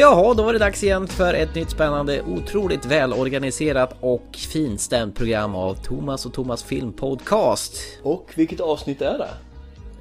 Jaha, 0.00 0.34
då 0.34 0.42
var 0.42 0.52
det 0.52 0.58
dags 0.58 0.82
igen 0.82 1.08
för 1.08 1.34
ett 1.34 1.54
nytt 1.54 1.70
spännande, 1.70 2.22
otroligt 2.22 2.84
välorganiserat 2.84 3.96
och 4.00 4.36
finstämt 4.52 5.16
program 5.16 5.54
av 5.54 5.74
Thomas 5.74 6.26
och 6.26 6.32
Thomas 6.32 6.62
Filmpodcast. 6.62 7.74
Och 8.02 8.32
vilket 8.34 8.60
avsnitt 8.60 9.02
är 9.02 9.18
det? 9.18 9.28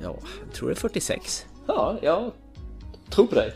Ja, 0.03 0.15
jag 0.45 0.53
tror 0.53 0.69
det 0.69 0.73
är 0.73 0.75
46. 0.75 1.45
Ja, 1.67 1.97
jag 2.01 2.31
tror 3.09 3.27
på 3.27 3.35
dig. 3.35 3.53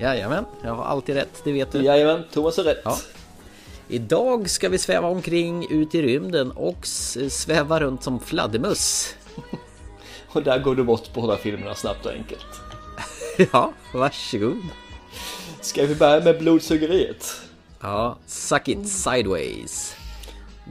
Jajamän, 0.00 0.44
jag 0.64 0.74
har 0.74 0.84
alltid 0.84 1.14
rätt, 1.14 1.40
det 1.44 1.52
vet 1.52 1.72
du. 1.72 1.82
Jajamän, 1.82 2.24
Thomas 2.32 2.58
är 2.58 2.62
rätt. 2.62 2.80
Ja. 2.84 2.96
Idag 3.88 4.50
ska 4.50 4.68
vi 4.68 4.78
sväva 4.78 5.08
omkring 5.08 5.66
ut 5.70 5.94
i 5.94 6.02
rymden 6.02 6.50
och 6.50 6.86
sväva 7.28 7.80
runt 7.80 8.02
som 8.02 8.20
fladdermöss. 8.20 9.14
Och 10.28 10.42
där 10.42 10.58
går 10.58 10.74
du 10.74 10.84
bort 10.84 11.14
på 11.14 11.20
båda 11.20 11.36
filmerna 11.36 11.74
snabbt 11.74 12.06
och 12.06 12.12
enkelt. 12.12 12.46
Ja, 13.52 13.72
varsågod. 13.94 14.62
Ska 15.64 15.86
vi 15.86 15.94
börja 15.94 16.24
med 16.24 16.38
blodsugeriet? 16.38 17.40
Ja, 17.80 18.18
suck 18.26 18.68
it 18.68 18.88
sideways. 18.88 19.96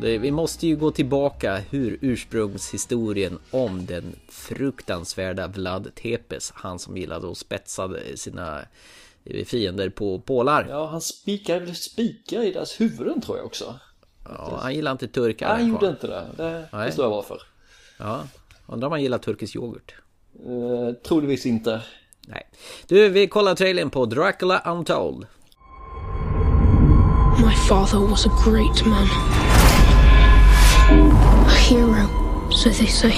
Det, 0.01 0.17
vi 0.17 0.31
måste 0.31 0.67
ju 0.67 0.75
gå 0.75 0.91
tillbaka 0.91 1.57
hur 1.69 1.97
ursprungshistorien 2.01 3.39
om 3.51 3.85
den 3.85 4.15
fruktansvärda 4.29 5.47
Vlad 5.47 5.95
Tepes, 5.95 6.51
han 6.55 6.79
som 6.79 6.97
gillade 6.97 7.31
att 7.31 7.37
spetsa 7.37 7.89
sina 8.15 8.65
fiender 9.45 9.89
på 9.89 10.19
pålar. 10.19 10.67
Ja, 10.69 10.85
han 10.85 11.01
spikade 11.01 11.75
spikar 11.75 12.43
i 12.43 12.51
deras 12.51 12.81
huvuden 12.81 13.21
tror 13.21 13.37
jag 13.37 13.45
också. 13.45 13.79
Ja, 14.25 14.59
han 14.61 14.75
gillade 14.75 14.91
inte 14.91 15.07
turkar. 15.07 15.47
Nej, 15.47 15.57
han 15.57 15.69
gjorde 15.69 15.87
inte 15.87 16.07
det. 16.07 16.25
Det 16.37 16.67
Nej. 16.73 16.87
förstår 16.87 17.05
jag 17.05 17.09
varför. 17.09 17.41
Ja, 17.99 18.27
undrar 18.67 18.87
om 18.87 18.91
han 18.91 19.01
gillar 19.01 19.17
turkisk 19.17 19.55
yoghurt. 19.55 19.95
Uh, 20.47 20.93
troligtvis 20.93 21.45
inte. 21.45 21.81
Nej. 22.27 22.43
Du, 22.87 23.09
vi 23.09 23.27
kollar 23.27 23.55
trailern 23.55 23.89
på 23.89 24.05
Dracula 24.05 24.61
Untold. 24.65 25.25
My 27.37 27.55
father 27.69 27.99
was 27.99 28.25
a 28.25 28.29
great 28.45 28.85
man. 28.85 29.07
A 31.47 31.55
hero, 31.69 32.07
so 32.51 32.69
they 32.69 32.87
say. 32.87 33.13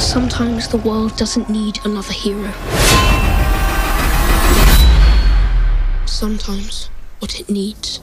Sometimes 0.00 0.68
the 0.68 0.78
world 0.78 1.18
doesn't 1.18 1.48
need 1.48 1.78
another 1.84 2.12
hero. 2.12 2.50
Sometimes 6.06 6.90
what 7.20 7.40
it 7.40 7.48
needs 7.48 8.00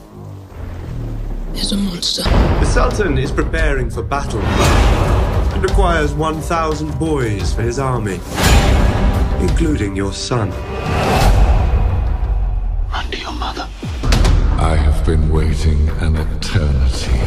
is 1.54 1.72
a 1.72 1.76
monster. 1.76 2.22
The 2.60 2.66
Sultan 2.66 3.18
is 3.18 3.32
preparing 3.32 3.90
for 3.90 4.02
battle 4.02 4.40
and 4.40 5.43
requires 5.62 6.14
1,000 6.14 6.98
boys 6.98 7.52
for 7.54 7.62
his 7.62 7.78
army, 7.78 8.20
including 9.40 9.94
your 9.96 10.12
son. 10.12 10.50
Run 12.90 13.10
to 13.10 13.18
your 13.18 13.32
mother. 13.32 13.68
I 14.58 14.76
have 14.76 15.04
been 15.04 15.28
waiting 15.30 15.88
an 16.00 16.16
eternity 16.16 17.18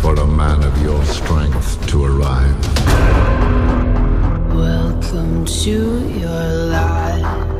for 0.00 0.14
a 0.14 0.26
man 0.26 0.62
of 0.62 0.82
your 0.82 1.04
strength 1.04 1.86
to 1.88 2.04
arrive. 2.04 2.58
Welcome 4.54 5.44
to 5.44 6.08
your 6.18 6.44
life. 6.66 7.50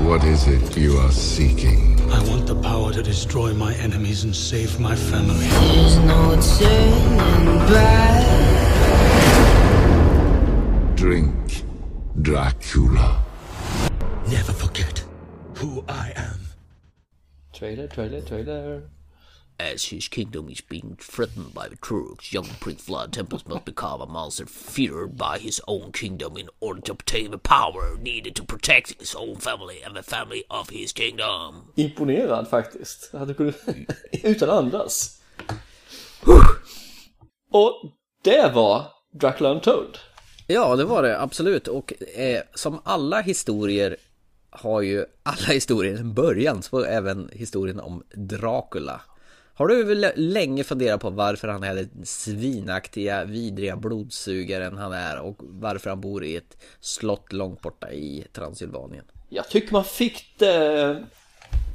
What 0.00 0.24
is 0.24 0.48
it 0.48 0.76
you 0.76 0.96
are 0.98 1.12
seeking? 1.12 1.97
I 2.10 2.22
want 2.28 2.46
the 2.46 2.54
power 2.54 2.92
to 2.92 3.02
destroy 3.02 3.52
my 3.54 3.74
enemies 3.74 4.24
and 4.24 4.34
save 4.34 4.80
my 4.80 4.96
family. 4.96 5.46
There's 5.46 5.96
no 5.98 6.38
turning 6.58 7.58
back. 7.72 8.26
Drink 10.96 11.64
Dracula. 12.22 13.22
Never 14.28 14.52
forget 14.52 15.04
who 15.54 15.84
I 15.88 16.12
am. 16.16 16.40
Trailer, 17.52 17.86
trailer, 17.88 18.20
trailer. 18.20 18.82
As 19.60 19.86
his 19.86 20.06
kingdom 20.06 20.48
is 20.48 20.60
being 20.60 20.96
threatened 21.00 21.52
by 21.52 21.68
the 21.68 21.74
Turks, 21.74 22.32
young 22.32 22.46
Prince 22.60 22.86
Vlad 22.86 23.10
Tepes 23.10 23.44
must 23.48 23.64
become 23.64 24.00
a 24.00 24.06
monster 24.06 24.46
feared 24.46 25.16
by 25.16 25.38
his 25.38 25.60
own 25.66 25.90
kingdom 25.90 26.36
in 26.36 26.48
order 26.60 26.80
to 26.82 26.92
obtain 26.92 27.32
the 27.32 27.38
power 27.38 27.98
needed 28.00 28.36
to 28.36 28.44
protect 28.44 29.00
his 29.00 29.16
own 29.16 29.34
family 29.36 29.82
and 29.82 29.96
the 29.96 30.02
family 30.02 30.44
of 30.48 30.70
his 30.70 30.92
kingdom. 30.92 31.72
Imponerad 31.76 32.48
faktiskt. 32.48 33.14
Att 33.14 33.28
du 33.28 33.34
kunde... 33.34 33.54
Utan 34.22 34.50
andas. 34.50 35.20
Och 37.50 37.72
det 38.22 38.54
var 38.54 38.86
Dracula 39.12 39.50
Untold. 39.50 39.98
Ja, 40.46 40.76
det 40.76 40.84
var 40.84 41.02
det 41.02 41.20
absolut. 41.20 41.68
Och 41.68 41.92
eh, 42.16 42.42
som 42.54 42.80
alla 42.84 43.20
historier 43.20 43.96
har 44.50 44.82
ju 44.82 45.04
alla 45.22 45.46
historier 45.46 45.96
en 45.96 46.14
början, 46.14 46.62
så 46.62 46.84
även 46.84 47.30
historien 47.32 47.80
om 47.80 48.02
Dracula. 48.14 49.00
Har 49.58 49.68
du 49.68 49.84
väl 49.84 50.06
länge 50.16 50.64
funderat 50.64 51.00
på 51.00 51.10
varför 51.10 51.48
han 51.48 51.62
är 51.62 51.74
den 51.74 51.90
svinaktiga, 52.04 53.24
vidriga 53.24 53.76
blodsugaren 53.76 54.78
han 54.78 54.92
är 54.92 55.20
och 55.20 55.36
varför 55.40 55.90
han 55.90 56.00
bor 56.00 56.24
i 56.24 56.36
ett 56.36 56.56
slott 56.80 57.32
långt 57.32 57.60
borta 57.62 57.92
i 57.92 58.26
Transylvanien? 58.32 59.04
Jag 59.28 59.48
tycker 59.48 59.72
man 59.72 59.84
fick 59.84 60.34
det 60.38 61.04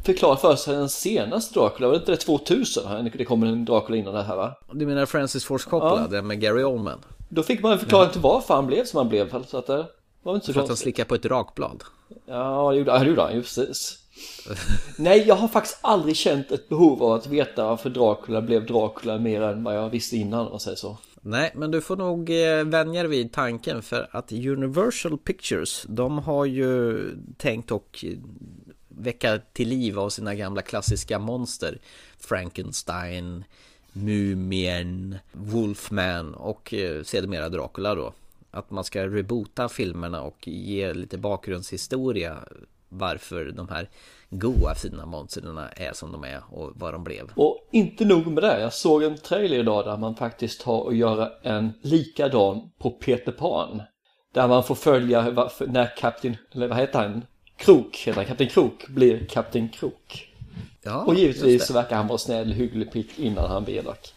förklarat 0.05 0.41
för 0.41 0.55
sig 0.55 0.75
den 0.75 0.89
senaste 0.89 1.59
Dracula. 1.59 1.87
Var 1.87 1.93
det 1.93 1.99
inte 1.99 2.11
det 2.11 2.17
2000? 2.17 3.11
Det 3.17 3.25
kom 3.25 3.43
en 3.43 3.65
Dracula 3.65 3.97
innan 3.97 4.13
det 4.13 4.23
här 4.23 4.35
va? 4.35 4.55
Du 4.71 4.85
menar 4.85 5.05
Francis 5.05 5.45
Ford 5.45 5.61
Coppola, 5.61 6.01
Ja. 6.01 6.07
den 6.07 6.27
med 6.27 6.41
Gary 6.41 6.63
Oldman? 6.63 6.99
Då 7.29 7.43
fick 7.43 7.61
man 7.63 7.71
en 7.71 7.79
förklaring 7.79 8.11
till 8.11 8.21
varför 8.21 8.53
han 8.53 8.67
blev 8.67 8.85
som 8.85 8.97
han 8.97 9.09
blev. 9.09 9.45
Så 9.47 9.57
att 9.57 9.67
det 9.67 9.85
var 10.23 10.35
inte 10.35 10.45
så 10.45 10.53
För 10.53 10.61
att 10.61 10.67
han 10.67 10.77
slickar 10.77 11.05
på 11.05 11.15
ett 11.15 11.25
rakblad? 11.25 11.83
Ja, 12.25 12.71
det 12.71 12.77
gjorde 12.77 13.21
han 13.21 13.35
ju 13.35 13.41
precis. 13.41 13.99
Nej, 14.97 15.27
jag 15.27 15.35
har 15.35 15.47
faktiskt 15.47 15.77
aldrig 15.81 16.15
känt 16.15 16.51
ett 16.51 16.69
behov 16.69 17.03
av 17.03 17.11
att 17.11 17.27
veta 17.27 17.67
varför 17.67 17.89
Dracula 17.89 18.41
blev 18.41 18.65
Dracula 18.65 19.17
mer 19.17 19.41
än 19.41 19.63
vad 19.63 19.75
jag 19.75 19.89
visste 19.89 20.17
innan, 20.17 20.45
om 20.45 20.51
man 20.51 20.59
säger 20.59 20.77
så. 20.77 20.97
Nej, 21.21 21.51
men 21.55 21.71
du 21.71 21.81
får 21.81 21.97
nog 21.97 22.29
eh, 22.29 22.63
vänja 22.63 23.03
dig 23.03 23.09
vid 23.09 23.31
tanken 23.31 23.81
för 23.81 24.09
att 24.11 24.31
Universal 24.31 25.17
Pictures, 25.17 25.85
de 25.89 26.17
har 26.17 26.45
ju 26.45 26.99
tänkt 27.37 27.71
och 27.71 28.05
eh, 28.07 28.17
väcka 28.87 29.39
till 29.53 29.69
liv 29.69 29.99
av 29.99 30.09
sina 30.09 30.35
gamla 30.35 30.61
klassiska 30.61 31.19
monster. 31.19 31.77
Frankenstein, 32.19 33.43
Mumien, 33.93 35.17
Wolfman 35.31 36.33
och 36.33 36.73
eh, 36.73 37.03
sedermera 37.03 37.49
Dracula 37.49 37.95
då. 37.95 38.13
Att 38.51 38.71
man 38.71 38.83
ska 38.83 39.07
reboota 39.07 39.69
filmerna 39.69 40.21
och 40.21 40.47
ge 40.47 40.93
lite 40.93 41.17
bakgrundshistoria 41.17 42.37
varför 42.93 43.45
de 43.45 43.69
här 43.69 43.89
goa 44.29 44.75
fina 44.75 45.05
monstren 45.05 45.57
är 45.75 45.93
som 45.93 46.11
de 46.11 46.23
är 46.23 46.41
och 46.49 46.71
vad 46.75 46.93
de 46.93 47.03
blev. 47.03 47.31
Och 47.35 47.69
inte 47.71 48.05
nog 48.05 48.27
med 48.27 48.43
det, 48.43 48.59
jag 48.61 48.73
såg 48.73 49.03
en 49.03 49.17
trailer 49.17 49.57
idag 49.57 49.85
där 49.85 49.97
man 49.97 50.15
faktiskt 50.15 50.61
har 50.61 50.87
att 50.87 50.95
göra 50.95 51.29
en 51.41 51.73
likadan 51.81 52.71
på 52.79 52.91
Peter 52.91 53.31
Pan. 53.31 53.81
Där 54.33 54.47
man 54.47 54.63
får 54.63 54.75
följa 54.75 55.47
när 55.59 55.97
Kapten, 55.97 56.37
eller 56.51 56.67
vad 56.67 56.77
heter 56.77 56.99
han? 56.99 57.25
Krok, 57.57 57.95
heter 57.95 58.13
han, 58.13 58.25
Kapten 58.25 58.47
Krok 58.47 58.87
blir 58.87 59.25
Kapten 59.25 59.69
Krok. 59.69 60.29
Ja, 60.81 61.03
Och 61.03 61.15
givetvis 61.15 61.67
så 61.67 61.73
verkar 61.73 61.95
han 61.95 62.07
vara 62.07 62.17
snäll, 62.17 62.51
hygglig 62.51 62.91
pick 62.91 63.19
innan 63.19 63.51
han 63.51 63.63
blir 63.63 63.75
elak. 63.75 64.13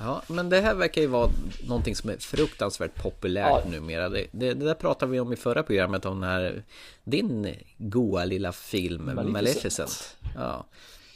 Ja, 0.00 0.22
men 0.26 0.48
det 0.48 0.60
här 0.60 0.74
verkar 0.74 1.00
ju 1.00 1.06
vara 1.06 1.30
någonting 1.68 1.96
som 1.96 2.10
är 2.10 2.16
fruktansvärt 2.16 2.94
populärt 3.02 3.62
Ja. 3.64 3.70
numera. 3.70 4.08
Det, 4.08 4.26
det, 4.32 4.54
det 4.54 4.64
där 4.64 4.74
pratade 4.74 5.12
vi 5.12 5.20
om 5.20 5.32
i 5.32 5.36
förra 5.36 5.62
programmet 5.62 6.04
om 6.06 6.20
den 6.20 6.30
här, 6.30 6.62
din 7.04 7.56
goa 7.78 8.24
lilla 8.24 8.52
film 8.52 9.04
Maleficent. 9.04 9.32
Maleficent. 9.32 10.16
Ja. 10.34 10.66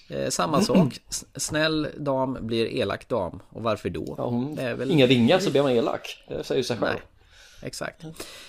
Eh, 0.09 0.29
samma 0.29 0.61
sak, 0.63 1.01
S- 1.09 1.25
snäll 1.37 1.89
dam 1.97 2.39
blir 2.41 2.67
elak 2.67 3.09
dam. 3.09 3.41
Och 3.51 3.63
varför 3.63 3.91
då? 3.91 4.15
Ja, 4.19 4.25
hon, 4.27 4.55
väl- 4.55 4.91
Inga 4.91 5.07
vingar 5.07 5.39
så 5.39 5.51
blir 5.51 5.63
man 5.63 5.73
elak. 5.73 6.25
Det 6.29 6.45
säger 6.45 6.63
sig 6.63 6.77
själv. 6.77 6.93
Nej, 6.95 7.03
exakt. 7.63 8.05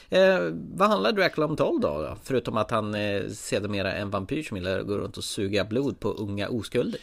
Eh, 0.10 0.40
vad 0.74 0.90
handlar 0.90 1.12
Dracula 1.12 1.46
om 1.48 1.56
12 1.56 1.80
då, 1.82 1.88
då? 2.02 2.18
Förutom 2.24 2.58
att 2.58 2.72
han 2.72 2.96
eh, 2.96 3.22
sedermera 3.30 3.92
är 3.94 4.02
en 4.02 4.10
vampyr 4.10 4.44
som 4.44 4.58
gillar 4.58 4.80
att 4.80 4.88
gå 4.88 4.98
runt 4.98 5.18
och 5.18 5.24
suga 5.24 5.66
blod 5.66 6.00
på 6.00 6.10
unga 6.10 6.50
oskulder. 6.50 7.00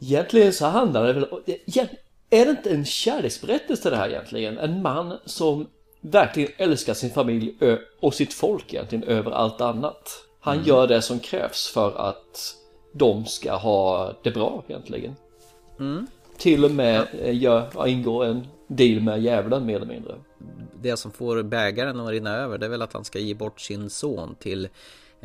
Egentligen 0.00 0.52
så 0.52 0.66
handlar 0.66 1.06
det 1.06 1.12
väl 1.12 1.26
egent- 1.46 1.90
Är 2.30 2.44
det 2.44 2.50
inte 2.50 2.70
en 2.70 2.84
kärleksberättelse 2.84 3.90
det 3.90 3.96
här 3.96 4.08
egentligen? 4.08 4.58
En 4.58 4.82
man 4.82 5.18
som 5.24 5.66
verkligen 6.00 6.50
älskar 6.56 6.94
sin 6.94 7.10
familj 7.10 7.54
och 8.00 8.14
sitt 8.14 8.32
folk 8.34 8.74
egentligen 8.74 9.04
över 9.04 9.30
allt 9.30 9.60
annat. 9.60 10.22
Han 10.40 10.54
Mm. 10.54 10.66
gör 10.68 10.86
det 10.86 11.02
som 11.02 11.18
krävs 11.20 11.68
för 11.68 12.08
att 12.08 12.54
de 12.92 13.26
ska 13.26 13.54
ha 13.54 14.12
det 14.22 14.30
bra 14.30 14.64
egentligen. 14.68 15.16
Mm. 15.78 16.06
Till 16.38 16.64
och 16.64 16.70
med 16.70 17.06
eh, 17.20 17.36
gör, 17.38 17.68
ja, 17.74 17.86
ingår 17.86 18.24
en 18.24 18.46
deal 18.68 19.00
med 19.00 19.22
djävulen 19.22 19.66
mer 19.66 19.76
eller 19.76 19.86
mindre. 19.86 20.14
det 20.82 20.96
som 20.96 21.10
får 21.12 21.42
bägaren 21.42 22.00
att 22.00 22.08
rinna 22.10 22.36
över 22.36 22.58
det 22.58 22.66
är 22.66 22.70
väl 22.70 22.82
att 22.82 22.92
han 22.92 23.04
ska 23.04 23.18
ge 23.18 23.34
bort 23.34 23.60
sin 23.60 23.90
son 23.90 24.34
till 24.38 24.68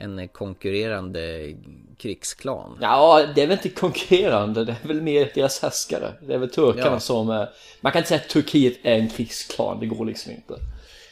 en 0.02 0.28
konkurrerande 0.28 1.54
krigsklan. 1.98 2.78
Ja, 2.82 3.26
det 3.36 3.42
är 3.42 3.48
väl 3.48 3.58
inte 3.58 3.70
konkurrerande, 3.70 4.66
det 4.66 4.76
är 4.84 4.88
väl 4.88 5.02
mer 5.02 5.32
deras 5.36 5.62
härskare. 5.62 6.14
Det 6.28 6.34
är 6.34 6.38
väl 6.38 6.50
turkarna 6.50 6.86
Ja. 6.92 7.00
som... 7.00 7.30
eh, 7.30 7.44
Man 7.82 7.92
kan 7.92 8.00
inte 8.00 8.10
säga 8.10 8.22
att 8.22 8.30
Turkiet 8.30 8.78
är 8.84 8.96
en 8.96 9.10
krigsklan, 9.10 9.80
det 9.80 9.86
går 9.86 10.06
liksom 10.06 10.32
inte. 10.32 10.54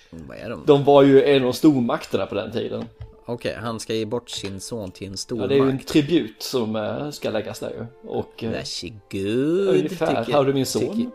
Vad 0.09 0.37
är 0.37 0.49
de? 0.49 0.63
De 0.65 0.83
var 0.83 1.03
ju 1.03 1.23
en 1.23 1.45
av 1.45 1.51
stormakterna 1.51 2.25
på 2.25 2.35
den 2.35 2.51
tiden. 2.51 2.85
Okej, 3.25 3.55
han 3.61 3.79
ska 3.79 3.93
ge 3.93 4.05
bort 4.05 4.29
sin 4.29 4.59
son 4.59 4.91
till 4.91 5.07
en 5.07 5.13
Ja, 5.13 5.17
stormakt. 5.17 5.49
det 5.49 5.55
är 5.55 5.63
ju 5.63 5.69
en 5.69 5.79
tribut 5.79 6.43
som 6.43 6.75
eh, 6.75 7.09
ska 7.11 7.29
läggas 7.29 7.59
där 7.59 7.69
ju. 7.69 8.09
Och 8.09 8.43
eh, 8.43 8.51
Varsågod. 8.51 9.75
ungefär, 9.77 10.33
har 10.33 10.45
du 10.45 10.53
min 10.53 10.65
son? 10.65 10.81
tycker- 10.81 11.11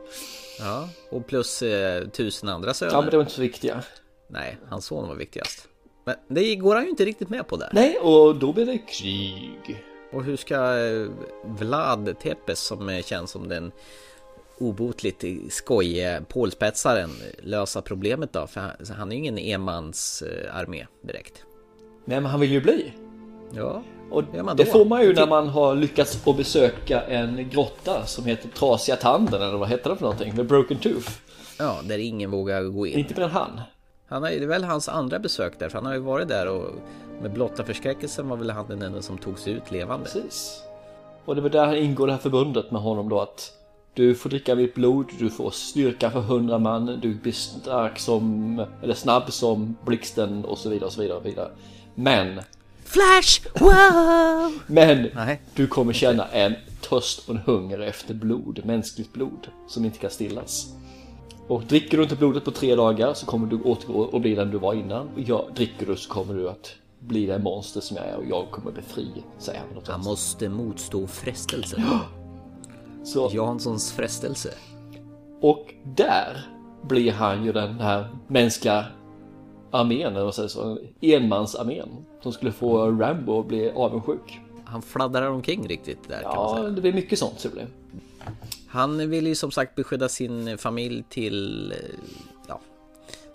Ja, 0.60 0.88
och 1.10 1.26
plus 1.26 1.62
eh, 1.62 2.08
tusen 2.08 2.48
andra 2.48 2.74
söner. 2.74 2.92
Ja 2.92 3.00
men 3.00 3.10
det 3.10 3.16
var 3.16 3.22
inte 3.22 3.34
så 3.34 3.40
viktiga. 3.42 3.82
Nej, 4.28 4.56
hans 4.68 4.86
son 4.86 5.08
var 5.08 5.14
viktigast. 5.14 5.68
Men 6.04 6.14
det 6.28 6.56
går 6.56 6.74
han 6.74 6.84
ju 6.84 6.90
inte 6.90 7.04
riktigt 7.04 7.28
med 7.28 7.46
på 7.48 7.56
där. 7.56 7.68
Nej, 7.72 7.98
och 7.98 8.36
då 8.36 8.52
blir 8.52 8.66
det 8.66 8.78
krig. 8.78 9.84
Och 10.12 10.24
hur 10.24 10.36
ska 10.36 10.54
eh, 10.54 11.08
Vlad 11.44 12.18
Tepes 12.22 12.60
som 12.60 13.02
känns 13.04 13.30
som 13.30 13.48
den 13.48 13.72
obotligt 14.58 15.24
skojige 15.52 16.22
pålspetsaren 16.28 17.10
lösa 17.42 17.82
problemet 17.82 18.32
då? 18.32 18.46
För 18.46 18.60
han, 18.94 19.12
är 19.12 19.16
ju 19.16 19.18
ingen 19.18 19.38
enmansarmé 19.38 20.86
direkt. 21.02 21.44
Nej 22.04 22.20
men 22.20 22.30
han 22.30 22.40
vill 22.40 22.50
ju 22.52 22.60
bli. 22.60 22.92
Ja, 23.56 23.82
Och 24.10 24.24
det 24.56 24.64
får 24.66 24.84
man 24.84 25.02
ju 25.02 25.14
när 25.14 25.26
man 25.26 25.48
har 25.48 25.74
lyckats 25.74 26.26
att 26.26 26.36
besöka 26.36 27.00
en 27.00 27.50
grotta 27.50 28.06
som 28.06 28.24
heter 28.24 28.48
Trasiga 28.48 28.96
Tanden 28.96 29.42
eller 29.42 29.58
vad 29.58 29.68
heter 29.68 29.90
det 29.90 29.96
för 29.96 30.02
någonting? 30.02 30.36
The 30.36 30.44
Broken 30.44 30.78
Tooth. 30.78 31.10
ja, 31.58 31.80
där 31.84 31.98
ingen 31.98 32.30
vågar 32.30 32.62
gå 32.62 32.86
in. 32.86 32.98
Inte 32.98 33.14
mer 33.14 33.22
än 33.22 33.30
han. 33.30 33.60
Han 34.06 34.22
har, 34.22 34.30
det 34.30 34.42
är 34.42 34.46
väl 34.46 34.64
hans 34.64 34.88
andra 34.88 35.18
besök 35.18 35.58
där, 35.58 35.68
för 35.68 35.78
han 35.78 35.86
har 35.86 35.94
ju 35.94 36.00
varit 36.00 36.28
där 36.28 36.48
och 36.48 36.70
med 37.22 37.32
blotta 37.32 37.64
förskräckelsen 37.64 38.28
var 38.28 38.36
väl 38.36 38.50
han 38.50 38.66
den 38.68 38.82
enda 38.82 39.02
som 39.02 39.18
tog 39.18 39.38
sig 39.38 39.52
ut 39.52 39.70
levande. 39.70 40.04
Precis. 40.04 40.62
Och 41.24 41.34
det 41.34 41.40
var 41.40 41.50
där 41.50 41.74
ingår 41.74 42.06
det 42.06 42.12
här 42.12 42.20
förbundet 42.20 42.70
med 42.70 42.82
honom 42.82 43.08
då 43.08 43.20
att 43.20 43.52
du 43.94 44.14
får 44.14 44.30
dricka 44.30 44.54
mitt 44.54 44.74
blod, 44.74 45.06
du 45.18 45.30
får 45.30 45.50
styrka 45.50 46.10
för 46.10 46.20
hundra 46.20 46.58
man, 46.58 46.86
du 46.86 47.14
blir 47.14 47.32
stark 47.32 47.98
som, 47.98 48.66
eller 48.82 48.94
snabb 48.94 49.32
som 49.32 49.76
blixten 49.84 50.44
och 50.44 50.58
så 50.58 50.68
vidare 50.68 50.86
och 50.86 50.92
så 50.92 51.00
vidare 51.00 51.18
och 51.18 51.26
vidare. 51.26 51.50
Men, 51.94 52.40
Flash! 52.84 53.40
Wow! 53.60 54.52
men, 54.66 55.08
Nej. 55.14 55.40
du 55.54 55.66
kommer 55.66 55.92
känna 55.92 56.28
en 56.28 56.54
törst 56.80 57.28
och 57.28 57.34
en 57.34 57.40
hunger 57.46 57.78
efter 57.78 58.14
blod, 58.14 58.60
mänskligt 58.64 59.12
blod, 59.12 59.48
som 59.68 59.84
inte 59.84 59.98
kan 59.98 60.10
stillas. 60.10 60.66
Och 61.48 61.62
dricker 61.62 61.96
du 61.96 62.02
inte 62.02 62.16
blodet 62.16 62.44
på 62.44 62.50
tre 62.50 62.74
dagar 62.74 63.14
så 63.14 63.26
kommer 63.26 63.46
du 63.46 63.62
återgå 63.62 63.98
och 64.00 64.20
bli 64.20 64.34
den 64.34 64.50
du 64.50 64.58
var 64.58 64.74
innan. 64.74 65.08
Och 65.08 65.20
jag, 65.20 65.44
dricker 65.54 65.86
du 65.86 65.96
så 65.96 66.10
kommer 66.10 66.34
du 66.34 66.48
att 66.48 66.72
bli 67.00 67.26
det 67.26 67.38
monster 67.38 67.80
som 67.80 67.96
jag 67.96 68.06
är 68.06 68.16
och 68.16 68.24
jag 68.30 68.50
kommer 68.50 68.72
bli 68.72 68.82
fri, 68.82 69.08
säger 69.38 69.60
han. 69.60 69.82
Han 69.86 70.00
måste 70.00 70.48
motstå 70.48 71.06
frestelsen. 71.06 71.82
Så 73.04 73.30
Janssons 73.32 73.92
frestelse. 73.92 74.50
Och 75.40 75.74
där 75.96 76.46
blir 76.82 77.12
han 77.12 77.44
ju 77.44 77.52
den 77.52 77.80
här 77.80 78.08
mänskliga 78.26 78.86
armén, 79.70 80.12
eller 80.12 80.24
vad 80.24 80.34
säger 80.34 80.48
så, 80.48 80.78
enmansarmén 81.00 81.88
som 82.22 82.32
skulle 82.32 82.52
få 82.52 82.86
Rambo 82.90 83.40
att 83.40 83.46
bli 83.48 83.70
avundsjuk. 83.70 84.40
Han 84.64 84.82
fladdrar 84.82 85.30
omkring 85.30 85.68
riktigt 85.68 86.08
där 86.08 86.22
kan 86.22 86.36
man 86.36 86.36
Ja, 86.48 86.56
säga. 86.56 86.68
det 86.68 86.80
blir 86.80 86.92
mycket 86.92 87.18
sånt 87.18 87.40
så 87.40 87.48
det 87.48 87.54
blir. 87.54 87.66
Han 88.74 89.10
vill 89.10 89.26
ju 89.26 89.34
som 89.34 89.50
sagt 89.50 89.74
beskydda 89.74 90.08
sin 90.08 90.58
familj 90.58 91.04
till 91.08 91.72
eh, 91.72 91.78
ja, 92.48 92.60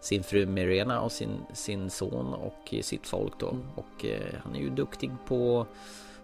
sin 0.01 0.23
fru 0.23 0.45
Mirena 0.45 1.01
och 1.01 1.11
sin, 1.11 1.29
sin 1.53 1.89
son 1.89 2.33
och 2.33 2.73
sitt 2.81 3.07
folk 3.07 3.33
då. 3.39 3.55
Och 3.75 4.05
eh, 4.05 4.35
han 4.43 4.55
är 4.55 4.59
ju 4.59 4.69
duktig 4.69 5.11
på 5.27 5.61
att 5.61 5.67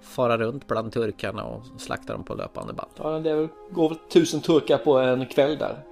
fara 0.06 0.38
runt 0.38 0.68
bland 0.68 0.92
turkarna 0.92 1.44
och 1.44 1.64
slakta 1.78 2.14
dem 2.14 2.24
på 2.24 2.36
löpande 2.36 2.74
band. 2.74 2.92
Ja, 2.98 3.20
det 3.20 3.50
går 3.72 3.90
väl 3.90 3.98
tusen 4.10 4.42
turkar 4.42 4.78
på 4.78 4.98
en 5.00 5.26
kväll 5.26 5.58
där. 5.58 5.84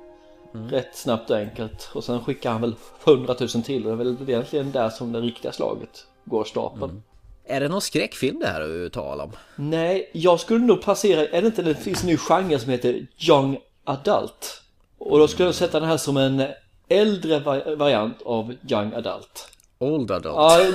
Rätt 0.51 0.95
snabbt 0.95 1.29
och 1.29 1.37
enkelt. 1.37 1.91
Och 1.93 2.03
sen 2.03 2.23
skickar 2.23 2.51
han 2.51 2.61
väl 2.61 2.75
hundratusen 3.05 3.63
till. 3.63 3.83
Det 3.83 3.91
är 3.91 3.95
väl 3.95 4.17
egentligen 4.27 4.71
där 4.71 4.89
som 4.89 5.11
det 5.11 5.19
riktiga 5.19 5.51
slaget 5.51 6.07
går 6.25 6.39
av 6.39 6.45
stapeln. 6.45 7.03
Är 7.45 7.59
det 7.59 7.67
någon 7.67 7.81
skräckfilm 7.81 8.39
det 8.39 8.47
här 8.47 8.85
att 8.85 8.93
tala 8.93 9.23
om? 9.23 9.31
Nej, 9.55 10.09
jag 10.13 10.39
skulle 10.39 10.65
nog 10.65 10.81
placera, 10.81 11.25
är 11.27 11.41
det 11.41 11.47
inte 11.47 11.61
det 11.61 11.75
finns 11.75 12.01
en 12.03 12.09
ny 12.09 12.17
genre 12.17 12.59
som 12.59 12.71
heter 12.71 13.07
Young 13.29 13.57
Adult? 13.83 14.61
Och 14.97 15.19
då 15.19 15.27
skulle 15.27 15.47
jag 15.47 15.55
sätta 15.55 15.79
den 15.79 15.89
här 15.89 15.97
som 15.97 16.17
en 16.17 16.43
äldre 16.89 17.39
va- 17.39 17.75
variant 17.75 18.21
av 18.21 18.53
Young 18.69 18.93
Adult. 18.93 19.47
Old 19.79 20.11
Adult? 20.11 20.35
Ja, 20.35 20.65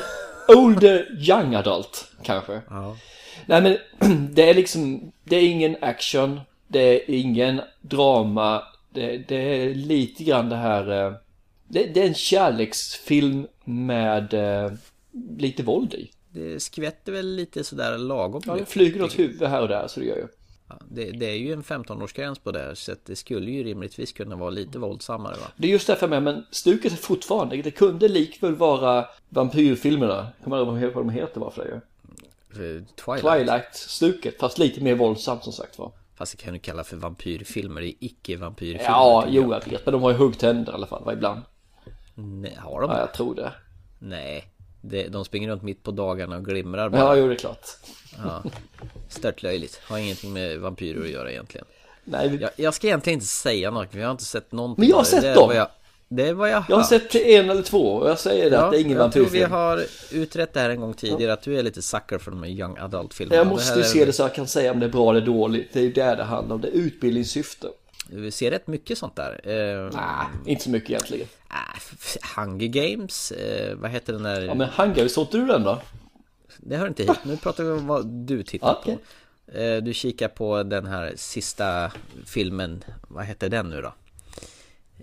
older 0.57 1.07
Young 1.31 1.55
Adult 1.55 2.11
kanske. 2.23 2.61
Ja. 2.71 2.97
Nej 3.47 3.63
men 3.63 3.77
det 4.35 4.51
är 4.51 4.55
liksom, 4.55 5.13
det 5.25 5.37
är 5.37 5.43
ingen 5.51 5.77
action, 5.81 6.41
det 6.69 6.81
är 6.81 7.15
ingen 7.15 7.61
drama, 7.81 8.63
det, 8.91 9.19
det 9.29 9.37
är 9.63 9.75
lite 9.75 10.25
grann 10.25 10.49
det 10.49 10.57
här, 10.57 11.07
eh, 11.07 11.13
det, 11.69 11.85
det 11.95 12.03
är 12.03 12.07
en 12.07 12.15
kärleksfilm 12.15 13.47
med 13.65 14.35
eh, 14.35 14.73
lite 15.39 15.63
våld 15.63 15.95
i. 15.95 16.11
Det 16.31 16.61
skvätter 16.61 17.13
väl 17.13 17.27
lite 17.27 17.65
sådär 17.65 17.99
lagom 17.99 18.43
Ja, 18.47 18.55
det 18.55 18.67
flyger 18.67 19.01
något 19.01 19.19
huvud 19.19 19.49
här 19.49 19.63
och 19.63 19.69
där 19.69 19.89
så 19.89 20.01
det 20.01 20.07
gör 20.07 20.17
ju. 20.17 20.27
Ja, 20.69 20.79
det, 20.89 21.11
det 21.11 21.27
är 21.27 21.37
ju 21.37 21.53
en 21.53 21.63
15-årsgräns 21.63 22.41
på 22.43 22.53
det 22.53 22.59
här 22.59 22.75
så 22.75 22.95
det 23.07 23.17
skulle 23.17 23.51
ju 23.51 23.65
rimligtvis 23.65 24.13
kunna 24.13 24.37
vara 24.37 24.51
lite 24.51 24.79
våldsammare 24.79 25.35
va? 25.35 25.47
Det 25.57 25.69
är 25.69 25.73
just 25.73 25.87
därför 25.87 26.09
med, 26.09 26.23
men 26.23 26.47
stuket 26.51 26.93
är 26.93 26.97
fortfarande, 26.97 27.57
det 27.57 27.71
kunde 27.71 28.09
likväl 28.09 28.55
vara 28.55 29.07
vampyrfilmerna, 29.29 30.29
kommer 30.45 30.57
jag 30.57 30.83
ihåg 30.83 30.93
vad 30.93 31.05
de 31.05 31.11
heter 31.11 31.41
varför 31.41 31.65
det 31.65 31.71
är. 31.71 31.81
För 32.51 32.85
Twilight. 32.97 33.23
Twilight-stuket, 33.23 34.39
fast 34.41 34.59
lite 34.59 34.81
mer 34.81 34.95
våldsamt 34.95 35.45
som 35.45 35.53
sagt 35.53 35.79
var. 35.79 35.93
Fast 36.15 36.39
det 36.39 36.45
kan 36.45 36.53
du 36.53 36.59
kalla 36.59 36.85
för 36.85 36.97
vampyrfilmer, 36.97 37.81
det 37.81 37.87
är 37.89 37.95
icke-vampyrfilmer. 38.01 38.85
Ja, 38.85 39.25
jo 39.29 39.53
jag 39.53 39.71
vet, 39.71 39.87
men 39.87 39.93
de 39.93 40.03
har 40.03 40.11
ju 40.11 40.17
huggtänder 40.17 40.73
i 40.73 40.75
alla 40.75 40.87
fall, 40.87 41.05
va, 41.05 41.13
ibland. 41.13 41.41
Nej, 42.15 42.57
har 42.59 42.81
de 42.81 42.91
Ja, 42.91 42.99
jag 42.99 43.15
tror 43.15 43.35
det. 43.35 43.53
Nej. 43.99 44.45
Det, 44.81 45.09
de 45.09 45.25
springer 45.25 45.49
runt 45.49 45.63
mitt 45.63 45.83
på 45.83 45.91
dagarna 45.91 46.37
och 46.37 46.45
glimrar 46.45 46.89
bara. 46.89 46.99
Ja, 47.01 47.17
jo 47.17 47.29
det 47.29 47.35
är 47.35 47.39
klart. 47.39 47.67
Ja. 48.25 48.43
Störtlöjligt. 49.09 49.81
Har 49.85 49.99
ingenting 49.99 50.33
med 50.33 50.59
vampyrer 50.59 51.01
att 51.05 51.11
göra 51.11 51.31
egentligen. 51.31 51.67
Nej, 52.05 52.29
vi- 52.29 52.37
Jag, 52.37 52.51
jag 52.57 52.75
ska 52.75 52.87
egentligen 52.87 53.15
inte 53.17 53.27
säga 53.27 53.71
något, 53.71 53.91
för 53.93 53.99
jag 53.99 54.07
har 54.07 54.13
inte 54.13 54.25
sett 54.25 54.53
någonting. 54.53 54.81
Men 54.83 54.89
jag 54.89 54.97
har 54.97 55.05
sett 55.05 55.23
det 55.23 55.35
dem. 55.35 55.51
Jag, 55.55 55.69
det 56.09 56.29
är 56.29 56.33
vad 56.33 56.49
jag 56.51 56.65
jag 56.69 56.77
har 56.77 56.83
hört. 56.83 56.89
sett 56.89 57.15
en 57.15 57.51
eller 57.51 57.63
två 57.63 57.79
och 57.95 58.11
jag 58.11 58.19
säger 58.19 58.51
det 58.51 58.57
Ja, 58.57 58.63
att 58.65 58.71
det 58.73 58.79
är 58.79 58.81
ingen 58.81 58.97
jag 58.99 59.13
tror 59.13 59.25
vi 59.25 59.41
vampyrfilm. 59.41 59.53
har 59.53 59.83
utrett 60.13 60.53
det 60.55 60.61
här 60.61 60.71
en 60.71 60.81
gång 60.81 60.95
tidigare, 60.95 61.33
att 61.33 61.43
du 61.43 61.59
är 61.59 61.63
lite 61.63 61.83
sucker 61.83 62.19
för 62.19 62.31
de 62.31 62.43
här 62.43 62.51
young 62.51 62.79
adult-filmerna. 62.79 63.37
Jag 63.41 63.47
måste 63.47 63.75
ju 63.79 63.81
är- 63.85 63.85
se 63.89 64.05
det 64.05 64.13
så 64.13 64.23
jag 64.23 64.35
kan 64.35 64.47
säga 64.47 64.73
om 64.73 64.81
det 64.81 64.87
är 64.87 64.91
bra 64.91 65.11
eller 65.11 65.27
dåligt. 65.27 65.69
Det 65.73 65.79
är 65.79 65.83
ju 65.85 65.93
det 65.93 66.15
det 66.15 66.25
handlar 66.25 66.55
om. 66.55 66.61
Det 66.61 66.69
är 66.69 66.73
utbildningssyfte. 66.73 67.67
Vi 68.09 68.31
ser 68.31 68.51
rätt 68.51 68.67
mycket 68.67 68.99
sånt 68.99 69.17
där. 69.17 69.41
Eh, 69.49 69.91
Nej, 69.95 70.27
inte 70.47 70.65
så 70.65 70.71
mycket 70.71 70.91
egentligen. 70.91 71.27
f- 71.77 72.17
Hunger 72.37 72.67
Games, 72.69 73.31
eh, 73.33 73.75
vad 73.77 73.91
heter 73.91 74.13
den 74.13 74.23
där? 74.23 74.41
Ja 74.41 74.55
men 74.55 74.69
Hunger, 74.69 75.09
såg 75.09 75.27
inte 75.27 75.37
du 75.39 75.47
den 75.47 75.63
då? 75.63 75.81
Det 76.57 76.77
hör 76.77 76.87
inte 76.89 77.03
hit. 77.03 77.19
Nu 77.25 77.37
pratar 77.37 77.65
vi 77.65 77.71
om 77.71 77.87
vad 77.87 78.07
du 78.07 78.43
tittar 78.43 78.77
Okej. 78.81 78.99
på. 79.47 79.59
Eh, 79.59 79.83
Du 79.83 79.95
kikar 79.95 80.29
på 80.29 80.63
den 80.63 80.87
här 80.87 81.13
sista 81.17 81.93
filmen. 82.27 82.85
Vad 83.09 83.25
heter 83.25 83.49
den 83.49 83.71
nu 83.71 83.83
då? 83.83 83.93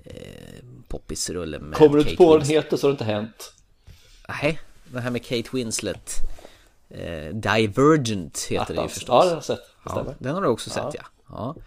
Eh, 0.04 0.64
Poppisrullen 0.88 1.62
med 1.62 1.78
Kommer 1.78 1.94
du 1.98 2.02
inte 2.02 2.16
på 2.16 2.26
vad 2.26 2.40
den 2.40 2.48
heter 2.50 2.78
så 2.78 2.88
har 2.88 2.90
det 2.92 2.94
inte 2.94 3.04
hänt. 3.04 3.54
Nej, 4.28 4.60
den 4.86 5.02
här 5.04 5.12
med 5.12 5.26
Kate 5.26 5.50
Winslet. 5.54 6.12
Eh, 6.90 7.36
Divergent 7.36 8.40
heter 8.50 8.66
det 8.68 8.74
ju 8.74 8.80
Attans. 8.80 8.94
förstås. 8.94 9.10
Ja, 9.10 9.24
det 9.24 9.30
har 9.30 9.36
jag 9.36 9.44
sett. 9.44 9.60
Ja, 9.86 10.06
den 10.20 10.34
har 10.36 10.42
du 10.42 10.48
också 10.48 10.70
sett 10.70 10.84
ja. 10.94 11.02
ja. 11.30 11.56
Eh, 11.58 11.64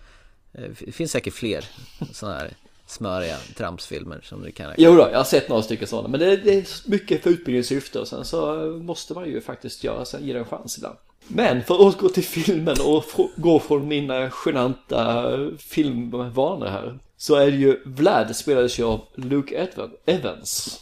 Det 0.52 0.92
finns 0.92 1.12
säkert 1.12 1.34
fler 1.34 1.64
sådana 2.12 2.38
här 2.38 2.50
smöriga 2.86 3.36
tramsfilmer 3.56 4.20
som 4.22 4.42
du 4.42 4.50
kan 4.50 4.68
räkna. 4.68 4.84
Jo 4.84 4.96
då, 4.96 5.08
jag 5.12 5.18
har 5.18 5.24
sett 5.24 5.48
några 5.48 5.62
stycken 5.62 5.88
sådana. 5.88 6.08
Men 6.08 6.20
det, 6.20 6.36
det 6.36 6.54
är 6.54 6.90
mycket 6.90 7.22
för 7.22 7.30
utbildningssyfte 7.30 8.00
och 8.00 8.08
sen 8.08 8.24
så 8.24 8.56
måste 8.82 9.14
man 9.14 9.28
ju 9.28 9.40
faktiskt 9.40 9.84
göra, 9.84 10.04
sen 10.04 10.26
ge 10.26 10.32
det 10.32 10.38
en 10.38 10.44
chans 10.44 10.78
ibland. 10.78 10.96
Men 11.28 11.62
för 11.62 11.74
att 11.74 11.80
återgå 11.80 12.08
till 12.08 12.24
filmen 12.24 12.76
och 12.84 13.04
gå 13.36 13.60
från 13.60 13.88
mina 13.88 14.30
genanta 14.44 15.32
filmvanor 15.58 16.66
här. 16.66 16.98
Så 17.16 17.34
är 17.34 17.50
det 17.50 17.56
ju, 17.56 17.82
Vlad 17.84 18.36
spelades 18.36 18.78
ju 18.78 18.84
av 18.84 19.00
Luke 19.14 19.68
Evans. 20.06 20.80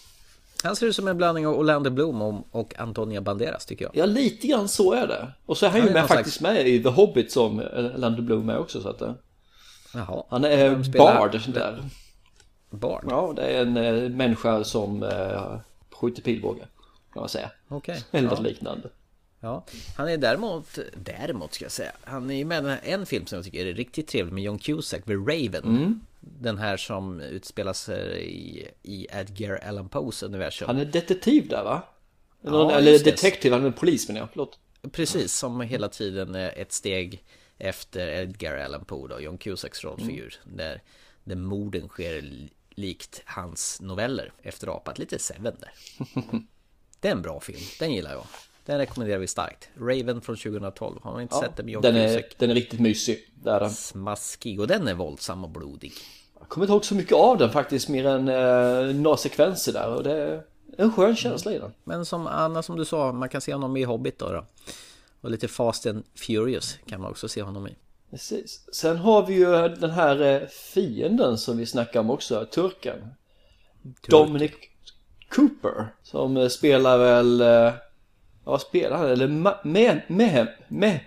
Han 0.63 0.77
ser 0.77 0.87
ut 0.87 0.97
som 0.97 1.09
en 1.09 1.17
blandning 1.17 1.47
av 1.47 1.59
Orlando 1.59 1.91
Bloom 1.91 2.23
och, 2.51 2.79
Antonia 2.79 3.21
Banderas 3.21 3.67
tycker 3.67 3.85
jag. 3.85 3.97
Ja, 3.97 4.07
lite 4.07 4.47
grann 4.47 4.69
så 4.69 4.93
är 4.93 5.07
det. 5.07 5.33
Och 5.47 5.59
så 5.59 5.67
är 5.67 5.71
han 5.71 5.81
Han 5.81 5.89
ju 5.89 5.97
är 5.97 6.01
med 6.01 6.09
faktiskt 6.09 6.41
med 6.41 6.69
i 6.69 6.83
The 6.83 6.89
Hobbit 6.89 7.33
som 7.33 7.63
Lando 7.97 8.23
Bloom 8.23 8.49
är 8.49 8.59
också 8.59 8.83
så 8.83 8.89
att 8.89 9.03
eh, 9.03 9.13
Jaha. 9.97 10.25
Han 10.29 10.45
är 10.45 10.71
Vem 10.71 10.85
spelar- 10.85 11.19
bard 11.19 11.41
där. 11.55 11.85
Bard? 12.71 13.05
Ja, 13.11 13.33
det 13.37 13.43
är 13.47 13.63
en 13.63 13.77
eh, 13.77 14.09
människa 14.11 14.65
som 14.65 15.03
eh, 15.03 15.59
skjuter 15.91 16.23
pilbåge. 16.23 16.61
Kan 17.13 17.21
man 17.21 17.29
säga. 17.29 17.51
Okej. 17.69 18.03
Eller 18.11 18.29
något 18.29 18.39
Ja. 18.39 18.45
liknande. 18.45 18.89
Ja, 19.41 19.65
han 19.97 20.09
är 20.09 20.17
däremot, 20.17 20.79
däremot 20.97 21.55
ska 21.55 21.65
jag 21.65 21.73
säga, 21.73 21.93
han 22.05 22.31
är 22.31 22.35
ju 22.35 22.45
med 22.45 22.59
i 22.59 22.61
den 22.61 22.71
här- 22.71 22.81
en 22.85 23.07
film 23.07 23.27
som 23.27 23.37
jag 23.37 23.45
tycker 23.45 23.67
är 23.67 23.75
riktigt 23.75 24.09
trevlig 24.09 24.33
med 24.33 24.45
John 24.45 24.59
Cusack, 24.59 25.05
The 25.05 25.15
Raven. 25.15 25.65
Mm. 25.65 26.01
Den 26.21 26.59
här 26.59 26.77
som 26.77 27.21
utspelar 27.21 27.73
sig 27.73 28.25
i, 28.31 28.69
i 28.83 29.07
Edgar 29.11 29.61
Allan 29.69 29.89
Poes 29.89 30.23
universum. 30.23 30.67
Han 30.67 30.79
är 30.79 30.85
detektiv 30.85 31.49
där 31.49 31.65
va? 31.65 31.83
Eller, 32.45 32.59
Ja, 32.59 32.73
eller 32.73 32.93
just 32.93 33.05
det. 33.05 33.11
detektiv, 33.11 33.53
han 33.53 33.65
är 33.65 33.71
polis 33.71 34.09
menar 34.09 34.21
jag. 34.21 34.29
Förlåt. 34.31 34.59
Precis, 34.93 35.33
som 35.37 35.61
hela 35.61 35.89
tiden 35.89 36.35
är 36.35 36.59
ett 36.59 36.73
steg 36.73 37.25
efter 37.59 38.09
Edgar 38.09 38.57
Allan 38.59 38.85
Poe 38.85 39.09
då, 39.09 39.21
John 39.21 39.39
Cusacks 39.39 39.85
rollfigur. 39.85 40.35
Mm. 40.45 40.57
Där, 40.57 40.83
där 41.25 41.37
morden 41.37 41.89
sker 41.89 42.23
li- 42.23 42.53
likt 42.71 43.23
hans 43.25 43.81
noveller 43.81 44.33
Efterapat, 44.43 44.99
lite 44.99 45.19
Seven 45.19 45.57
där. 45.61 45.73
Det 47.01 47.09
är 47.09 47.13
en 47.13 47.23
bra 47.23 47.41
film, 47.41 47.61
den 47.79 47.93
gillar 47.93 48.13
jag. 48.13 48.25
Den 48.65 48.79
rekommenderar 48.79 49.19
vi 49.19 49.27
starkt. 49.27 49.69
Raven 49.79 50.21
från 50.21 50.37
2012, 50.37 51.01
har 51.03 51.13
man 51.13 51.23
inte 51.23 51.35
sett 51.35 51.57
den 51.57 51.67
med 51.67 51.73
John 51.73 51.83
den, 51.83 51.97
är, 51.97 52.09
Cusack? 52.09 52.35
den 52.39 52.51
är 52.51 52.55
riktigt 52.55 52.81
mysig. 52.81 53.31
Det 53.43 53.51
är 53.51 53.61
den. 53.61 53.71
Smaskig 53.71 54.61
och 54.61 54.67
den 54.67 54.89
är 54.89 54.95
våldsam 54.95 55.45
och 55.45 55.51
blodig. 55.51 55.93
Jag 56.39 56.49
kommer 56.49 56.65
inte 56.65 56.73
ihåg 56.73 56.85
så 56.85 56.95
mycket 56.95 57.13
av 57.13 57.39
den 57.39 57.51
faktiskt, 57.51 57.89
mer 57.89 58.07
än 58.07 58.29
eh, 58.29 58.95
några 58.97 59.17
sekvenser 59.17 59.73
där. 59.73 59.89
Och 59.95 60.03
det 60.03 60.13
är 60.13 60.43
en 60.79 60.93
skön 60.93 61.17
känsla 61.17 61.53
i 61.53 61.59
den. 61.59 61.73
Men 61.85 62.05
som 62.07 62.27
Anna 62.27 62.63
som 62.63 62.77
du 62.77 62.85
sa, 62.85 63.13
man 63.13 63.29
kan 63.29 63.41
se 63.41 63.53
honom 63.53 63.77
i 63.77 63.83
Hobbit 63.85 64.19
då. 64.19 64.33
då. 64.33 64.45
Och 65.21 65.31
lite 65.31 65.49
Fast 65.49 65.87
and 65.87 66.05
Furious 66.27 66.79
kan 66.87 67.01
man 67.01 67.11
också 67.11 67.29
se 67.29 67.43
honom 67.43 67.69
i. 67.69 67.77
Precis. 68.11 68.69
Sen 68.73 68.97
har 68.97 69.27
vi 69.27 69.35
ju 69.35 69.69
den 69.69 69.91
här 69.91 70.21
eh, 70.23 70.47
fienden 70.49 71.39
som 71.39 71.57
vi 71.59 71.67
snackade 71.67 71.99
om 71.99 72.11
också, 72.11 72.45
turken. 72.45 73.09
Dominic 74.09 74.53
Cooper. 75.31 75.95
Som 76.03 76.37
eh, 76.37 76.49
spelar 76.49 76.99
väl, 76.99 77.41
eh, 77.41 77.73
vad 78.45 78.61
spelar 78.61 78.97
han? 78.97 79.07
Eller 79.11 79.29
Ma- 79.29 79.57
Med, 79.65 80.03
Med, 80.09 80.49
Med, 80.69 81.01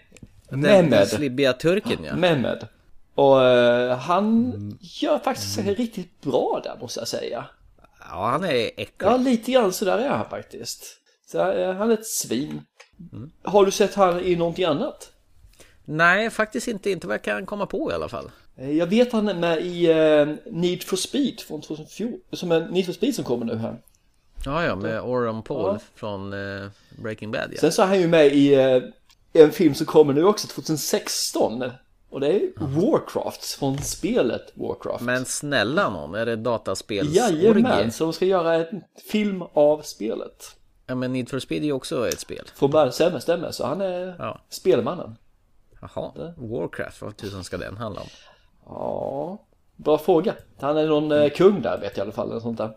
Den, 0.49 0.61
den 0.61 0.71
Mehmed. 0.89 1.07
slibbiga 1.07 1.53
turken 1.53 2.03
ja. 2.03 2.15
Mehmed. 2.15 2.67
Och 3.15 3.43
eh, 3.43 3.97
han 3.97 4.53
gör 4.81 5.19
faktiskt 5.19 5.57
riktigt 5.59 6.21
bra 6.21 6.61
där 6.63 6.77
måste 6.81 6.99
jag 6.99 7.07
säga. 7.07 7.45
Ja, 7.99 8.29
han 8.31 8.43
är 8.43 8.49
äcklig. 8.55 8.91
Ja, 8.97 9.17
lite 9.17 9.51
grann 9.51 9.73
sådär 9.73 9.97
är 9.97 10.09
han 10.09 10.29
faktiskt. 10.29 10.83
Så, 11.31 11.51
eh, 11.51 11.73
han 11.75 11.89
är 11.89 11.93
ett 11.93 12.05
svin. 12.07 12.61
Har 13.43 13.65
du 13.65 13.71
sett 13.71 13.95
han 13.95 14.19
i 14.19 14.35
någonting 14.35 14.65
annat? 14.65 15.11
Nej, 15.85 16.29
faktiskt 16.29 16.67
inte. 16.67 16.91
Inte 16.91 17.07
vad 17.07 17.13
jag 17.13 17.23
kan 17.23 17.45
komma 17.45 17.65
på 17.65 17.91
i 17.91 17.93
alla 17.93 18.09
fall. 18.09 18.31
Eh, 18.57 18.71
Jag 18.71 18.87
vet 18.87 19.11
han 19.11 19.27
är 19.27 19.33
med 19.33 19.61
i 19.65 19.85
eh, 19.91 20.27
Need 20.53 20.83
for 20.83 20.97
Speed 20.97 21.39
från 21.39 21.61
2014. 21.61 22.19
Som 22.31 22.51
är 22.51 22.67
Need 22.69 22.85
for 22.85 22.93
Speed 22.93 23.15
som 23.15 23.23
kommer 23.25 23.45
nu 23.45 23.55
här. 23.55 23.75
Ja, 24.45 24.63
ja, 24.65 24.75
med 24.75 25.01
Oron 25.01 25.43
Paul 25.43 25.65
Ja. 25.73 25.79
från 25.95 26.33
eh, 26.33 26.67
Breaking 27.01 27.31
Bad 27.31 27.49
ja. 27.51 27.59
Sen 27.59 27.71
så 27.71 27.81
är 27.81 27.85
han 27.87 27.99
ju 28.01 28.07
med 28.07 28.27
i 28.33 28.55
en 29.33 29.51
film 29.51 29.73
som 29.73 29.85
kommer 29.85 30.13
nu 30.13 30.23
också 30.23 30.47
2016. 30.47 31.63
Och 32.09 32.19
det 32.19 32.27
är 32.27 32.41
Warcraft 32.55 33.45
från 33.45 33.77
spelet 33.77 34.51
Warcraft. 34.53 35.03
Men 35.03 35.25
snälla 35.25 35.89
någon, 35.89 36.15
är 36.15 36.25
det 36.25 36.35
dataspels 36.35 37.09
Jajamän, 37.15 37.91
så 37.91 38.03
de 38.03 38.13
ska 38.13 38.25
göra 38.25 38.53
en 38.55 38.81
film 39.11 39.41
av 39.53 39.81
spelet. 39.81 40.55
Ja, 40.89 40.95
men 40.95 41.13
Need 41.13 41.29
for 41.29 41.39
Speed 41.39 41.61
är 41.61 41.65
ju 41.65 41.71
också 41.73 42.07
ett 42.07 42.19
spel. 42.19 42.45
Början, 42.59 42.91
stämmer, 42.93 43.19
stämmer. 43.19 43.51
Så 43.51 43.65
han 43.65 43.81
är 43.81 44.15
Ja. 44.19 44.39
spelmannen. 44.49 45.15
Jaha, 45.81 46.11
Warcraft, 46.37 47.01
vad 47.01 47.17
tusan 47.17 47.43
ska 47.43 47.57
den 47.57 47.77
handla 47.77 48.01
om? 48.01 48.07
Ja, 48.65 49.37
bra 49.75 49.97
fråga. 49.97 50.35
Han 50.59 50.77
är 50.77 50.87
någon 50.87 51.11
eh, 51.11 51.29
kung 51.29 51.61
där 51.61 51.77
vet 51.81 51.97
jag 51.97 52.03
i 52.03 52.05
alla 52.05 52.11
fall. 52.11 52.29
Eller 52.31 52.39
sånt 52.39 52.57
där. 52.57 52.69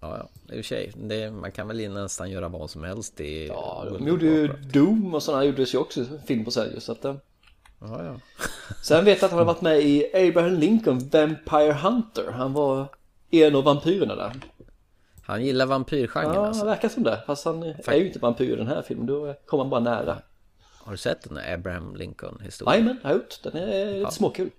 Ja, 0.00 0.18
ja, 0.18 0.28
i 0.54 0.60
och 0.60 0.64
för 0.64 0.74
sig. 0.74 0.92
Det, 0.96 1.30
man 1.30 1.52
kan 1.52 1.68
väl 1.68 1.92
nästan 1.92 2.30
göra 2.30 2.48
vad 2.48 2.70
som 2.70 2.84
helst 2.84 3.20
i 3.20 3.46
Ja, 3.48 3.84
de 3.98 4.08
gjorde 4.08 4.24
ju. 4.26 4.48
Doom 4.48 5.14
och 5.14 5.22
sådana 5.22 5.44
gjordes 5.44 5.74
ju 5.74 5.78
också 5.78 6.04
film 6.26 6.44
på 6.44 6.50
sig. 6.50 6.80
Så 6.80 6.92
att, 6.92 7.04
eh. 7.04 7.14
Ja, 7.80 8.04
ja. 8.04 8.14
Sen 8.82 9.04
vet 9.04 9.18
jag 9.22 9.24
att 9.26 9.30
han 9.30 9.38
har 9.38 9.46
varit 9.46 9.60
med 9.60 9.80
i 9.80 10.10
Abraham 10.28 10.54
Lincoln 10.54 10.98
Vampire 10.98 11.72
Hunter. 11.72 12.30
Han 12.32 12.52
var 12.52 12.86
en 13.30 13.56
av 13.56 13.64
vampyrerna 13.64 14.14
där. 14.14 14.32
Han 15.24 15.44
gillar 15.44 15.66
vampyrgenren 15.66 16.34
Ja, 16.34 16.46
alltså. 16.46 16.64
det 16.64 16.70
verkar 16.70 16.88
som 16.88 17.02
det. 17.02 17.22
Fast 17.26 17.44
han 17.44 17.62
är 17.62 17.94
ju 17.94 18.06
inte 18.06 18.18
vampyr 18.18 18.52
i 18.52 18.56
den 18.56 18.66
här 18.66 18.82
filmen. 18.82 19.06
Då 19.06 19.34
kommer 19.46 19.64
han 19.64 19.70
bara 19.70 19.80
nära. 19.80 20.18
Har 20.78 20.92
du 20.92 20.98
sett 20.98 21.22
den 21.22 21.34
där 21.34 21.54
Abraham 21.54 21.96
Lincoln 21.96 22.40
historien? 22.44 22.74
Jajamän, 22.74 22.98
jag 23.02 23.08
har 23.10 23.14
gjort. 23.14 23.38
Den 23.42 23.56
är 23.56 23.98
lite 23.98 24.10
småkul. 24.10 24.50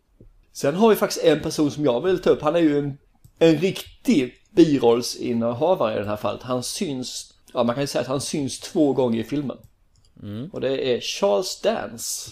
Sen 0.51 0.75
har 0.75 0.89
vi 0.89 0.95
faktiskt 0.95 1.23
en 1.25 1.39
person 1.39 1.71
som 1.71 1.85
jag 1.85 2.01
vill 2.01 2.19
ta 2.21 2.29
upp. 2.29 2.41
Han 2.41 2.55
är 2.55 2.59
ju 2.59 2.79
en, 2.79 2.97
en 3.39 3.57
riktig 3.57 4.35
birollsinnehavare 4.51 5.95
i 5.95 5.99
det 5.99 6.05
här 6.09 6.15
fallet. 6.15 6.43
Han 6.43 6.63
syns, 6.63 7.33
ja 7.53 7.63
man 7.63 7.75
kan 7.75 7.83
ju 7.83 7.87
säga 7.87 8.01
att 8.01 8.07
han 8.07 8.21
syns 8.21 8.59
två 8.59 8.93
gånger 8.93 9.19
i 9.19 9.23
filmen. 9.23 9.57
Och 10.51 10.61
det 10.61 10.95
är 10.95 11.01
Charles 11.01 11.61
Dance. 11.61 12.31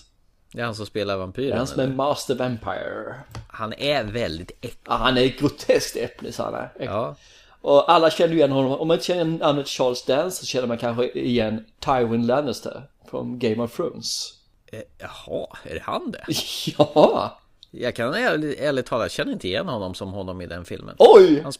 Det 0.53 0.61
är 0.61 0.65
han 0.65 0.75
som 0.75 0.85
spelar 0.85 1.13
Det 1.13 1.17
är 1.17 1.19
vampyren 1.19 1.57
han 1.57 1.67
som 1.67 1.79
är 1.79 1.83
eller? 1.83 1.95
Master 1.95 2.35
Vampire. 2.35 3.15
Han 3.47 3.73
är 3.73 4.03
väldigt 4.03 4.51
äcklig. 4.51 4.77
Ja, 4.85 4.93
han 4.93 5.17
är 5.17 5.25
groteskt 5.25 5.95
äcklig 5.97 6.33
så 6.33 6.43
han 6.43 6.53
är. 6.53 6.71
Ja, 6.79 7.15
Och 7.61 7.91
alla 7.91 8.09
känner 8.11 8.33
igen 8.33 8.51
honom. 8.51 8.71
Om 8.71 8.87
man 8.87 8.95
inte 8.95 9.05
känner 9.05 9.25
namnet 9.25 9.67
Charles 9.67 10.05
Dance 10.05 10.37
så 10.39 10.45
känner 10.45 10.67
man 10.67 10.77
kanske 10.77 11.07
igen 11.11 11.65
Tywin 11.79 12.25
Lannister 12.27 12.83
från 13.09 13.39
Game 13.39 13.63
of 13.63 13.75
Thrones. 13.75 14.33
eh, 14.71 14.79
jaha, 14.97 15.47
är 15.63 15.73
det 15.73 15.81
han 15.83 16.11
det? 16.11 16.25
Ja! 16.77 17.37
Jag 17.71 17.95
kan 17.95 18.13
ärligt, 18.13 18.59
ärligt 18.59 18.85
talat, 18.85 19.03
jag 19.03 19.11
känner 19.11 19.31
inte 19.33 19.47
igen 19.47 19.67
honom 19.67 19.93
som 19.93 20.11
honom 20.13 20.41
i 20.41 20.45
den 20.47 20.65
filmen. 20.65 20.95
Oj! 20.99 21.41
Han 21.41 21.51
sp- 21.51 21.59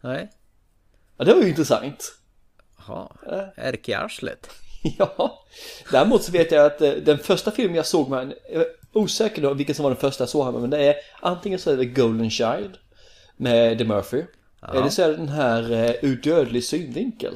Nej, 0.00 0.28
Ja, 1.16 1.24
det 1.24 1.34
var 1.34 1.42
ju 1.42 1.48
intressant. 1.48 2.12
jaha, 2.86 3.08
ärkearslet. 3.56 4.50
Ja, 4.98 5.44
däremot 5.92 6.22
så 6.24 6.32
vet 6.32 6.52
jag 6.52 6.66
att 6.66 6.80
eh, 6.82 6.90
den 6.92 7.18
första 7.18 7.50
filmen 7.50 7.76
jag 7.76 7.86
såg 7.86 8.08
med 8.08 8.34
jag 8.52 8.62
är 8.62 8.66
osäker 8.92 9.42
då 9.42 9.54
vilken 9.54 9.74
som 9.74 9.82
var 9.82 9.90
den 9.90 10.00
första 10.00 10.22
jag 10.22 10.28
såg 10.28 10.52
med, 10.52 10.60
men 10.60 10.70
det 10.70 10.78
är 10.86 10.94
antingen 11.20 11.58
så 11.58 11.70
är 11.70 11.76
det 11.76 11.84
Golden 11.84 12.30
Child 12.30 12.78
med 13.36 13.78
The 13.78 13.84
Murphy 13.84 14.22
eller 14.62 14.88
så 14.88 15.02
är 15.02 15.08
det 15.08 15.16
den 15.16 15.28
här 15.28 15.72
eh, 15.72 15.94
Ur 16.02 16.16
dödlig 16.16 16.64
synvinkel 16.64 17.34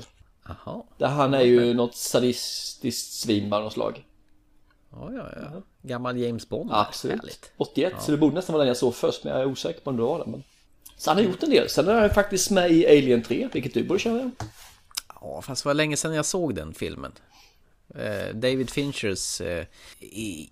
Jaha, 0.48 0.82
där 0.98 1.08
han 1.08 1.34
är 1.34 1.40
ju 1.42 1.74
något 1.74 1.94
sadistiskt 1.94 3.12
svin 3.12 3.52
av 3.52 3.62
något 3.62 3.72
slag. 3.72 4.04
ja, 4.90 5.10
ja, 5.12 5.28
ja. 5.36 5.62
Gammal 5.82 6.18
James 6.18 6.48
Bond. 6.48 6.70
Absolut. 6.72 7.16
Härligt. 7.20 7.52
81, 7.56 7.92
så 8.00 8.10
det 8.10 8.16
borde 8.16 8.34
nästan 8.34 8.52
vara 8.52 8.62
den 8.62 8.68
jag 8.68 8.76
såg 8.76 8.94
först 8.94 9.24
men 9.24 9.32
jag 9.32 9.42
är 9.42 9.46
osäker 9.46 9.80
på 9.80 9.90
om 9.90 9.96
det 9.96 10.02
var 10.02 10.18
den. 10.18 10.30
Men... 10.30 10.42
Så 10.96 11.10
han 11.10 11.16
har 11.16 11.24
gjort 11.24 11.42
en 11.42 11.50
del. 11.50 11.68
Sen 11.68 11.88
är 11.88 12.00
han 12.00 12.10
faktiskt 12.10 12.50
med 12.50 12.70
i 12.70 12.86
Alien 12.86 13.22
3, 13.22 13.48
vilket 13.52 13.74
du 13.74 13.84
borde 13.84 14.00
känna 14.00 14.16
igen. 14.18 14.32
Ja, 15.20 15.42
fast 15.42 15.62
det 15.62 15.68
var 15.68 15.74
länge 15.74 15.96
sedan 15.96 16.14
jag 16.14 16.26
såg 16.26 16.54
den 16.54 16.74
filmen. 16.74 17.12
Eh, 17.94 18.34
David 18.34 18.70
Finchers 18.70 19.40
eh, 19.40 19.66
e- 20.00 20.48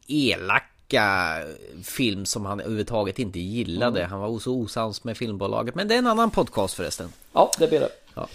elaka 0.92 1.46
film 1.82 2.26
som 2.26 2.46
han 2.46 2.60
överhuvudtaget 2.60 3.18
inte 3.18 3.40
gillade. 3.40 4.00
Mm. 4.00 4.10
Han 4.10 4.20
var 4.20 4.38
så 4.38 4.52
osams 4.54 5.04
med 5.04 5.16
filmbolaget. 5.16 5.74
Men 5.74 5.88
det 5.88 5.94
är 5.94 5.98
en 5.98 6.06
annan 6.06 6.30
podcast 6.30 6.74
förresten. 6.74 7.12
Ja, 7.32 7.50
det 7.58 7.68
blir 7.68 7.80
det. 7.80 7.90
Ja. 8.14 8.28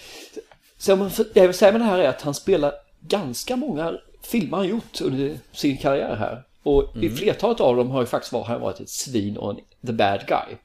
Så 0.78 0.96
det 0.96 1.40
jag 1.40 1.46
vill 1.46 1.56
säga 1.56 1.72
med 1.72 1.80
det 1.80 1.84
här 1.84 1.98
är 1.98 2.08
att 2.08 2.22
han 2.22 2.34
spelar 2.34 2.72
ganska 3.00 3.56
många 3.56 3.98
filmer 4.22 4.56
han 4.56 4.68
gjort 4.68 5.00
under 5.00 5.38
sin 5.52 5.76
karriär 5.76 6.16
här. 6.16 6.42
Och 6.62 6.96
i 6.96 7.10
flertalet 7.10 7.60
av 7.60 7.76
dem 7.76 7.90
har 7.90 8.00
ju 8.00 8.06
faktiskt 8.06 8.32
varit, 8.32 8.46
han 8.46 8.60
varit 8.60 8.80
ett 8.80 8.90
svin 8.90 9.36
och 9.36 9.50
en 9.50 9.56
the 9.86 9.92
bad 9.92 10.20
guy. 10.26 10.56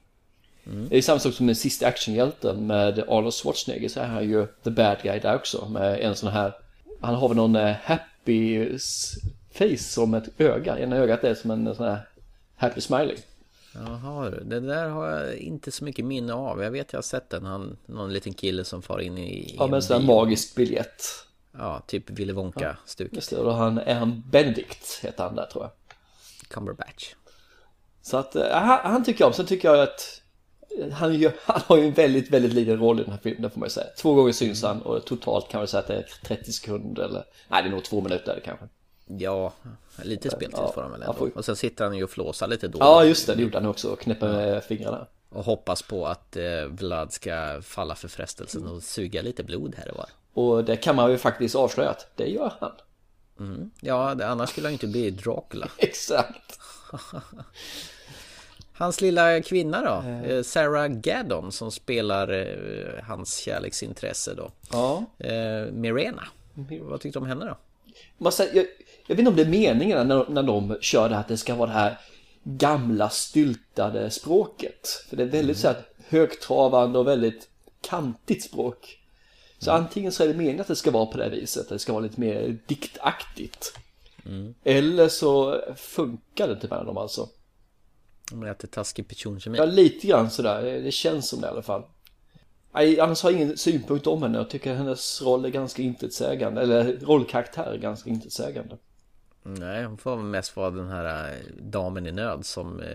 Det 0.89 0.97
är 0.97 1.01
samma 1.01 1.19
sak 1.19 1.33
som 1.33 1.47
den 1.47 1.55
sista 1.55 1.87
actionhjälten 1.87 2.67
med 2.67 2.99
Arnold 2.99 3.33
Schwarzenegger 3.33 3.89
så 3.89 3.99
är 3.99 4.05
han 4.05 4.29
ju 4.29 4.47
the 4.63 4.69
bad 4.69 4.97
guy 5.03 5.19
där 5.19 5.35
också 5.35 5.67
med 5.69 5.99
en 5.99 6.15
sån 6.15 6.29
här 6.29 6.53
Han 7.01 7.15
har 7.15 7.27
väl 7.27 7.37
någon 7.37 7.55
eh, 7.55 7.75
happy 7.83 8.69
face 9.53 9.77
som 9.77 10.13
ett 10.13 10.41
öga, 10.41 10.79
ena 10.79 10.95
ögat 10.95 11.23
är 11.23 11.35
som 11.35 11.51
en 11.51 11.75
sån 11.75 11.87
här 11.87 12.07
happy 12.55 12.81
smiley. 12.81 13.17
Jaha 13.75 14.29
det 14.29 14.59
där 14.59 14.89
har 14.89 15.09
jag 15.09 15.35
inte 15.37 15.71
så 15.71 15.83
mycket 15.83 16.05
minne 16.05 16.33
av. 16.33 16.63
Jag 16.63 16.71
vet 16.71 16.93
jag 16.93 16.97
har 16.97 17.03
sett 17.03 17.29
den. 17.29 17.45
Han, 17.45 17.77
någon 17.85 18.13
liten 18.13 18.33
kille 18.33 18.63
som 18.63 18.81
far 18.81 18.99
in 18.99 19.17
i, 19.17 19.55
Ja 19.57 19.65
i 19.65 19.69
med 19.69 19.75
en 19.75 19.83
sån 19.83 20.01
här 20.01 20.07
magisk 20.07 20.55
biljett. 20.55 21.03
Ja, 21.57 21.81
typ 21.87 22.09
Willy 22.09 22.33
Wonka-stuket. 22.33 23.29
Det, 23.29 23.37
och 23.37 23.53
han, 23.53 23.77
är 23.77 23.95
han 23.95 24.23
Benedict 24.31 24.99
heter 25.01 25.23
han 25.23 25.35
där 25.35 25.45
tror 25.45 25.63
jag. 25.63 25.71
Cumberbatch. 26.47 27.13
Så 28.01 28.17
att 28.17 28.35
eh, 28.35 28.51
han, 28.83 29.03
tycker 29.03 29.21
jag 29.21 29.27
om. 29.27 29.33
Sen 29.33 29.45
tycker 29.45 29.69
jag 29.69 29.79
att 29.79 30.21
han, 30.91 31.13
gör, 31.13 31.33
han 31.45 31.61
har 31.67 31.77
ju 31.77 31.87
en 31.87 31.93
väldigt, 31.93 32.29
väldigt 32.29 32.53
liten 32.53 32.79
roll 32.79 32.99
i 32.99 33.03
den 33.03 33.11
här 33.11 33.19
filmen, 33.23 33.51
får 33.51 33.59
man 33.59 33.67
ju 33.67 33.71
säga. 33.71 33.87
Två 33.97 34.13
gånger 34.13 34.31
syns 34.31 34.63
han 34.63 34.81
och 34.81 35.05
totalt 35.05 35.49
kan 35.49 35.59
man 35.59 35.67
säga 35.67 35.81
att 35.81 35.87
det 35.87 35.95
är 35.95 36.05
30 36.23 36.51
sekunder 36.51 37.03
eller 37.03 37.23
nej 37.47 37.63
det 37.63 37.69
är 37.69 37.71
nog 37.71 37.83
två 37.83 38.01
minuter 38.01 38.41
kanske. 38.45 38.65
Ja, 39.19 39.53
lite 40.03 40.29
speltid 40.29 40.59
Ja, 40.59 40.71
får 40.75 40.81
han 40.81 40.91
väl 40.91 41.01
ändå. 41.01 41.13
får 41.13 41.37
Och 41.37 41.45
sen 41.45 41.55
sitter 41.55 41.85
han 41.85 41.97
ju 41.97 42.03
och 42.03 42.09
flåsar 42.09 42.47
lite 42.47 42.67
då. 42.67 42.77
Ja 42.81 43.05
just 43.05 43.27
det, 43.27 43.35
det 43.35 43.41
gjorde 43.41 43.57
han 43.57 43.65
också 43.67 43.89
och 43.89 43.99
knäpper 43.99 44.27
med 44.27 44.63
fingrarna. 44.63 45.07
Och 45.29 45.45
hoppas 45.45 45.81
på 45.81 46.07
att 46.07 46.35
eh, 46.35 46.65
Vlad 46.69 47.13
ska 47.13 47.61
falla 47.61 47.95
för 47.95 48.07
frestelsen 48.07 48.67
och 48.67 48.83
suga 48.83 49.21
lite 49.21 49.43
blod 49.43 49.75
här 49.77 49.91
och 49.91 49.97
var. 49.97 50.09
Och 50.33 50.63
det 50.63 50.75
kan 50.75 50.95
man 50.95 51.11
ju 51.11 51.17
faktiskt 51.17 51.55
avslöja 51.55 51.89
att 51.89 52.07
det 52.15 52.27
gör 52.27 52.53
han. 52.59 52.71
Ja, 53.81 54.15
det, 54.15 54.27
annars 54.27 54.49
skulle 54.49 54.67
han 54.67 54.71
ju 54.71 54.75
inte 54.75 54.87
bli 54.87 55.09
Dracula. 55.11 55.67
Exakt. 55.77 56.59
Hans 58.73 59.01
lilla 59.01 59.41
kvinna 59.41 59.81
då, 59.81 60.09
eh, 60.29 60.43
Sarah 60.43 60.87
Gaddon 60.87 61.51
som 61.51 61.71
spelar 61.71 62.31
eh, 62.31 63.03
hans 63.03 63.37
kärleksintresse 63.37 64.33
då. 64.33 64.51
Ja. 64.71 65.05
Eh, 65.19 65.71
Mirena, 65.71 66.23
vad 66.81 67.01
tyckte 67.01 67.19
du 67.19 67.23
om 67.23 67.27
henne 67.29 67.45
då? 67.45 67.57
Man 68.17 68.31
säger, 68.31 68.55
jag, 68.55 68.65
jag 69.07 69.15
vet 69.15 69.19
inte 69.19 69.29
om 69.29 69.35
det 69.35 69.41
är 69.41 69.69
meningen 69.69 70.07
när, 70.07 70.29
när 70.29 70.43
de 70.43 70.77
kör 70.81 71.09
det 71.09 71.15
här 71.15 71.21
att 71.21 71.27
det 71.27 71.37
ska 71.37 71.55
vara 71.55 71.69
det 71.69 71.75
här 71.75 71.99
gamla 72.43 73.09
styltade 73.09 74.09
språket. 74.11 74.87
För 75.09 75.17
det 75.17 75.23
är 75.23 75.27
väldigt 75.27 75.57
så 75.57 75.67
här 75.67 75.77
högtravande 76.07 76.99
och 76.99 77.07
väldigt 77.07 77.49
kantigt 77.81 78.43
språk. 78.43 78.99
Så 79.59 79.71
antingen 79.71 80.11
så 80.11 80.23
är 80.23 80.27
det 80.27 80.33
meningen 80.33 80.61
att 80.61 80.67
det 80.67 80.75
ska 80.75 80.91
vara 80.91 81.05
på 81.05 81.17
det 81.17 81.23
här 81.23 81.31
viset, 81.31 81.63
att 81.63 81.69
det 81.69 81.79
ska 81.79 81.93
vara 81.93 82.03
lite 82.03 82.19
mer 82.19 82.57
diktaktigt. 82.65 83.73
Eller 84.63 85.07
så 85.07 85.61
funkar 85.75 86.47
det 86.47 86.53
inte 86.53 86.67
mellan 86.67 86.85
dem 86.85 86.97
alltså. 86.97 87.29
Det 88.31 88.47
är 88.47 88.67
taskig 88.67 89.07
personkemi. 89.07 89.57
Ja, 89.57 89.65
lite 89.65 90.07
grann 90.07 90.31
sådär, 90.31 90.63
det 90.63 90.91
känns 90.91 91.29
som 91.29 91.41
det 91.41 91.47
i 91.47 91.49
alla 91.49 91.61
fall. 91.61 91.83
Nej, 92.73 92.99
annars 92.99 93.23
har 93.23 93.31
jag 93.31 93.41
ingen 93.41 93.57
synpunkt 93.57 94.07
om 94.07 94.23
henne. 94.23 94.37
Jag 94.37 94.49
tycker 94.49 94.75
hennes 94.75 95.21
roll 95.21 95.45
är 95.45 95.49
ganska 95.49 95.81
intetsägande. 95.81 96.61
Eller 96.61 96.97
rollkaraktär 97.01 97.71
är 97.73 97.77
ganska 97.77 98.09
intetsägande. 98.09 98.77
Nej, 99.43 99.83
hon 99.83 99.97
får 99.97 100.17
mest 100.17 100.55
vara 100.55 100.69
den 100.69 100.89
här 100.89 101.31
eh, 101.31 101.37
damen 101.61 102.07
i 102.07 102.11
nöd 102.11 102.45
som 102.45 102.79
eh, 102.79 102.87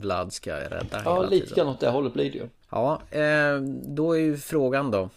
Vlad 0.00 0.32
ska 0.32 0.56
rädda 0.56 1.02
Ja, 1.04 1.14
hela 1.14 1.28
lite 1.28 1.46
tiden. 1.46 1.56
grann 1.64 1.74
åt 1.74 1.80
det 1.80 1.88
hållet 1.90 2.12
blir 2.12 2.32
det 2.32 2.38
ju. 2.38 2.48
Ja, 2.70 3.00
eh, 3.10 3.60
då 3.86 4.12
är 4.12 4.18
ju 4.20 4.36
frågan 4.36 4.90
då. 4.90 5.10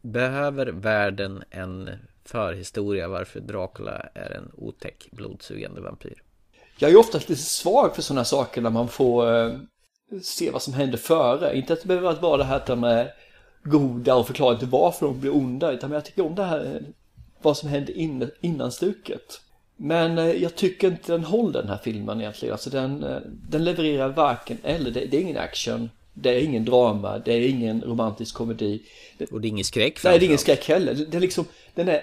Behöver 0.00 0.66
världen 0.66 1.44
en 1.50 1.90
förhistoria 2.24 3.08
varför 3.08 3.40
Dracula 3.40 4.08
är 4.14 4.30
en 4.30 4.50
otäck 4.56 5.08
blodsugande 5.12 5.80
vampyr? 5.80 6.22
Jag 6.78 6.90
är 6.90 6.96
oftast 6.96 7.28
lite 7.28 7.42
svag 7.42 7.94
för 7.94 8.02
sådana 8.02 8.24
saker 8.24 8.60
när 8.60 8.70
man 8.70 8.88
får 8.88 9.26
se 10.22 10.50
vad 10.50 10.62
som 10.62 10.72
hände 10.72 10.98
före. 10.98 11.56
Inte 11.56 11.72
att 11.72 11.80
det 11.82 11.88
behöver 11.88 12.20
vara 12.20 12.36
det 12.36 12.44
här 12.44 12.56
att 12.56 12.66
de 12.66 12.84
är 12.84 13.10
goda 13.64 14.14
och 14.14 14.26
förklara 14.26 14.54
inte 14.54 14.66
varför 14.66 15.06
de 15.06 15.20
blir 15.20 15.36
onda. 15.36 15.72
Utan 15.72 15.92
jag 15.92 16.04
tycker 16.04 16.26
om 16.26 16.34
det 16.34 16.44
här 16.44 16.82
vad 17.42 17.56
som 17.56 17.68
hände 17.68 17.92
in, 17.92 18.30
innan 18.40 18.72
stuket. 18.72 19.40
Men 19.76 20.18
eh, 20.18 20.24
jag 20.24 20.54
tycker 20.54 20.88
inte 20.88 21.12
den 21.12 21.24
håller 21.24 21.60
den 21.60 21.70
här 21.70 21.80
filmen 21.84 22.20
egentligen. 22.20 22.52
Alltså 22.52 22.70
den, 22.70 23.04
eh, 23.04 23.18
den 23.24 23.64
levererar 23.64 24.08
varken 24.08 24.58
eller. 24.62 24.90
Det, 24.90 25.04
det 25.04 25.16
är 25.16 25.20
ingen 25.20 25.36
action. 25.36 25.90
Det 26.14 26.30
är 26.30 26.40
ingen 26.40 26.64
drama. 26.64 27.18
Det 27.18 27.32
är 27.32 27.48
ingen 27.48 27.82
romantisk 27.82 28.34
komedi. 28.34 28.82
Och 29.30 29.40
det 29.40 29.48
är 29.48 29.50
ingen 29.50 29.64
skräck 29.64 30.04
Nej, 30.04 30.18
det 30.18 30.24
är 30.24 30.26
ingen 30.26 30.38
skräck 30.38 30.68
heller. 30.68 30.94
Det 30.94 31.16
är 31.16 31.20
liksom, 31.20 31.44
den 31.74 31.88
är 31.88 32.00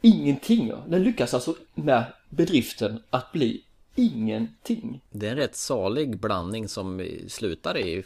ingenting. 0.00 0.72
Den 0.86 1.02
lyckas 1.02 1.34
alltså 1.34 1.54
med 1.74 2.04
bedriften 2.28 3.02
att 3.10 3.32
bli 3.32 3.62
ingenting. 3.94 5.00
Det 5.10 5.26
är 5.26 5.30
en 5.30 5.36
rätt 5.36 5.56
salig 5.56 6.18
blandning 6.18 6.68
som 6.68 7.08
slutar 7.28 7.78
i 7.78 8.04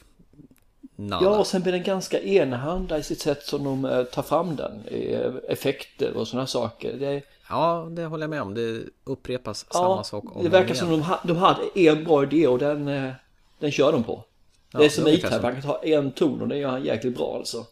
nada. 0.97 1.25
Ja, 1.25 1.39
och 1.39 1.47
sen 1.47 1.63
blir 1.63 1.73
den 1.73 1.83
ganska 1.83 2.21
enahanda 2.21 2.99
i 2.99 3.03
sitt 3.03 3.21
sätt 3.21 3.43
som 3.43 3.65
de 3.65 3.85
eh, 3.85 4.03
tar 4.03 4.23
fram 4.23 4.57
den. 4.57 4.83
Effekter 5.49 6.17
och 6.17 6.29
sådana 6.29 6.47
saker. 6.47 6.93
Det, 6.99 7.23
Ja, 7.51 7.89
det 7.91 8.05
håller 8.05 8.23
jag 8.23 8.31
med 8.31 8.43
om. 8.43 8.55
Det 8.55 8.83
upprepas 9.05 9.67
samma 9.73 9.85
ja, 9.97 10.05
sak 10.05 10.37
om 10.37 10.43
det 10.43 10.49
verkar 10.49 10.71
om 10.71 10.77
som 10.77 10.89
igen. 10.89 11.01
de, 11.01 11.07
ha, 11.07 11.21
de 11.25 11.37
hade 11.37 11.63
en 11.75 12.05
bra 12.05 12.23
idé 12.23 12.47
och 12.47 12.59
den, 12.59 12.89
eh, 12.89 13.13
den 13.59 13.71
kör 13.71 13.93
de 13.93 14.05
på. 14.05 14.25
det 14.73 14.85
är 14.85 14.89
som 14.89 15.05
det 15.05 15.11
är 15.25 15.31
som- 15.31 15.45
han 15.45 15.53
kan 15.53 15.63
ta 15.63 15.79
en 15.83 16.13
ton 16.13 16.41
och 16.43 16.49
det 16.49 16.57
gör 16.57 16.71
han 16.71 16.85
jäkligt 16.85 17.17
bra 17.17 17.37
alltså. 17.37 17.67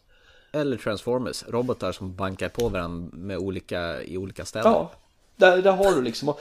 Eller 0.52 0.76
Transformers, 0.76 1.44
robotar 1.48 1.92
som 1.92 2.14
bankar 2.16 2.48
på 2.48 2.68
varandra 2.68 3.10
med 3.16 3.38
olika, 3.38 4.02
i 4.02 4.16
olika 4.18 4.44
ställen. 4.44 4.72
Ja, 4.72 4.90
där, 5.36 5.62
där 5.62 5.72
har 5.72 5.92
du 5.96 6.02
liksom. 6.02 6.34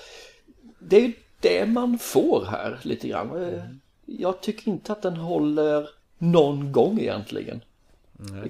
Det 0.79 1.05
är 1.05 1.13
det 1.39 1.65
man 1.65 1.99
får 1.99 2.45
här 2.49 2.79
lite 2.83 3.07
grann. 3.07 3.43
Eh, 3.43 3.63
Jag 4.05 4.41
tycker 4.41 4.69
inte 4.71 4.91
att 4.91 5.01
den 5.01 5.17
håller 5.17 5.89
någon 6.17 6.71
gång 6.71 6.99
egentligen. 6.99 7.61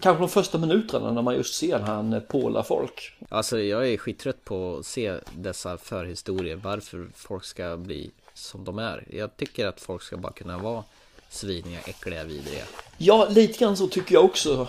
Kanske 0.01 0.23
de 0.23 0.29
första 0.29 0.57
minuterna 0.57 1.11
när 1.11 1.21
man 1.21 1.35
just 1.35 1.55
ser 1.55 1.79
han 1.79 2.21
påla 2.27 2.63
folk. 2.63 3.13
Alltså 3.29 3.59
jag 3.59 3.89
är 3.89 3.97
skittrött 3.97 4.43
på 4.43 4.77
att 4.79 4.85
se 4.85 5.19
dessa 5.35 5.77
förhistorier, 5.77 6.55
varför 6.55 7.07
folk 7.15 7.45
ska 7.45 7.77
bli 7.77 8.11
som 8.33 8.63
de 8.63 8.79
är. 8.79 9.05
Jag 9.09 9.37
tycker 9.37 9.67
att 9.67 9.81
folk 9.81 10.01
ska 10.01 10.17
bara 10.17 10.33
kunna 10.33 10.57
vara 10.57 10.83
sviniga, 11.29 11.79
äckliga, 11.79 12.23
vidriga. 12.23 12.63
Ja, 12.97 13.27
lite 13.29 13.59
grann 13.59 13.77
så 13.77 13.87
tycker 13.87 14.13
jag 14.13 14.25
också. 14.25 14.67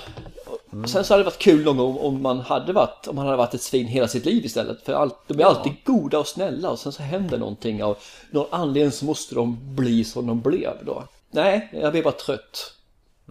Sen 0.87 1.05
så 1.05 1.15
hade 1.15 1.23
det 1.23 1.25
varit 1.25 1.39
kul 1.39 1.65
någon 1.65 1.77
gång 1.77 1.97
om 1.97 2.23
man 2.23 2.41
hade 2.41 2.73
varit, 2.73 3.07
om 3.07 3.17
man 3.17 3.25
hade 3.25 3.37
varit 3.37 3.55
ett 3.55 3.63
svin 3.63 3.87
hela 3.87 4.09
sitt 4.09 4.25
liv 4.25 4.45
istället. 4.45 4.83
För 4.83 4.93
allt, 4.93 5.19
de 5.27 5.41
är 5.41 5.45
alltid 5.45 5.73
goda 5.85 6.19
och 6.19 6.27
snälla 6.27 6.71
och 6.71 6.79
sen 6.79 6.93
så 6.93 7.03
händer 7.03 7.39
någonting 7.39 7.83
av 7.83 7.99
någon 8.31 8.47
anledning 8.51 8.93
så 8.93 9.05
måste 9.05 9.35
de 9.35 9.75
bli 9.75 10.05
som 10.05 10.27
de 10.27 10.41
blev 10.41 10.85
då. 10.85 11.05
Nej, 11.31 11.69
jag 11.73 11.93
blev 11.93 12.05
bara 12.05 12.13
trött. 12.13 12.75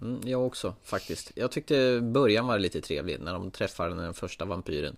Mm, 0.02 0.20
jag 0.24 0.46
också 0.46 0.74
faktiskt. 0.84 1.32
Jag 1.34 1.50
tyckte 1.50 2.00
början 2.00 2.46
var 2.46 2.58
lite 2.58 2.80
trevlig 2.80 3.20
när 3.20 3.32
de 3.32 3.50
träffade 3.50 3.94
den 3.94 4.14
första 4.14 4.44
vampyren. 4.44 4.96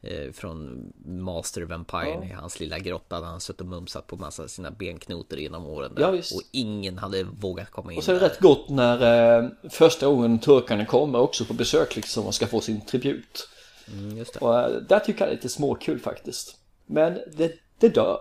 Eh, 0.00 0.32
från 0.32 0.92
Master 1.04 1.62
Vampire 1.62 2.28
i 2.30 2.32
hans 2.32 2.60
lilla 2.60 2.78
grotta 2.78 3.20
där 3.20 3.26
han 3.26 3.40
suttit 3.40 3.60
och 3.60 3.66
mumsat 3.66 4.06
på 4.06 4.16
massa 4.16 4.48
sina 4.48 4.70
benknotor 4.70 5.38
genom 5.38 5.66
åren 5.66 5.94
där. 5.94 6.02
Ja. 6.02 6.08
Och 6.08 6.42
ingen 6.50 6.98
hade 6.98 7.22
vågat 7.24 7.70
komma 7.70 7.92
in 7.92 7.98
Och 7.98 8.04
så 8.04 8.10
är 8.10 8.14
det 8.14 8.20
där. 8.20 8.28
rätt 8.28 8.40
gott 8.40 8.68
när 8.68 9.38
eh, 9.42 9.48
första 9.70 10.06
gången 10.06 10.38
turkarna 10.38 10.86
kommer 10.86 11.18
också 11.18 11.44
på 11.44 11.54
besök 11.54 11.96
liksom 11.96 12.26
och 12.26 12.34
ska 12.34 12.46
få 12.46 12.60
sin 12.60 12.86
tribut. 12.86 13.48
Mm, 13.92 14.16
just 14.16 14.34
det. 14.34 14.40
Och 14.40 14.60
eh, 14.60 14.70
där 14.70 14.98
tycker 14.98 15.20
jag 15.20 15.28
det 15.28 15.32
är 15.32 15.36
lite 15.36 15.48
småkul 15.48 16.00
faktiskt. 16.00 16.56
Men 16.86 17.18
det, 17.36 17.52
det 17.78 17.88
dör. 17.88 18.20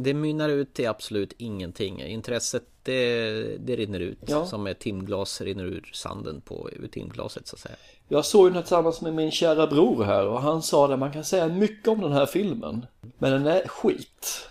Det 0.00 0.14
mynnar 0.14 0.48
ut 0.48 0.74
till 0.74 0.88
absolut 0.88 1.32
ingenting. 1.38 2.02
Intresset 2.02 2.64
det, 2.82 3.56
det 3.58 3.76
rinner 3.76 4.00
ut. 4.00 4.18
Ja. 4.26 4.46
Som 4.46 4.66
ett 4.66 4.78
timglas 4.78 5.40
rinner 5.40 5.64
ur 5.64 5.90
sanden 5.92 6.40
på 6.40 6.70
ur 6.72 6.88
timglaset 6.88 7.46
så 7.46 7.56
att 7.56 7.60
säga. 7.60 7.74
Jag 8.08 8.24
såg 8.24 8.46
den 8.46 8.54
här 8.54 8.62
tillsammans 8.62 9.00
med 9.00 9.14
min 9.14 9.30
kära 9.30 9.66
bror 9.66 10.04
här 10.04 10.26
och 10.26 10.42
han 10.42 10.62
sa 10.62 10.92
att 10.92 10.98
man 10.98 11.12
kan 11.12 11.24
säga 11.24 11.48
mycket 11.48 11.88
om 11.88 12.00
den 12.00 12.12
här 12.12 12.26
filmen. 12.26 12.86
Men 13.18 13.32
den 13.32 13.46
är 13.46 13.68
skit. 13.68 14.48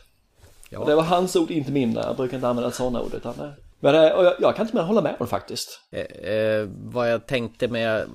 Ja. 0.70 0.86
Det 0.86 0.96
var 0.96 1.04
hans 1.04 1.36
ord, 1.36 1.52
inte 1.52 1.72
mina. 1.72 2.04
Jag 2.04 2.16
brukar 2.16 2.38
inte 2.38 2.48
använda 2.48 2.72
sådana 2.72 3.02
ord. 3.02 3.14
Utan, 3.14 3.40
eh, 3.40 3.50
men 3.80 3.96
eh, 3.96 4.02
jag, 4.02 4.34
jag 4.40 4.56
kan 4.56 4.66
inte 4.66 4.78
mer 4.78 4.84
hålla 4.84 5.02
med 5.02 5.16
om 5.20 5.26
det 5.26 5.30
faktiskt. 5.30 5.82
Eh, 5.92 6.32
eh, 6.34 6.70
vad 6.84 7.12
jag 7.12 7.26
tänkte 7.28 7.68
med 7.68 8.06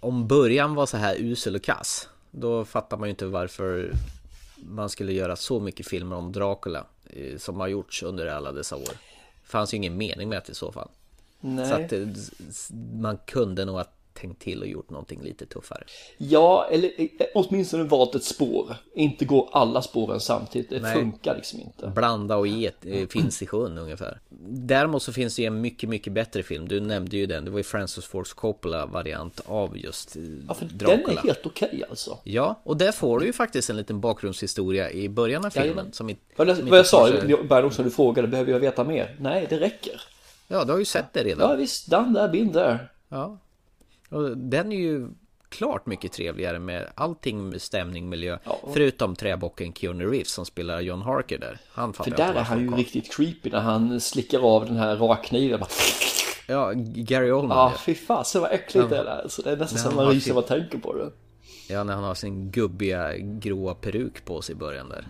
om 0.00 0.26
början 0.26 0.74
var 0.74 0.86
så 0.86 0.96
här 0.96 1.16
usel 1.18 1.54
och 1.54 1.62
kass 1.62 2.08
då 2.30 2.64
fattar 2.64 2.96
man 2.96 3.08
ju 3.08 3.10
inte 3.10 3.26
varför 3.26 3.92
man 4.62 4.88
skulle 4.88 5.12
göra 5.12 5.36
så 5.36 5.60
mycket 5.60 5.86
filmer 5.86 6.16
om 6.16 6.32
Dracula 6.32 6.86
eh, 7.10 7.38
som 7.38 7.60
har 7.60 7.68
gjorts 7.68 8.02
under 8.02 8.26
alla 8.26 8.52
dessa 8.52 8.76
år. 8.76 8.90
Det 9.42 9.50
fanns 9.50 9.74
ju 9.74 9.76
ingen 9.76 9.96
mening 9.96 10.28
med 10.28 10.42
det 10.46 10.52
i 10.52 10.54
så 10.54 10.72
fall. 10.72 10.88
Nej. 11.40 11.68
Så 11.68 11.74
att 11.74 11.92
eh, 11.92 12.08
man 12.94 13.18
kunde 13.26 13.64
nog 13.64 13.76
ha 13.76 13.84
tänkt 14.20 14.42
till 14.42 14.60
och 14.60 14.66
gjort 14.68 14.90
någonting 14.90 15.22
lite 15.22 15.46
tuffare. 15.46 15.84
Ja, 16.18 16.68
eller 16.70 16.90
eh, 16.96 17.08
åtminstone 17.34 17.84
valt 17.84 18.14
ett 18.14 18.24
spår. 18.24 18.76
Inte 18.94 19.24
gå 19.24 19.48
alla 19.52 19.82
spåren 19.82 20.20
samtidigt. 20.20 20.70
Det 20.70 20.80
Nej. 20.80 20.94
funkar 20.94 21.36
liksom 21.36 21.60
inte. 21.60 21.92
Blanda 21.94 22.36
och 22.36 22.46
ge 22.46 22.70
eh, 22.84 23.08
finns 23.08 23.42
i 23.42 23.46
sjön 23.46 23.78
ungefär. 23.78 24.20
Däremot 24.50 25.02
så 25.02 25.12
finns 25.12 25.36
det 25.36 25.42
ju 25.42 25.46
en 25.46 25.60
mycket, 25.60 25.88
mycket 25.88 26.12
bättre 26.12 26.42
film. 26.42 26.68
Du 26.68 26.80
nämnde 26.80 27.16
ju 27.16 27.26
den. 27.26 27.44
Det 27.44 27.50
var 27.50 27.58
ju 27.58 27.64
Francis 27.64 28.04
Ford 28.04 28.28
Coppola 28.28 28.86
variant 28.86 29.40
av 29.46 29.78
just 29.78 30.16
eh, 30.16 30.22
Ja, 30.48 30.54
för 30.54 30.64
den 30.64 30.78
Dracula. 30.78 31.20
är 31.20 31.26
helt 31.26 31.46
okej 31.46 31.84
alltså. 31.90 32.18
Ja, 32.24 32.60
och 32.64 32.76
där 32.76 32.92
får 32.92 33.20
du 33.20 33.26
ju 33.26 33.32
faktiskt 33.32 33.70
en 33.70 33.76
liten 33.76 34.00
bakgrundshistoria 34.00 34.90
i 34.90 35.08
början 35.08 35.44
av 35.44 35.50
filmen. 35.50 35.92
Som, 35.92 36.10
i, 36.10 36.16
Vad 36.36 36.48
jag, 36.48 36.56
som 36.56 36.68
vad 36.68 36.78
jag 36.78 36.86
sa 36.86 37.08
början 37.48 37.64
också 37.64 37.82
du 37.82 37.90
frågade, 37.90 38.28
behöver 38.28 38.52
jag 38.52 38.60
veta 38.60 38.84
mer? 38.84 39.16
Nej, 39.20 39.46
det 39.50 39.60
räcker. 39.60 40.00
Ja, 40.48 40.64
du 40.64 40.72
har 40.72 40.78
ju 40.78 40.84
sett 40.84 41.12
det 41.12 41.24
redan. 41.24 41.50
Ja 41.50 41.56
visst, 41.56 41.90
done 41.90 42.14
there, 42.18 42.28
been 42.28 42.52
there. 42.52 42.78
Ja. 43.08 43.38
Och 44.08 44.36
den 44.36 44.72
är 44.72 44.76
ju 44.76 45.08
klart 45.48 45.86
mycket 45.86 46.12
trevligare 46.12 46.58
med 46.58 46.88
allting 46.94 47.48
med 47.48 47.62
stämning, 47.62 48.08
miljö. 48.08 48.38
Ja. 48.44 48.58
Förutom 48.72 49.16
träbocken 49.16 49.72
Keanu 49.72 50.04
Reeves 50.10 50.30
som 50.30 50.44
spelar 50.46 50.80
John 50.80 51.02
Harker 51.02 51.38
där. 51.38 51.58
Han 51.72 51.92
För 51.92 52.10
där 52.10 52.34
är 52.34 52.40
han 52.42 52.60
ju 52.60 52.70
riktigt 52.76 53.16
creepy 53.16 53.50
när 53.50 53.60
han 53.60 54.00
slickar 54.00 54.40
av 54.56 54.66
den 54.66 54.76
här 54.76 54.96
rakkniven. 54.96 55.60
Ja, 56.46 56.72
Gary 56.76 57.30
Oldman. 57.30 57.58
Ja, 57.58 57.70
Ja, 57.74 57.78
fy 57.78 57.94
fasen 57.94 58.40
vad 58.42 58.52
äckligt 58.52 58.90
det 58.90 58.96
är. 58.98 59.04
Alltså, 59.04 59.42
det 59.42 59.50
är 59.50 59.56
nästan 59.56 59.80
han 59.92 59.94
man 60.04 60.14
ryser 60.14 60.28
när 60.30 60.34
man 60.34 60.44
tänker 60.44 60.78
på 60.78 60.94
det. 60.94 61.10
ja, 61.68 61.84
när 61.84 61.94
han 61.94 62.04
har 62.04 62.14
sin 62.14 62.50
gubbiga 62.50 63.16
gråa 63.16 63.74
peruk 63.74 64.24
på 64.24 64.42
sig 64.42 64.52
i 64.54 64.58
början 64.58 64.88
där. 64.88 65.06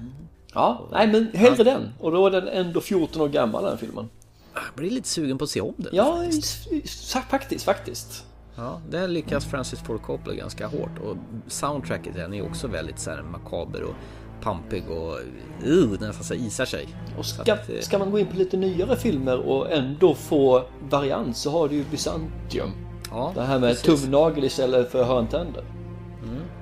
Ja, 0.54 0.88
nej 0.92 1.06
men 1.06 1.26
hellre 1.34 1.64
den. 1.64 1.88
Och 2.00 2.12
då 2.12 2.26
är 2.26 2.30
den 2.30 2.48
ändå 2.48 2.80
14 2.80 3.22
år 3.22 3.28
gammal 3.28 3.64
den 3.64 3.78
filmen. 3.78 4.08
Jag 4.54 4.62
blir 4.76 4.90
lite 4.90 5.08
sugen 5.08 5.38
på 5.38 5.44
att 5.44 5.50
se 5.50 5.60
om 5.60 5.74
den. 5.76 5.90
Ja, 5.92 6.24
s- 6.24 7.14
faktiskt, 7.30 7.64
faktiskt. 7.64 8.24
Ja, 8.58 8.80
där 8.90 9.08
lyckas 9.08 9.44
Francis 9.46 9.80
Ford 9.80 10.02
Coppola 10.02 10.34
ganska 10.34 10.66
hårt 10.66 10.98
och 11.04 11.16
soundtracket 11.46 12.14
den 12.14 12.34
är 12.34 12.46
också 12.46 12.66
väldigt 12.68 12.98
så 12.98 13.10
här 13.10 13.22
makaber 13.22 13.82
och 13.82 13.94
pampig 14.42 14.90
och 14.90 15.18
uh, 15.66 15.90
nästan 15.90 16.24
så 16.24 16.34
isar 16.34 16.64
sig. 16.64 16.88
Och 17.18 17.26
ska, 17.26 17.52
att, 17.52 17.70
ska 17.80 17.98
man 17.98 18.10
gå 18.10 18.18
in 18.18 18.26
på 18.26 18.36
lite 18.36 18.56
nyare 18.56 18.96
filmer 18.96 19.38
och 19.48 19.72
ändå 19.72 20.14
få 20.14 20.62
variant 20.90 21.36
så 21.36 21.50
har 21.50 21.68
du 21.68 21.74
ju 21.74 21.84
Byzantium. 21.90 22.70
ja, 23.10 23.32
Det 23.34 23.42
här 23.42 23.58
med 23.58 23.70
precis. 23.82 24.02
tumnagel 24.02 24.44
istället 24.44 24.90
för 24.90 25.04
hörntänder. 25.04 25.64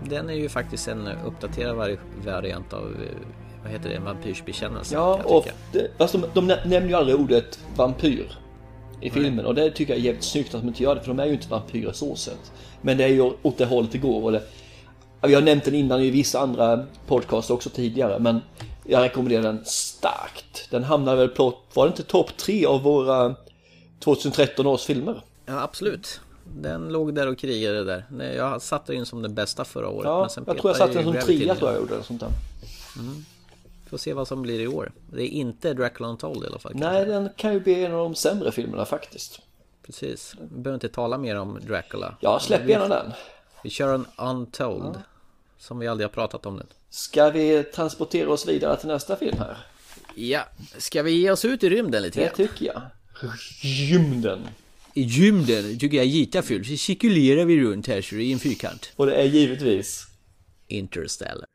Den 0.05 0.31
är 0.31 0.35
ju 0.35 0.49
faktiskt 0.49 0.89
en 0.89 1.09
uppdaterad 1.27 1.77
vari- 1.77 1.99
variant 2.25 2.73
av 2.73 2.83
eh, 2.83 3.17
vad 3.63 3.73
heter 3.73 3.89
det, 3.91 3.99
vampyrsbekännelse. 3.99 4.95
Ja, 4.95 5.21
och 5.25 5.49
det, 5.73 5.91
fast 5.99 6.13
de, 6.13 6.25
de 6.35 6.47
nä- 6.47 6.65
nämner 6.67 6.89
ju 6.89 6.95
aldrig 6.95 7.21
ordet 7.21 7.59
vampyr 7.77 8.39
i 9.01 9.11
filmen 9.11 9.47
och 9.47 9.55
det 9.55 9.71
tycker 9.71 9.93
jag 9.93 10.01
är 10.01 10.05
jävligt 10.05 10.25
snyggt 10.25 10.55
att 10.55 10.61
de 10.61 10.69
inte 10.69 10.83
gör 10.83 10.95
det 10.95 11.01
för 11.01 11.09
de 11.09 11.19
är 11.21 11.27
ju 11.27 11.33
inte 11.33 11.49
vampyrer 11.49 11.93
så 11.93 12.17
sett. 12.17 12.53
Men 12.83 12.97
det 12.97 13.05
är 13.05 13.09
ju 13.09 13.33
åt 13.43 13.59
det 13.59 13.67
hållet 13.67 13.93
det 13.93 13.99
går 13.99 14.23
och 14.23 14.33
det, 14.33 14.43
ja, 15.21 15.29
vi 15.29 15.35
har 15.35 15.43
nämnt 15.43 15.65
den 15.65 15.75
innan 15.75 16.01
i 16.01 16.11
vissa 16.11 16.41
andra 16.41 16.87
podcast 17.07 17.51
också 17.51 17.71
tidigare 17.71 18.19
men 18.19 18.41
jag 18.85 19.03
rekommenderar 19.03 19.43
den 19.43 19.65
starkt. 19.65 20.71
Den 20.71 20.85
hamnar 20.85 21.17
väl 21.17 21.29
på, 21.29 21.55
var 21.75 21.87
det 21.87 21.91
inte 21.91 22.03
topp 22.03 22.37
tre 22.37 22.67
av 22.67 22.83
våra 22.83 23.35
2013 24.01 24.67
års 24.67 24.85
filmer? 24.85 25.23
Ja, 25.47 25.61
absolut. 25.63 26.21
Den 26.45 26.89
låg 26.89 27.15
där 27.15 27.27
och 27.27 27.39
krigade 27.39 27.85
där. 27.85 28.33
Jag 28.37 28.63
satte 28.63 28.95
in 28.95 29.07
som 29.07 29.23
den 29.23 29.35
bästa 29.35 29.65
förra 29.65 29.89
året. 29.89 30.05
Ja, 30.05 30.29
jag 30.47 30.59
tror 30.59 30.71
jag 30.71 30.77
satte 30.77 30.93
den 30.93 31.05
som 31.05 31.13
trea 31.13 31.55
tror 31.55 31.71
jag 31.71 31.81
gjorde. 31.81 32.03
Sånt 32.03 32.21
där. 32.21 32.31
Får 33.87 33.99
se 33.99 34.13
vad 34.13 34.29
som 34.29 34.43
blir 34.43 34.61
i 34.61 34.67
år. 34.67 34.93
Det 35.13 35.23
är 35.23 35.29
inte 35.29 35.75
Dracula 35.75 36.09
Untold 36.09 36.45
i 36.45 36.47
alla 36.47 36.59
fall. 36.59 36.73
Nej, 36.75 37.07
den 37.07 37.29
kan 37.37 37.53
ju 37.53 37.61
bli 37.61 37.85
en 37.85 37.93
av 37.93 37.99
de 37.99 38.15
sämre 38.15 38.53
filmerna 38.53 38.85
faktiskt. 38.85 39.41
Precis. 39.83 40.35
Vi 40.41 40.47
behöver 40.61 40.75
inte 40.75 40.89
tala 40.89 41.19
mer 41.19 41.37
om 41.37 41.61
Dracula. 41.67 42.17
Ja, 42.21 42.41
släpp 42.41 42.69
gärna 42.69 42.89
den. 42.89 43.13
Vi 43.65 43.71
kör 43.71 43.95
en 43.95 44.07
Untold. 44.19 44.99
Som 45.59 45.79
vi 45.79 45.87
aldrig 45.87 46.09
har 46.09 46.13
pratat 46.13 46.47
om 46.47 46.57
den. 46.57 46.67
Ska 46.91 47.31
vi 47.31 47.63
transportera 47.63 48.31
oss 48.31 48.49
vidare 48.49 48.77
till 48.77 48.89
nästa 48.89 49.17
film 49.17 49.39
här? 49.39 49.57
Ja, 50.15 50.45
ska 50.77 51.03
vi 51.03 51.11
ge 51.11 51.31
oss 51.31 51.45
ut 51.45 51.65
i 51.65 51.69
rymden 51.71 52.03
lite 52.03 52.21
Det 52.21 52.31
tycker 52.31 52.67
jag. 52.67 52.83
Gymden. 53.63 54.49
I 54.95 55.09
rymden 55.09 55.79
tycker 55.79 55.97
jag 55.97 56.07
är 56.07 56.11
jättefult. 56.11 56.67
Så 56.67 56.77
cirkulerar 56.77 57.45
vi 57.45 57.61
runt 57.61 57.87
här 57.87 58.03
så 58.03 58.15
det 58.15 58.23
är 58.23 58.33
en 58.33 58.39
fyrkant. 58.39 58.93
Och 58.97 59.07
det 59.07 59.15
är 59.15 59.25
givetvis 59.25 60.07
Interstellar. 60.69 61.47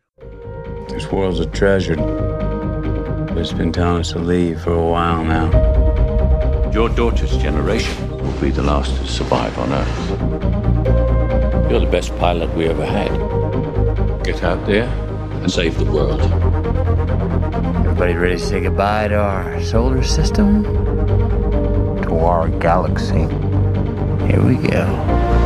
This 0.90 1.12
world's 1.12 1.40
a 1.40 1.46
treasure. 1.46 1.96
But 1.96 3.38
it's 3.38 3.54
been 3.54 3.72
telling 3.72 4.02
us 4.02 4.12
to 4.12 4.20
leave 4.20 4.62
for 4.62 4.74
a 4.74 4.86
while 4.86 5.24
now. 5.24 5.50
Your 6.72 6.90
daughter's 6.90 7.38
generation 7.38 8.10
will 8.18 8.40
be 8.40 8.50
the 8.50 8.64
last 8.64 8.96
to 8.98 9.08
survive 9.08 9.58
on 9.58 9.74
Earth. 9.74 10.10
You're 11.70 11.80
the 11.80 11.92
best 11.92 12.16
pilot 12.18 12.54
we 12.56 12.68
ever 12.68 12.86
had. 12.86 13.12
Get 14.24 14.44
out 14.44 14.66
there 14.66 14.88
and 15.42 15.52
save 15.52 15.78
the 15.78 15.86
world. 15.92 16.22
Everybody 18.02 18.14
ready 18.14 18.38
to 18.38 18.40
say 18.40 18.62
goodbye 18.62 19.08
to 19.10 19.16
our 19.16 19.62
solar 19.64 20.04
system? 20.04 20.64
To 22.04 22.18
our 22.20 22.50
galaxy? 22.50 23.28
Here 24.28 24.42
we 24.42 24.56
go. 24.56 25.41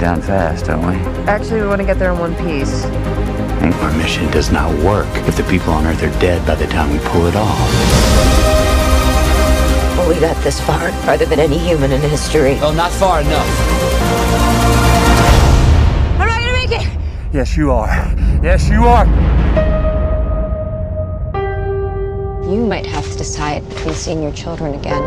Down 0.00 0.22
fast, 0.22 0.64
don't 0.64 0.84
we? 0.86 0.94
Actually, 1.28 1.60
we 1.60 1.66
want 1.66 1.80
to 1.80 1.86
get 1.86 1.98
there 1.98 2.10
in 2.10 2.18
one 2.18 2.34
piece. 2.36 2.84
I 2.84 3.60
think 3.60 3.76
our 3.76 3.92
mission 3.98 4.30
does 4.30 4.50
not 4.50 4.72
work 4.82 5.06
if 5.28 5.36
the 5.36 5.44
people 5.44 5.74
on 5.74 5.86
Earth 5.86 6.02
are 6.02 6.18
dead 6.18 6.44
by 6.46 6.54
the 6.54 6.66
time 6.66 6.90
we 6.90 6.98
pull 7.00 7.26
it 7.26 7.36
off. 7.36 7.58
Well, 9.98 10.08
we 10.08 10.18
got 10.18 10.42
this 10.42 10.58
far, 10.62 10.90
farther 11.04 11.26
than 11.26 11.38
any 11.38 11.58
human 11.58 11.92
in 11.92 12.00
history. 12.00 12.54
Well, 12.54 12.72
not 12.72 12.90
far 12.90 13.20
enough. 13.20 13.46
I'm 16.18 16.26
not 16.26 16.40
gonna 16.40 16.52
make 16.52 16.72
it! 16.72 16.88
Yes, 17.34 17.54
you 17.54 17.70
are. 17.70 17.86
Yes, 18.42 18.70
you 18.70 18.84
are. 18.84 19.04
You 22.50 22.64
might 22.64 22.86
have 22.86 23.04
to 23.12 23.18
decide 23.18 23.68
between 23.68 23.94
seeing 23.94 24.22
your 24.22 24.32
children 24.32 24.74
again 24.74 25.02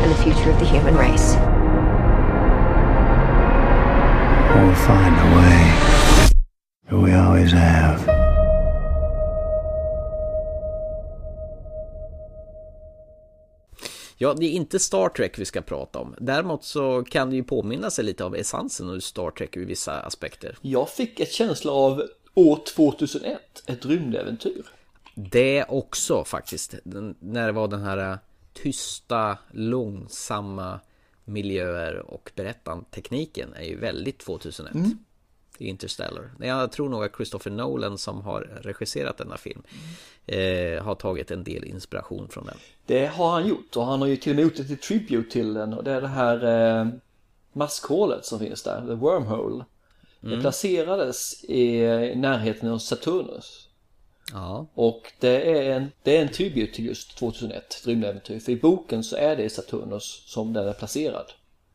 and 0.00 0.10
the 0.10 0.16
future 0.22 0.50
of 0.50 0.58
the 0.58 0.64
human 0.64 0.96
race. 0.96 1.36
We'll 4.54 4.74
find 4.74 5.16
a 5.16 5.34
way. 5.34 5.58
We 7.02 7.12
always 7.12 7.52
have. 7.52 8.18
Ja, 14.16 14.34
det 14.34 14.46
är 14.46 14.50
inte 14.50 14.78
Star 14.78 15.08
Trek 15.08 15.38
vi 15.38 15.44
ska 15.44 15.62
prata 15.62 15.98
om. 15.98 16.14
Däremot 16.18 16.64
så 16.64 17.04
kan 17.04 17.30
det 17.30 17.36
ju 17.36 17.44
påminna 17.44 17.90
sig 17.90 18.04
lite 18.04 18.24
av 18.24 18.36
essensen 18.36 18.90
av 18.90 19.00
Star 19.00 19.30
Trek 19.30 19.56
i 19.56 19.64
vissa 19.64 20.00
aspekter. 20.00 20.58
Jag 20.62 20.88
fick 20.88 21.20
ett 21.20 21.32
känsla 21.32 21.72
av 21.72 22.02
år 22.34 22.60
2001, 22.76 23.38
ett 23.66 23.86
rymdäventyr. 23.86 24.66
Det 25.14 25.64
också 25.64 26.24
faktiskt. 26.24 26.74
Den, 26.84 27.16
när 27.20 27.46
det 27.46 27.52
var 27.52 27.68
den 27.68 27.82
här 27.82 28.18
tysta, 28.52 29.38
långsamma 29.50 30.80
miljöer 31.28 32.10
och 32.10 32.30
berättantekniken 32.34 33.54
är 33.54 33.64
ju 33.64 33.76
väldigt 33.76 34.18
2001. 34.18 34.74
Mm. 34.74 34.98
Interstellar. 35.60 36.30
Jag 36.40 36.72
tror 36.72 36.88
nog 36.88 37.04
att 37.04 37.16
Christopher 37.16 37.50
Nolan 37.50 37.98
som 37.98 38.20
har 38.20 38.40
regisserat 38.62 39.18
denna 39.18 39.36
film 39.36 39.62
eh, 40.26 40.82
har 40.84 40.94
tagit 40.94 41.30
en 41.30 41.44
del 41.44 41.64
inspiration 41.64 42.28
från 42.28 42.46
den. 42.46 42.56
Det 42.86 43.06
har 43.06 43.30
han 43.30 43.48
gjort 43.48 43.76
och 43.76 43.84
han 43.86 44.00
har 44.00 44.08
ju 44.08 44.16
till 44.16 44.32
och 44.32 44.36
med 44.36 44.42
gjort 44.42 44.58
ett 44.58 44.82
tribute 44.82 45.30
till 45.30 45.54
den 45.54 45.74
och 45.74 45.84
det 45.84 45.90
är 45.92 46.00
det 46.00 46.08
här 46.08 46.44
eh, 46.80 46.88
maskhålet 47.52 48.24
som 48.24 48.38
finns 48.38 48.62
där, 48.62 48.80
the 48.86 48.94
wormhole. 48.94 49.64
Det 50.20 50.26
Mm. 50.26 50.40
placerades 50.40 51.44
i 51.44 51.80
närheten 52.16 52.68
av 52.68 52.78
Saturnus. 52.78 53.67
Ja. 54.32 54.66
Och 54.74 55.12
det 55.20 55.50
är 55.58 55.76
en, 55.76 55.92
det 56.02 56.16
är 56.16 56.22
en 56.22 56.28
tribute 56.32 56.74
till 56.74 56.86
just 56.86 57.18
2001, 57.18 57.56
ett 57.80 57.86
rymdäventyr. 57.86 58.40
För 58.40 58.52
i 58.52 58.56
boken 58.56 59.04
så 59.04 59.16
är 59.16 59.36
det 59.36 59.50
Saturnus 59.50 60.22
som 60.26 60.52
den 60.52 60.68
är 60.68 60.72
placerad. 60.72 61.26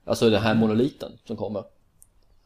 Alltså 0.05 0.29
den 0.29 0.41
här 0.41 0.55
monoliten 0.55 1.11
som 1.27 1.37
kommer. 1.37 1.63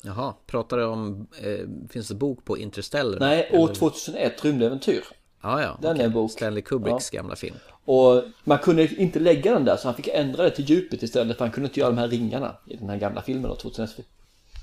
Jaha, 0.01 0.33
pratar 0.45 0.77
du 0.77 0.85
om, 0.85 1.27
eh, 1.41 1.89
finns 1.89 2.07
det 2.07 2.15
bok 2.15 2.45
på 2.45 2.57
Interstellar? 2.57 3.19
Nej, 3.19 3.49
år 3.53 3.63
Eller- 3.63 3.73
2001, 3.75 4.45
rymdäventyr. 4.45 5.03
Ja, 5.41 5.61
ja. 5.61 5.77
Den 5.81 5.91
okej. 5.91 6.01
är 6.01 6.07
en 6.07 6.13
bok. 6.13 6.31
Stanley 6.31 6.61
Kubricks 6.61 7.09
Ja. 7.13 7.17
gamla 7.19 7.35
film. 7.35 7.55
Och 7.85 8.23
man 8.43 8.57
kunde 8.59 8.95
inte 8.95 9.19
lägga 9.19 9.53
den 9.53 9.65
där 9.65 9.77
så 9.77 9.87
han 9.87 9.95
fick 9.95 10.07
ändra 10.07 10.43
det 10.43 10.51
till 10.51 10.65
djupet 10.69 11.03
istället 11.03 11.37
för 11.37 11.45
han 11.45 11.51
kunde 11.51 11.67
inte 11.67 11.79
göra 11.79 11.89
de 11.89 11.97
här 11.97 12.07
ringarna 12.07 12.55
i 12.67 12.75
den 12.75 12.89
här 12.89 12.97
gamla 12.97 13.21
filmen 13.21 13.49
då, 13.49 13.55
2001 13.55 14.05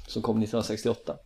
som 0.08 0.22
kom 0.22 0.36
1968. 0.42 1.16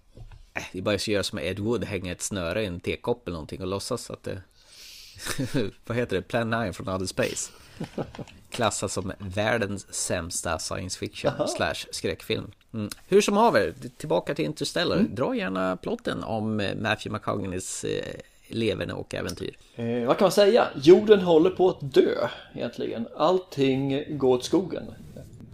Äh, 0.58 0.64
det 0.72 0.78
är 0.78 0.82
bara 0.82 0.94
att 0.94 1.08
göra 1.08 1.22
som 1.22 1.38
Ed 1.38 1.58
Wood, 1.58 1.84
hänga 1.84 2.12
ett 2.12 2.22
snöre 2.22 2.62
i 2.62 2.66
en 2.66 2.80
tekopp 2.80 3.26
eller 3.26 3.34
någonting 3.34 3.60
och 3.60 3.66
låtsas 3.66 4.10
att 4.10 4.22
det... 4.22 4.42
Vad 5.86 5.96
heter 5.96 6.16
det? 6.16 6.22
Plan 6.22 6.50
9 6.50 6.72
från 6.72 6.88
Outer 6.88 7.06
Space. 7.06 7.50
Klassas 8.50 8.92
som 8.92 9.12
världens 9.18 9.94
sämsta 9.94 10.58
science 10.58 10.98
fiction 10.98 11.32
Jaha. 11.38 11.48
slash 11.48 11.86
skräckfilm. 11.90 12.50
Mm. 12.74 12.90
Hur 13.08 13.20
som 13.20 13.36
haver, 13.36 13.74
tillbaka 13.96 14.34
till 14.34 14.44
Interstellar. 14.44 14.96
Mm. 14.96 15.14
Dra 15.14 15.36
gärna 15.36 15.76
plotten 15.76 16.24
om 16.24 16.60
eh, 16.60 16.76
Matthew 16.76 17.18
McConaughey's 17.18 17.86
eh, 17.86 18.20
leverne 18.48 18.92
och 18.92 19.14
äventyr. 19.14 19.56
Eh, 19.76 20.06
vad 20.06 20.18
kan 20.18 20.24
man 20.24 20.32
säga? 20.32 20.68
Jorden 20.82 21.20
håller 21.20 21.50
på 21.50 21.68
att 21.68 21.78
dö 21.80 22.28
egentligen. 22.54 23.08
Allting 23.16 24.04
går 24.18 24.34
åt 24.36 24.44
skogen. 24.44 24.84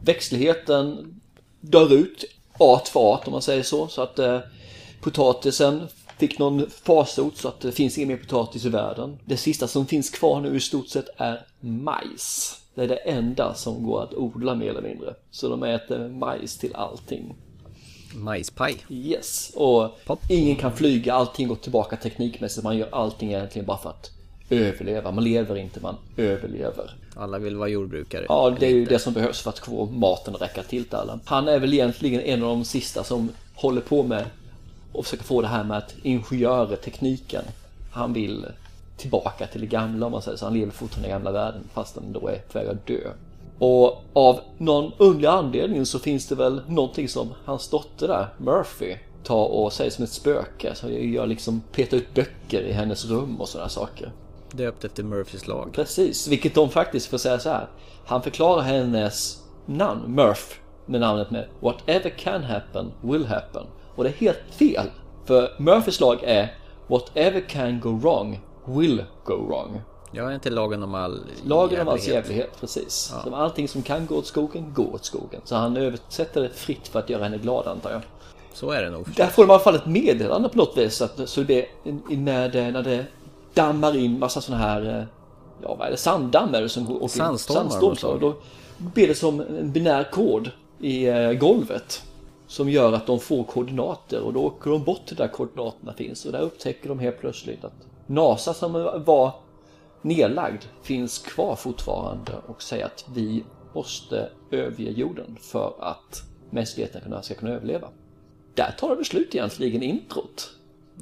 Växtligheten 0.01 1.21
dör 1.61 1.93
ut 1.93 2.25
art 2.59 2.89
för 2.89 3.01
art 3.01 3.27
om 3.27 3.33
man 3.33 3.43
säger 3.43 3.63
så. 3.63 3.89
Så 3.89 4.03
att 4.03 4.19
eh, 4.19 4.41
potatisen 5.05 5.89
fick 6.19 6.39
någon 6.39 6.71
farsot 6.71 7.37
så 7.37 7.49
att 7.49 7.61
det 7.61 7.73
finns 7.73 7.99
ingen 7.99 8.09
mer 8.09 8.17
potatis 8.17 8.65
i 8.65 8.69
världen. 8.69 9.19
Det 9.25 9.37
sista 9.37 9.69
som 9.69 9.87
finns 9.87 10.11
kvar 10.11 10.41
nu 10.41 10.57
i 10.57 10.61
stort 10.61 10.89
sett 10.89 11.09
är 11.17 11.47
majs. 11.61 12.61
Det 12.75 12.83
är 12.83 12.89
det 12.89 12.97
enda 12.97 13.55
som 13.55 13.87
går 13.87 14.03
att 14.03 14.15
odla 14.15 14.55
mer 14.55 14.71
eller 14.71 14.83
mindre. 14.83 15.15
Så 15.31 15.49
de 15.49 15.63
äter 15.63 16.09
majs 16.09 16.59
till 16.59 16.75
allting. 16.75 17.35
Majspaj. 18.15 18.77
Yes, 18.91 19.53
och 19.55 19.99
ingen 20.29 20.57
kan 20.57 20.73
flyga, 20.73 21.15
allting 21.15 21.49
går 21.49 21.57
tillbaka 21.57 21.97
teknikmässigt. 21.97 22.65
Man 22.65 22.79
gör 22.79 22.89
allting 22.93 23.33
egentligen 23.33 23.67
bara 23.67 23.79
för 23.79 23.91
att 23.91 24.11
överleva. 24.51 25.11
Man 25.11 25.25
lever 25.25 25.57
inte, 25.57 25.81
man 25.81 25.97
överlever. 26.17 26.97
Alla 27.17 27.39
vill 27.39 27.57
vara 27.57 27.69
jordbrukare. 27.69 28.27
Ja, 28.29 28.57
det 28.61 28.67
är 28.67 28.71
ju 28.71 28.85
det 28.85 28.99
som 28.99 29.13
behövs 29.13 29.41
för 29.41 29.51
att 29.51 29.59
få 29.59 29.87
maten 29.87 30.35
att 30.35 30.43
räcka 30.43 30.63
till 30.63 30.85
till 30.85 30.97
alla. 30.97 31.21
Han 31.25 31.49
är 31.49 31.59
väl 31.59 31.75
egentligen 31.75 32.21
en 32.21 32.43
av 32.43 32.49
de 32.49 32.65
sista 32.65 33.05
som 33.05 33.31
håller 33.55 33.81
på 33.81 34.03
med 34.03 34.25
och 34.95 35.05
försöker 35.05 35.25
få 35.25 35.41
det 35.41 35.49
här 35.49 35.65
med 35.65 35.79
att 35.79 35.95
ingenjörer, 36.03 36.77
tekniken. 36.77 37.45
Han 37.93 38.13
vill 38.13 38.47
tillbaka 38.97 39.47
till 39.47 39.61
det 39.61 39.67
gamla 39.67 40.07
om 40.07 40.13
man 40.13 40.23
säger 40.23 40.37
så. 40.37 40.45
Han 40.45 40.55
lever 40.55 40.73
fortfarande 40.73 41.09
i 41.09 41.13
gamla 41.13 41.33
världen 41.33 41.63
fast 41.73 41.95
han 41.95 42.13
då 42.13 42.29
är 42.29 42.39
på 42.39 42.59
väg 42.59 42.69
att 42.69 42.87
dö. 42.87 43.11
Och 43.59 44.03
av 44.13 44.41
någon 44.59 44.93
underlig 44.99 45.29
anledning 45.29 45.87
så 45.87 45.99
finns 45.99 46.27
det 46.27 46.35
väl 46.35 46.61
någonting 46.69 47.09
som 47.09 47.29
hans 47.45 47.69
dotter 47.69 48.09
där, 48.09 48.29
Murphy, 48.39 48.97
tar 49.25 49.47
och 49.47 49.73
säger 49.73 49.91
som 49.91 50.05
ett 50.05 50.11
spöke. 50.11 50.75
Så 50.75 50.91
jag 50.91 51.29
liksom 51.29 51.63
petar 51.73 51.97
ut 51.97 52.15
böcker 52.15 52.63
i 52.63 52.73
hennes 52.73 53.05
rum 53.05 53.41
och 53.41 53.49
sådana 53.49 53.69
saker. 53.69 54.13
Döpt 54.53 54.85
efter 54.85 55.03
Murphys 55.03 55.47
lag. 55.47 55.71
Precis, 55.73 56.29
vilket 56.29 56.55
de 56.55 56.71
faktiskt 56.71 57.07
får 57.07 57.19
säga 57.19 57.39
så 57.39 57.49
här. 57.49 57.67
Han 58.07 58.23
förklarar 58.23 58.63
hennes 58.63 59.43
namn, 59.67 60.15
Murph, 60.15 60.55
med 60.87 61.01
namnet 61.01 61.31
med 61.31 61.47
Whatever 61.61 62.11
can 62.11 62.45
happen 62.45 62.93
will 63.03 63.27
happen. 63.27 63.67
Och 63.97 64.05
det 64.05 64.11
är 64.11 64.15
helt 64.15 64.39
fel. 64.51 64.87
För 65.25 65.51
Murphys 65.59 66.01
lag 66.01 66.19
är 66.23 66.55
Whatever 66.87 67.41
can 67.41 67.81
go 67.81 67.91
wrong 67.99 68.41
will 68.67 69.05
go 69.25 69.35
wrong. 69.49 69.81
Jag 70.13 70.31
är 70.31 70.35
inte 70.35 70.51
lagen 70.51 70.83
om 70.83 70.95
all 70.95 71.21
Lagen 71.45 71.81
om 71.81 71.89
alls 71.89 72.01
jävlighet. 72.09 72.27
jävlighet, 72.29 72.61
precis. 72.61 73.13
Ja. 73.15 73.31
Så 73.31 73.37
allting 73.37 73.69
som 73.69 73.83
kan 73.83 74.07
gå 74.07 74.15
åt 74.17 74.27
skogen, 74.27 74.73
går 74.75 74.95
åt 74.95 75.05
skogen. 75.05 75.41
Så 75.45 75.57
han 75.57 75.77
översätter 75.77 76.41
det 76.41 76.49
fritt 76.49 76.89
för 76.89 76.99
att 76.99 77.11
göra 77.11 77.25
henne 77.25 77.39
glad 77.39 77.67
antar 77.67 77.91
jag. 77.91 78.01
Så 78.53 78.71
är 78.71 78.83
det 78.83 78.91
nog. 78.91 79.09
Där 79.17 79.27
får 79.27 79.43
de 79.43 79.51
i 79.51 79.53
alla 79.53 79.63
fall 79.63 79.75
ett 79.75 79.87
meddelande 79.87 80.49
på 80.49 80.59
något 80.59 80.77
vis. 80.77 81.03
Att, 81.03 81.29
så 81.29 81.41
det, 81.43 81.67
när, 82.09 82.49
det, 82.49 82.71
när 82.71 82.83
det 82.83 83.05
dammar 83.55 83.97
in 83.97 84.19
massa 84.19 84.41
sådana 84.41 84.63
här, 84.65 84.99
eh, 84.99 85.05
ja 85.63 85.75
vad 85.75 85.87
är 85.87 85.91
det, 85.91 85.97
sanddamm 85.97 86.55
är 86.55 86.63
det 86.63 86.69
som 86.69 86.85
går- 86.85 86.97
åker. 86.97 87.09
Sandstormar, 87.09 87.61
Sandstorm, 87.61 87.89
måste 87.91 88.01
så. 88.01 88.15
det 88.15 88.25
vara. 88.25 88.33
Då 88.33 88.89
blir 88.95 89.09
det 89.09 89.15
som 89.15 89.41
en 89.41 89.73
binär 89.73 90.11
kod 90.13 90.51
i 90.81 91.07
eh, 91.07 91.33
golvet. 91.33 92.03
Som 92.55 92.69
gör 92.69 92.93
att 92.93 93.07
de 93.07 93.21
får 93.21 93.45
koordinater 93.45 94.23
och 94.23 94.33
då 94.33 94.45
åker 94.45 94.71
de 94.71 94.85
bort 94.85 95.07
till 95.07 95.17
där 95.17 95.29
koordinaterna 95.29 95.93
finns. 95.93 96.25
Och 96.25 96.33
där 96.33 96.41
upptäcker 96.41 96.89
de 96.89 96.99
helt 96.99 97.19
plötsligt 97.21 97.65
att 97.65 97.73
NASA 98.07 98.55
som 98.55 98.73
var 99.07 99.33
nedlagd 100.03 100.63
finns 100.83 101.19
kvar 101.19 101.57
fortfarande 101.57 102.33
och 102.47 102.63
säger 102.63 102.87
att 102.87 103.05
vi 103.15 103.45
måste 103.73 104.31
överge 104.51 104.91
jorden 104.91 105.37
för 105.41 105.75
att 105.81 106.23
mänskligheten 106.51 107.23
ska 107.23 107.35
kunna 107.35 107.53
överleva. 107.53 107.89
där 108.55 108.75
tar 108.79 108.97
det 108.97 109.05
slut 109.05 109.35
egentligen, 109.35 109.83
introt. 109.83 110.51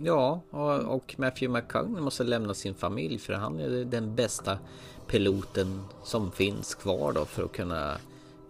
Ja, 0.01 0.41
och, 0.51 0.95
och 0.95 1.15
Matthew 1.19 1.61
McConaughey 1.61 2.03
måste 2.03 2.25
lämna 2.25 2.55
sin 2.55 2.75
familj 2.75 3.19
för 3.19 3.33
han 3.33 3.61
är 3.61 3.85
den 3.85 4.15
bästa 4.15 4.59
piloten 5.07 5.81
som 6.05 6.33
finns 6.33 6.75
kvar 6.75 7.13
då 7.13 7.25
för 7.25 7.45
att 7.45 7.53
kunna 7.53 7.97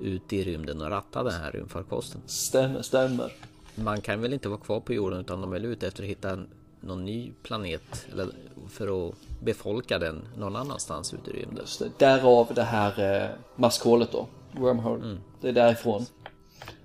ut 0.02 0.32
i 0.32 0.44
rymden 0.44 0.80
och 0.80 0.90
ratta 0.90 1.22
den 1.22 1.32
här 1.32 1.52
rymdfarkosten. 1.52 2.20
Stämmer, 2.26 2.82
stämmer. 2.82 3.32
Man 3.74 4.00
kan 4.00 4.20
väl 4.20 4.32
inte 4.32 4.48
vara 4.48 4.60
kvar 4.60 4.80
på 4.80 4.92
jorden 4.92 5.20
utan 5.20 5.40
de 5.40 5.52
är 5.52 5.60
ute 5.60 5.86
efter 5.86 6.02
att 6.02 6.08
hitta 6.08 6.38
någon 6.80 7.04
ny 7.04 7.32
planet 7.42 8.06
eller 8.12 8.28
för 8.68 9.08
att 9.08 9.14
befolka 9.40 9.98
den 9.98 10.28
någon 10.36 10.56
annanstans 10.56 11.14
ute 11.14 11.30
i 11.30 11.42
rymden. 11.42 11.58
Just 11.60 11.78
det, 11.78 11.90
därav 11.98 12.52
det 12.54 12.62
här 12.62 13.22
eh, 13.22 13.30
maskhålet 13.56 14.12
då, 14.12 14.26
wormhole. 14.52 15.04
Mm. 15.04 15.18
Det 15.40 15.48
är 15.48 15.52
därifrån. 15.52 16.06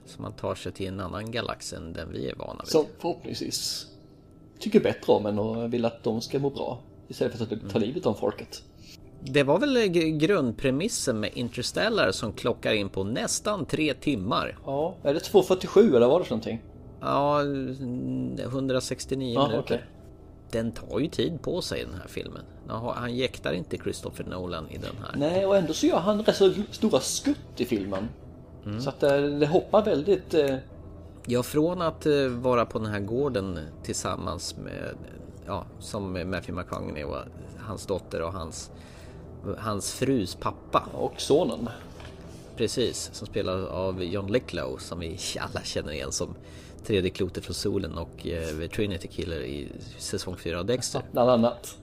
Så 0.06 0.22
man 0.22 0.34
tar 0.34 0.56
sig 0.56 0.72
till 0.72 0.88
en 0.88 1.00
annan 1.00 1.32
galax 1.32 1.74
än 1.74 1.94
den 1.94 2.12
vi 2.12 2.30
är 2.30 2.36
vana 2.36 2.64
vid. 2.64 2.72
Som 2.72 2.86
förhoppningsvis 3.00 3.88
tycker 4.60 4.80
bättre 4.80 5.14
om 5.14 5.26
en 5.26 5.40
och 5.40 5.74
vill 5.74 5.86
att 5.86 6.04
de 6.04 6.22
ska 6.22 6.40
må 6.40 6.50
bra. 6.50 6.80
Istället 7.08 7.38
för 7.38 7.44
att 7.44 7.50
ta 7.50 7.78
mm. 7.78 7.82
livet 7.82 8.06
av 8.06 8.14
folket. 8.14 8.64
Det 9.22 9.44
var 9.44 9.60
väl 9.60 9.88
grundpremissen 10.18 11.20
med 11.20 11.30
Interstellar 11.34 12.12
som 12.12 12.34
klockar 12.34 12.74
in 12.74 12.90
på 12.90 13.04
nästan 13.04 13.66
tre 13.66 13.94
timmar. 13.94 14.58
Ja, 14.66 14.96
är 15.04 15.14
det 15.14 15.20
2.47 15.20 15.96
eller 15.96 16.08
var 16.08 16.20
det 16.20 16.26
för 16.26 16.32
någonting? 16.32 16.62
Ja, 17.02 17.42
169 17.42 19.34
ja, 19.34 19.48
minuter. 19.48 19.76
Okay. 19.76 19.80
Den 20.52 20.72
tar 20.72 21.00
ju 21.00 21.08
tid 21.08 21.42
på 21.42 21.62
sig 21.62 21.86
den 21.86 21.94
här 21.94 22.08
filmen. 22.08 22.42
Han 22.96 23.16
jäktar 23.16 23.54
inte 23.54 23.78
Christopher 23.78 24.26
Nolan 24.26 24.70
i 24.70 24.78
den 24.78 24.96
här. 25.02 25.16
Nej, 25.18 25.46
och 25.46 25.58
ändå 25.58 25.74
så 25.74 25.86
gör 25.86 26.00
han 26.00 26.24
rätt 26.24 26.36
så 26.36 26.54
stora 26.72 27.00
skutt 27.00 27.38
i 27.62 27.66
filmen. 27.66 28.10
Mm. 28.66 28.82
Så 28.82 28.90
att 28.90 29.00
det, 29.00 29.40
det 29.40 29.48
hoppar 29.48 29.86
väldigt... 29.86 30.34
Eh... 30.34 30.56
Ja, 31.26 31.44
från 31.44 31.82
att 31.82 32.06
eh, 32.06 32.28
vara 32.28 32.66
på 32.66 32.80
den 32.80 32.88
här 32.88 33.00
gården 33.00 33.60
tillsammans 33.84 34.56
med, 34.58 34.96
ja, 35.46 35.66
som 35.80 36.14
Matthew 36.14 36.52
McConaughey 36.52 37.04
och 37.04 37.18
hans 37.60 37.86
dotter 37.86 38.22
och 38.22 38.34
hans, 38.34 38.72
hans 39.58 39.94
frus 39.94 40.36
pappa. 40.36 40.84
Och 40.94 41.22
sonen. 41.22 41.70
Precis, 42.58 43.10
som 43.14 43.28
spelas 43.28 43.68
av 43.70 44.04
John 44.04 44.32
Lithgow 44.32 44.78
som 44.78 45.00
vi 45.00 45.20
alla 45.40 45.62
känner 45.64 45.92
igen 45.92 46.12
som 46.12 46.36
tredje 46.86 47.10
klotet 47.10 47.46
från 47.46 47.54
solen 47.54 47.98
och 47.98 48.28
eh, 48.28 48.70
Trinity 48.70 49.08
Killer 49.08 49.42
i 49.42 49.68
säsong 49.98 50.36
4 50.38 50.60
av 50.60 50.66
Dexter. 50.66 51.02
Bland 51.12 51.30
annat. 51.30 51.78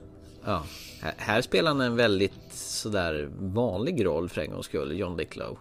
Ja, 0.45 0.63
här, 1.01 1.13
här 1.17 1.41
spelar 1.41 1.71
han 1.71 1.81
en 1.81 1.95
väldigt 1.95 2.53
sådär 2.53 3.29
vanlig 3.39 4.05
roll 4.05 4.29
för 4.29 4.41
en 4.41 4.51
gångs 4.51 4.65
skull, 4.65 4.99
John 4.99 5.17
Lithgow. 5.17 5.57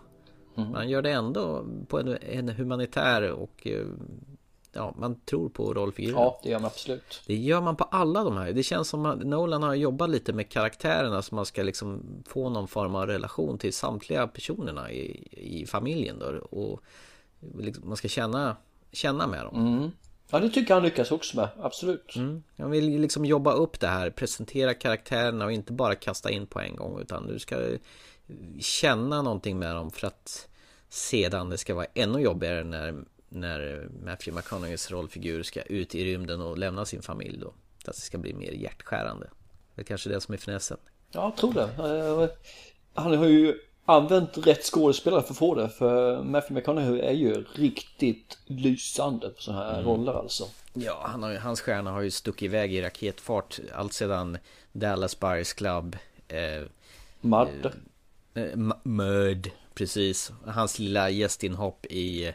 Mm. 0.57 0.71
Man 0.71 0.89
gör 0.89 1.03
det 1.03 1.11
ändå 1.11 1.65
på 1.89 1.99
en, 1.99 2.19
en 2.31 2.49
humanitär 2.49 3.31
och 3.31 3.67
eh, 3.67 3.87
ja, 4.75 4.95
man 4.99 5.21
tror 5.21 5.49
på 5.49 5.75
rollfiguren. 5.75 6.21
Ja, 6.21 6.41
det 6.43 6.49
gör 6.49 6.59
man 6.59 6.67
absolut. 6.67 7.23
Det 7.27 7.35
gör 7.35 7.61
man 7.61 7.77
på 7.77 7.85
alla 7.85 8.25
de 8.25 8.37
här. 8.37 8.53
Det 8.53 8.63
känns 8.63 8.89
som 8.89 9.07
att 9.07 9.19
Nolan 9.19 9.63
har 9.63 9.75
jobbat 9.75 10.11
lite 10.11 10.33
med 10.33 10.49
karaktärerna 10.49 11.23
så 11.23 11.35
man 11.35 11.47
ska 11.47 11.63
liksom 11.63 12.03
få 12.27 12.49
någon 12.49 12.69
form 12.69 12.95
av 12.95 13.07
relation 13.07 13.59
till 13.59 13.73
samtliga 13.73 14.27
personerna 14.27 14.93
i, 14.93 15.29
i 15.33 15.67
familjen 15.67 16.19
då. 16.19 16.27
Och 16.59 16.83
liksom, 17.59 17.89
man 17.89 17.97
ska 17.97 18.09
känna, 18.09 18.57
känna 18.93 19.27
med 19.27 19.45
dem. 19.45 19.67
Mm. 19.67 19.91
Ja, 20.31 20.41
det 20.41 20.49
tycker 20.49 20.71
jag 20.71 20.77
han 20.77 20.85
lyckas 20.85 21.11
också 21.11 21.37
med, 21.37 21.49
absolut. 21.61 22.17
Mm. 22.17 22.43
Jag 22.57 22.69
vill 22.69 23.01
liksom 23.01 23.25
jobba 23.25 23.53
upp 23.53 23.81
det 23.81 23.87
här, 23.87 24.11
presentera 24.11 24.75
karaktärerna 24.75 25.45
och 25.45 25.53
inte 25.53 25.73
bara 25.73 25.95
kasta 25.95 26.31
in 26.31 26.47
på 26.47 26.61
en 26.61 26.77
gång 26.77 27.01
utan 27.01 27.27
du 27.27 27.39
ska 27.39 27.57
känna 28.61 29.23
någonting 29.23 29.59
med 29.59 29.75
dem 29.75 29.91
för 29.91 30.07
att 30.07 30.49
sedan 30.89 31.51
det 31.51 31.59
ska 31.59 31.75
vara 31.75 31.87
ännu 31.95 32.21
jobbigare 32.21 32.65
när, 32.65 33.05
när 33.29 33.89
Matthew 34.05 34.41
McConaugheys 34.41 34.91
rollfigur 34.91 35.43
ska 35.43 35.63
ut 35.63 35.95
i 35.95 36.05
rymden 36.05 36.41
och 36.41 36.59
lämna 36.59 36.85
sin 36.85 37.03
familj 37.03 37.39
då. 37.39 37.55
Att 37.79 37.95
det 37.95 38.01
ska 38.01 38.19
bli 38.19 38.35
mer 38.35 38.53
hjärtskärande. 38.53 39.31
Det 39.75 39.83
är 39.83 39.85
kanske 39.85 40.09
det 40.09 40.21
som 40.21 40.35
är 40.35 40.39
finessen. 40.39 40.79
Ja, 41.13 41.23
jag 41.23 41.37
tror 41.37 41.55
det. 41.55 42.31
Han 42.95 43.17
har 43.17 43.27
ju 43.27 43.59
använt 43.85 44.47
rätt 44.47 44.65
skådespelare 44.65 45.23
för 45.23 45.31
att 45.31 45.39
få 45.39 45.55
det. 45.55 45.69
För 45.69 46.23
Matthew 46.23 46.55
McConaughey 46.55 47.01
är 47.01 47.13
ju 47.13 47.45
riktigt 47.55 48.39
lysande 48.47 49.29
på 49.29 49.43
sådana 49.43 49.65
här 49.65 49.73
mm. 49.73 49.85
roller 49.85 50.13
alltså. 50.13 50.45
Ja, 50.73 51.07
han 51.07 51.23
har, 51.23 51.35
hans 51.35 51.61
stjärna 51.61 51.91
har 51.91 52.01
ju 52.01 52.11
stuckit 52.11 52.43
iväg 52.43 52.75
i 52.75 52.83
raketfart 52.83 53.61
allt 53.75 53.93
sedan 53.93 54.39
Dallas 54.73 55.21
Buyers 55.21 55.53
Club. 55.53 55.97
Eh, 56.29 56.63
Mud. 57.21 57.73
Eh, 58.35 58.57
Mud, 58.83 59.51
precis. 59.75 60.33
Hans 60.47 60.79
lilla 60.79 61.11
gästinhopp 61.11 61.87
i, 61.87 62.33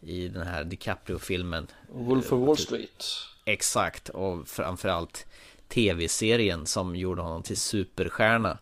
i 0.00 0.28
den 0.28 0.46
här 0.46 0.64
DiCaprio-filmen. 0.64 1.66
Wolf 1.92 2.32
of 2.32 2.46
Wall 2.46 2.56
Street. 2.56 3.04
Exakt, 3.44 4.08
och 4.08 4.48
framförallt 4.48 5.26
tv-serien 5.68 6.66
som 6.66 6.96
gjorde 6.96 7.22
honom 7.22 7.42
till 7.42 7.56
superstjärna. 7.56 8.58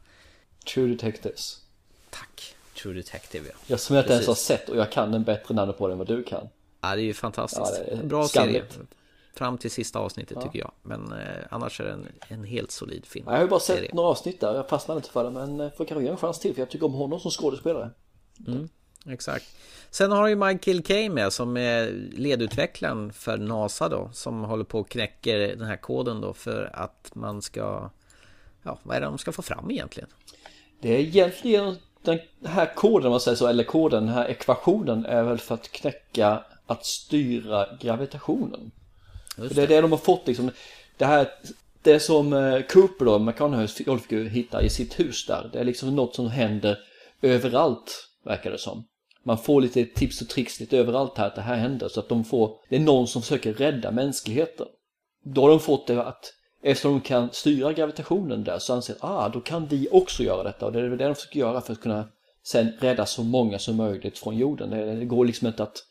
True 0.74 0.88
Detectives. 0.88 1.60
Tack, 2.10 2.56
True 2.82 2.94
Detective 2.94 3.48
ja. 3.48 3.54
Jag 3.66 3.80
som 3.80 3.96
jag 3.96 4.02
inte 4.02 4.12
ens 4.12 4.26
har 4.26 4.34
sett 4.34 4.68
och 4.68 4.76
jag 4.76 4.92
kan 4.92 5.12
den 5.12 5.24
bättre 5.24 5.54
namn 5.54 5.72
på 5.72 5.86
den 5.86 5.92
än 5.92 5.98
vad 5.98 6.06
du 6.06 6.22
kan. 6.22 6.48
Ja, 6.80 6.96
det 6.96 7.02
är 7.02 7.04
ju 7.04 7.14
fantastiskt. 7.14 7.82
Ja, 7.88 7.96
är 7.96 8.02
Bra 8.02 8.28
skamligt. 8.28 8.72
serie. 8.72 8.86
Fram 9.34 9.58
till 9.58 9.70
sista 9.70 9.98
avsnittet 9.98 10.36
ja. 10.40 10.42
tycker 10.42 10.58
jag. 10.58 10.72
Men 10.82 11.12
eh, 11.12 11.18
annars 11.50 11.80
är 11.80 11.84
det 11.84 11.90
en, 11.90 12.08
en 12.28 12.44
helt 12.44 12.70
solid 12.70 13.06
film. 13.06 13.24
Jag 13.28 13.34
har 13.34 13.42
ju 13.42 13.48
bara 13.48 13.60
sett 13.60 13.76
serie. 13.76 13.90
några 13.94 14.08
avsnitt 14.08 14.40
där. 14.40 14.54
Jag 14.54 14.68
fastnade 14.68 14.98
inte 14.98 15.10
för 15.10 15.24
det. 15.24 15.30
Men 15.30 15.60
eh, 15.60 15.70
får 15.72 15.84
kanske 15.84 16.04
ge 16.04 16.10
en 16.10 16.16
chans 16.16 16.38
till. 16.38 16.54
För 16.54 16.60
jag 16.60 16.70
tycker 16.70 16.86
om 16.86 16.92
honom 16.92 17.20
som 17.20 17.30
skådespelare. 17.30 17.90
Mm, 18.46 18.68
exakt. 19.08 19.46
Sen 19.90 20.12
har 20.12 20.28
ju 20.28 20.36
Michael 20.36 20.82
Kay 20.82 21.10
med 21.10 21.32
som 21.32 21.56
är 21.56 22.10
ledutvecklaren 22.12 23.12
för 23.12 23.36
NASA 23.36 23.88
då. 23.88 24.10
Som 24.12 24.44
håller 24.44 24.64
på 24.64 24.80
och 24.80 24.88
knäcker 24.88 25.38
den 25.38 25.66
här 25.66 25.76
koden 25.76 26.20
då 26.20 26.34
för 26.34 26.70
att 26.72 27.10
man 27.14 27.42
ska... 27.42 27.90
Ja, 28.62 28.78
vad 28.82 28.96
är 28.96 29.00
det 29.00 29.06
de 29.06 29.18
ska 29.18 29.32
få 29.32 29.42
fram 29.42 29.70
egentligen? 29.70 30.08
Det 30.80 30.88
är 30.88 30.98
egentligen 30.98 31.76
den 32.02 32.18
här 32.44 32.74
koden, 32.74 33.10
man 33.10 33.20
säger 33.20 33.36
så, 33.36 33.46
eller 33.46 33.64
koden, 33.64 34.06
den 34.06 34.14
här 34.14 34.28
ekvationen 34.28 35.06
är 35.06 35.22
väl 35.22 35.38
för 35.38 35.54
att 35.54 35.72
knäcka 35.72 36.44
att 36.66 36.86
styra 36.86 37.66
gravitationen. 37.80 38.70
För 39.36 39.54
det 39.54 39.62
är 39.62 39.66
det 39.66 39.80
de 39.80 39.92
har 39.92 39.98
fått 39.98 40.26
liksom. 40.26 40.50
Det 40.96 41.04
här, 41.04 41.28
det 41.82 42.00
som 42.00 42.32
eh, 42.32 42.62
Cooper 42.62 43.04
då, 43.04 43.18
McConaughey's 43.18 43.84
rollfigur 43.86 44.28
hittar 44.28 44.62
i 44.62 44.70
sitt 44.70 45.00
hus 45.00 45.26
där. 45.26 45.50
Det 45.52 45.58
är 45.58 45.64
liksom 45.64 45.96
något 45.96 46.14
som 46.14 46.28
händer 46.28 46.78
överallt, 47.22 48.08
verkar 48.22 48.50
det 48.50 48.58
som. 48.58 48.84
Man 49.26 49.38
får 49.38 49.60
lite 49.60 49.84
tips 49.84 50.22
och 50.22 50.28
tricks 50.28 50.60
lite 50.60 50.78
överallt 50.78 51.18
här 51.18 51.26
att 51.26 51.34
det 51.34 51.40
här 51.40 51.56
händer. 51.56 51.88
Så 51.88 52.00
att 52.00 52.08
de 52.08 52.24
får, 52.24 52.58
det 52.68 52.76
är 52.76 52.80
någon 52.80 53.06
som 53.06 53.22
försöker 53.22 53.54
rädda 53.54 53.90
mänskligheten. 53.90 54.66
Då 55.24 55.40
har 55.42 55.48
de 55.48 55.60
fått 55.60 55.86
det 55.86 56.02
att 56.02 56.32
eftersom 56.62 56.92
de 56.92 57.00
kan 57.00 57.28
styra 57.32 57.72
gravitationen 57.72 58.44
där 58.44 58.58
så 58.58 58.74
anser 58.74 58.94
de 58.94 59.06
ah, 59.06 59.28
då 59.28 59.40
kan 59.40 59.66
vi 59.66 59.88
också 59.90 60.22
göra 60.22 60.42
detta. 60.42 60.66
Och 60.66 60.72
det 60.72 60.80
är 60.80 60.90
det 60.90 60.96
de 60.96 61.14
försöker 61.14 61.40
göra 61.40 61.60
för 61.60 61.72
att 61.72 61.80
kunna 61.80 62.08
sen 62.44 62.72
rädda 62.80 63.06
så 63.06 63.22
många 63.22 63.58
som 63.58 63.76
möjligt 63.76 64.18
från 64.18 64.36
jorden. 64.36 64.98
Det, 64.98 65.04
går 65.04 65.24
liksom 65.24 65.46
inte 65.46 65.62
att 65.62 65.84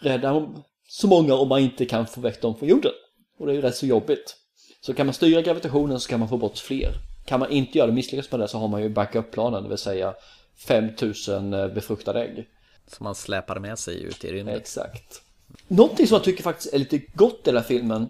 rädda 0.00 0.48
så 0.88 1.06
många 1.06 1.34
om 1.34 1.48
man 1.48 1.60
inte 1.60 1.86
kan 1.86 2.06
få 2.06 2.20
väck 2.20 2.42
dem 2.42 2.56
från 2.56 2.68
jorden. 2.68 2.92
Och 3.38 3.46
det 3.46 3.52
är 3.52 3.54
ju 3.54 3.62
rätt 3.62 3.76
så 3.76 3.86
jobbigt. 3.86 4.36
Så 4.80 4.94
kan 4.94 5.06
man 5.06 5.14
styra 5.14 5.42
gravitationen 5.42 6.00
så 6.00 6.08
kan 6.08 6.20
man 6.20 6.28
få 6.28 6.36
bort 6.36 6.58
fler. 6.58 6.90
Kan 7.26 7.40
man 7.40 7.50
inte 7.50 7.78
göra 7.78 7.86
det, 7.86 7.94
misslyckas 7.94 8.30
med 8.30 8.40
det 8.40 8.48
så 8.48 8.58
har 8.58 8.68
man 8.68 8.82
ju 8.82 8.88
backup-planen, 8.88 9.62
det 9.62 9.68
vill 9.68 9.78
säga 9.78 10.14
5000 10.56 11.54
eh, 11.54 11.68
befruktade 11.68 12.22
ägg. 12.22 12.48
Som 12.86 13.04
man 13.04 13.14
släpar 13.14 13.58
med 13.58 13.78
sig 13.78 14.02
ut 14.02 14.24
i 14.24 14.32
rymden. 14.32 14.56
Exakt. 14.56 15.22
Någonting 15.68 16.06
som 16.06 16.14
jag 16.14 16.24
tycker 16.24 16.42
faktiskt 16.42 16.74
är 16.74 16.78
lite 16.78 16.98
gott 16.98 17.40
i 17.42 17.50
den 17.50 17.56
här 17.56 17.62
filmen, 17.62 18.08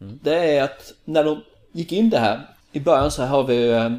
mm. 0.00 0.18
det 0.22 0.56
är 0.56 0.62
att 0.62 0.92
när 1.04 1.24
de 1.24 1.42
gick 1.72 1.92
in 1.92 2.10
det 2.10 2.18
här, 2.18 2.54
i 2.72 2.80
början 2.80 3.10
så 3.10 3.22
har 3.22 3.44
vi, 3.44 3.70
eh, 3.70 3.90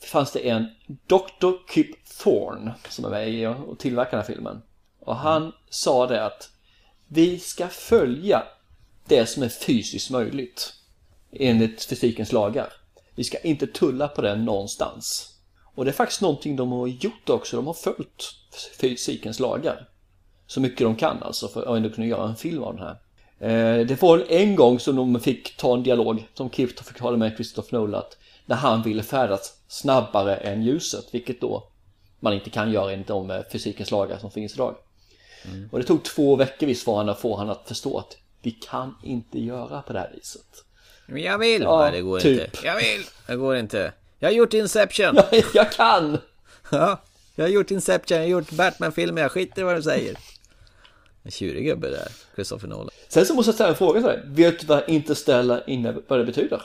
fanns 0.00 0.32
det 0.32 0.48
en 0.48 0.66
Dr. 0.86 1.72
Kip 1.74 2.08
Thorne 2.18 2.74
som 2.88 3.04
är 3.04 3.10
med 3.10 3.28
i 3.28 3.46
och 3.46 3.78
tillverkar 3.78 4.10
den 4.10 4.20
här 4.20 4.34
filmen. 4.34 4.62
Och 5.00 5.16
han 5.16 5.42
mm. 5.42 5.52
sa 5.70 6.06
det 6.06 6.24
att 6.24 6.50
vi 7.08 7.38
ska 7.38 7.68
följa 7.68 8.42
det 9.06 9.26
som 9.26 9.42
är 9.42 9.48
fysiskt 9.48 10.10
möjligt 10.10 10.74
enligt 11.32 11.84
fysikens 11.84 12.32
lagar. 12.32 12.72
Vi 13.14 13.24
ska 13.24 13.38
inte 13.38 13.66
tulla 13.66 14.08
på 14.08 14.22
det 14.22 14.36
någonstans. 14.36 15.33
Och 15.74 15.84
det 15.84 15.90
är 15.90 15.92
faktiskt 15.92 16.20
någonting 16.20 16.56
de 16.56 16.72
har 16.72 16.86
gjort 16.86 17.30
också. 17.30 17.56
De 17.56 17.66
har 17.66 17.74
följt 17.74 18.34
fysikens 18.80 19.40
lagar. 19.40 19.88
Så 20.46 20.60
mycket 20.60 20.78
de 20.78 20.96
kan 20.96 21.22
alltså 21.22 21.48
för 21.48 21.62
att 21.62 21.76
ändå 21.76 21.90
kunna 21.90 22.06
göra 22.06 22.28
en 22.28 22.36
film 22.36 22.62
av 22.62 22.76
den 22.76 22.86
här. 22.86 22.96
Eh, 23.38 23.86
det 23.86 24.02
var 24.02 24.24
en 24.28 24.56
gång 24.56 24.80
som 24.80 24.96
de 24.96 25.20
fick 25.20 25.56
ta 25.56 25.74
en 25.74 25.82
dialog 25.82 26.26
som 26.34 26.50
Kipto 26.50 26.84
fick 26.84 26.98
tala 26.98 27.16
med 27.16 27.34
Christopher 27.34 27.78
Nolan 27.78 28.02
när 28.46 28.56
han 28.56 28.82
ville 28.82 29.02
färdas 29.02 29.54
snabbare 29.68 30.36
än 30.36 30.62
ljuset, 30.62 31.04
vilket 31.12 31.40
då 31.40 31.68
man 32.20 32.32
inte 32.32 32.50
kan 32.50 32.72
göra 32.72 32.92
enligt 32.92 33.08
de 33.08 33.30
eh, 33.30 33.42
fysikens 33.52 33.90
lagar 33.90 34.18
som 34.18 34.30
finns 34.30 34.54
idag. 34.54 34.76
Mm. 35.44 35.68
Och 35.72 35.78
det 35.78 35.84
tog 35.84 36.04
två 36.04 36.36
veckor 36.36 36.66
visst 36.66 36.86
var 36.86 36.96
han 36.96 37.08
att 37.08 37.20
få 37.20 37.36
han 37.36 37.50
att 37.50 37.68
förstå 37.68 37.98
att 37.98 38.16
vi 38.42 38.50
kan 38.50 38.94
inte 39.02 39.40
göra 39.40 39.82
på 39.82 39.92
det 39.92 39.98
här 39.98 40.12
viset. 40.14 40.64
Men 41.06 41.22
jag 41.22 41.38
vill! 41.38 41.62
Ja, 41.62 41.80
Nej, 41.80 41.92
det 41.92 42.00
går 42.00 42.20
typ. 42.20 42.44
inte. 42.44 42.66
Jag 42.66 42.76
vill! 42.76 43.04
Det 43.26 43.36
går 43.36 43.56
inte. 43.56 43.92
Jag 44.24 44.30
har 44.30 44.34
gjort 44.34 44.54
Inception! 44.54 45.16
Ja, 45.32 45.42
jag 45.54 45.72
kan! 45.72 46.18
Ja, 46.70 47.00
jag 47.34 47.44
har 47.44 47.48
gjort 47.48 47.70
Inception, 47.70 48.16
jag 48.16 48.24
har 48.24 48.28
gjort 48.28 48.50
Batman-filmer, 48.50 49.22
jag 49.22 49.32
skiter 49.32 49.62
i 49.62 49.64
vad 49.64 49.76
du 49.76 49.82
säger. 49.82 50.16
En 51.22 51.30
tjurig 51.30 51.64
gubbe 51.64 51.90
där, 51.90 52.08
Christopher 52.34 52.68
Nolan. 52.68 52.90
Sen 53.08 53.26
så 53.26 53.34
måste 53.34 53.48
jag 53.48 53.54
ställa 53.54 53.70
en 53.70 53.76
fråga 53.76 54.00
till 54.00 54.08
dig. 54.08 54.22
Vet 54.26 54.60
du 54.60 54.66
vad 54.66 54.88
Interstellar 54.88 55.64
innebär, 55.66 56.02
vad 56.08 56.18
det 56.18 56.24
betyder? 56.24 56.62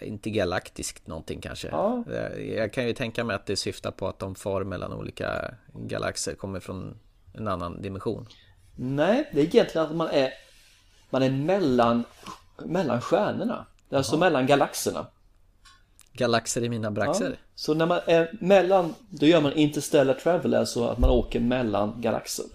Intergalaktiskt 0.00 1.06
någonting 1.06 1.40
kanske. 1.40 1.68
Ja. 1.68 2.04
Jag, 2.10 2.46
jag 2.48 2.72
kan 2.72 2.86
ju 2.86 2.92
tänka 2.92 3.24
mig 3.24 3.36
att 3.36 3.46
det 3.46 3.56
syftar 3.56 3.90
på 3.90 4.08
att 4.08 4.18
de 4.18 4.34
far 4.34 4.64
mellan 4.64 4.92
olika 4.92 5.54
galaxer, 5.74 6.34
kommer 6.34 6.60
från 6.60 6.98
en 7.34 7.48
annan 7.48 7.82
dimension. 7.82 8.26
Nej, 8.76 9.30
det 9.32 9.40
är 9.40 9.44
egentligen 9.44 9.86
att 9.86 9.96
man 9.96 10.08
är, 10.08 10.32
man 11.10 11.22
är 11.22 11.30
mellan, 11.30 12.04
mellan 12.64 13.00
stjärnorna. 13.00 13.66
Alltså 13.90 14.16
mellan 14.16 14.46
galaxerna. 14.46 15.06
Galaxer 16.12 16.64
i 16.64 16.68
mina 16.68 16.90
braxer. 16.90 17.30
Ja. 17.30 17.36
Så 17.54 17.74
när 17.74 17.86
man 17.86 18.00
är 18.06 18.30
mellan, 18.40 18.94
då 19.10 19.26
gör 19.26 19.40
man 19.40 19.52
interstellar 19.52 20.14
travel, 20.14 20.54
alltså 20.54 20.84
att 20.84 20.98
man 20.98 21.10
åker 21.10 21.40
mellan 21.40 22.00
galaxer. 22.00 22.46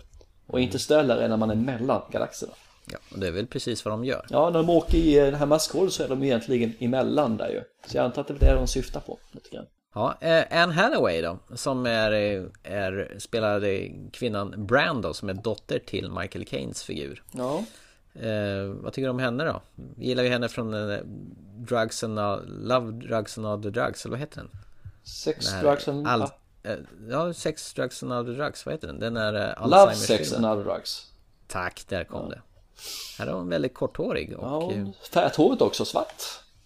Och 0.47 0.59
interstellar 0.59 1.17
är 1.17 1.27
när 1.27 1.37
man 1.37 1.49
är 1.49 1.55
mellan 1.55 2.01
galaxerna. 2.11 2.53
Ja, 2.91 2.97
och 3.11 3.19
det 3.19 3.27
är 3.27 3.31
väl 3.31 3.47
precis 3.47 3.85
vad 3.85 3.91
de 3.91 4.05
gör. 4.05 4.25
Ja, 4.29 4.49
när 4.49 4.59
de 4.59 4.69
åker 4.69 4.97
i 4.97 5.31
det 5.31 5.37
här 5.37 5.45
maskhålet 5.45 5.93
så 5.93 6.03
är 6.03 6.07
de 6.07 6.23
egentligen 6.23 6.73
emellan 6.79 7.37
där 7.37 7.49
ju. 7.49 7.61
Så 7.85 7.97
jag 7.97 8.05
antar 8.05 8.21
att 8.21 8.27
det 8.27 8.33
är 8.33 8.39
det 8.39 8.55
de 8.55 8.67
syftar 8.67 8.99
på 8.99 9.17
lite 9.31 9.49
grann. 9.49 9.65
Ja, 9.93 10.17
eh, 10.21 10.61
Anne 10.61 10.73
Hathaway 10.73 11.21
då, 11.21 11.39
som 11.55 11.85
är, 11.85 12.11
är 12.63 13.15
spelade 13.19 13.89
kvinnan 14.13 14.65
Brando 14.65 15.13
som 15.13 15.29
är 15.29 15.33
dotter 15.33 15.79
till 15.79 16.11
Michael 16.11 16.45
Caines 16.45 16.83
figur. 16.83 17.23
Ja. 17.31 17.63
Eh, 18.21 18.65
vad 18.65 18.93
tycker 18.93 19.07
du 19.07 19.11
om 19.11 19.19
henne 19.19 19.45
då? 19.45 19.61
Gillar 19.97 20.23
ju 20.23 20.29
henne 20.29 20.49
från 20.49 20.91
eh, 20.91 20.99
Drugs 21.57 22.03
and 22.03 22.15
Love 22.47 22.91
Drugs 22.91 23.37
and 23.37 23.47
Other 23.47 23.71
Drugs, 23.71 24.05
eller 24.05 24.11
vad 24.11 24.19
heter 24.19 24.37
den? 24.37 24.49
Sex, 25.03 25.61
Drugs 25.61 25.87
and... 25.87 26.07
All, 26.07 26.21
eh, 26.63 26.75
ja, 27.09 27.33
Sex, 27.33 27.73
Drugs 27.73 28.03
and 28.03 28.13
Other 28.13 28.33
Drugs, 28.33 28.65
vad 28.65 28.73
heter 28.73 28.87
den? 28.87 28.99
Den 28.99 29.17
är 29.17 29.33
eh, 29.33 29.69
Love, 29.69 29.95
Sex 29.95 30.33
and 30.33 30.45
Other 30.45 30.63
Drugs. 30.63 31.11
Tack, 31.47 31.85
där 31.87 32.03
kom 32.03 32.21
ja. 32.21 32.29
det. 32.29 32.41
Här 33.19 33.27
är 33.27 33.31
hon 33.31 33.49
väldigt 33.49 33.73
korthårig 33.73 34.37
och... 34.37 34.43
Ja, 34.45 34.59
hon 34.59 34.93
färgat 35.11 35.35
håret 35.35 35.61
också 35.61 35.85
svart. 35.85 36.23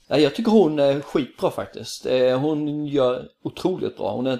Ja, 0.07 0.17
jag 0.17 0.35
tycker 0.35 0.51
hon 0.51 0.79
är 0.79 1.01
skitbra 1.01 1.51
faktiskt. 1.51 2.05
Hon 2.39 2.87
gör 2.87 3.29
otroligt 3.43 3.97
bra. 3.97 4.11
Hon 4.11 4.27
är, 4.27 4.39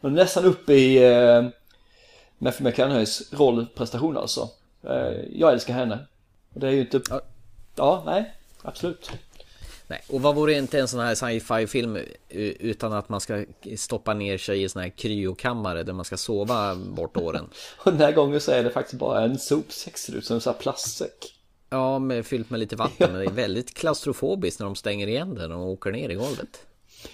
hon 0.00 0.12
är 0.12 0.16
nästan 0.16 0.44
uppe 0.44 0.72
i 0.72 1.12
eh, 1.12 1.48
Matthew 2.38 2.70
McConaughey's 2.70 3.36
rollprestation 3.36 4.16
alltså. 4.16 4.48
Eh, 4.82 5.12
jag 5.32 5.52
älskar 5.52 5.74
henne. 5.74 6.06
Och 6.54 6.60
det 6.60 6.68
är 6.68 6.72
ju 6.72 6.80
inte... 6.80 7.00
Ja, 7.10 7.20
ja 7.76 8.02
nej, 8.06 8.34
absolut. 8.62 9.10
Nej, 9.86 10.02
och 10.08 10.22
vad 10.22 10.34
vore 10.34 10.52
inte 10.52 10.80
en 10.80 10.88
sån 10.88 11.00
här 11.00 11.14
sci-fi 11.14 11.66
film 11.66 11.98
utan 12.58 12.92
att 12.92 13.08
man 13.08 13.20
ska 13.20 13.44
stoppa 13.76 14.14
ner 14.14 14.38
sig 14.38 14.62
i 14.62 14.68
sån 14.68 14.82
här 14.82 14.88
kryokammare 14.88 15.82
där 15.82 15.92
man 15.92 16.04
ska 16.04 16.16
sova 16.16 16.74
bort 16.74 17.16
åren. 17.16 17.50
och 17.78 17.92
den 17.92 18.00
här 18.00 18.12
gången 18.12 18.40
så 18.40 18.52
är 18.52 18.64
det 18.64 18.70
faktiskt 18.70 18.98
bara 18.98 19.24
en 19.24 19.38
sopsäck 19.38 19.98
ser 19.98 20.16
ut 20.16 20.24
som 20.24 20.34
en 20.34 20.40
sån 20.40 20.52
här 20.52 20.60
plastsäck. 20.60 21.34
Ja, 21.70 21.98
med, 21.98 22.26
fyllt 22.26 22.50
med 22.50 22.60
lite 22.60 22.76
vatten. 22.76 23.12
Men 23.12 23.20
det 23.20 23.26
är 23.26 23.30
väldigt 23.30 23.74
klaustrofobiskt 23.74 24.60
när 24.60 24.66
de 24.66 24.76
stänger 24.76 25.06
igen 25.06 25.34
den 25.34 25.52
och 25.52 25.68
åker 25.68 25.92
ner 25.92 26.08
i 26.08 26.14
golvet. 26.14 26.66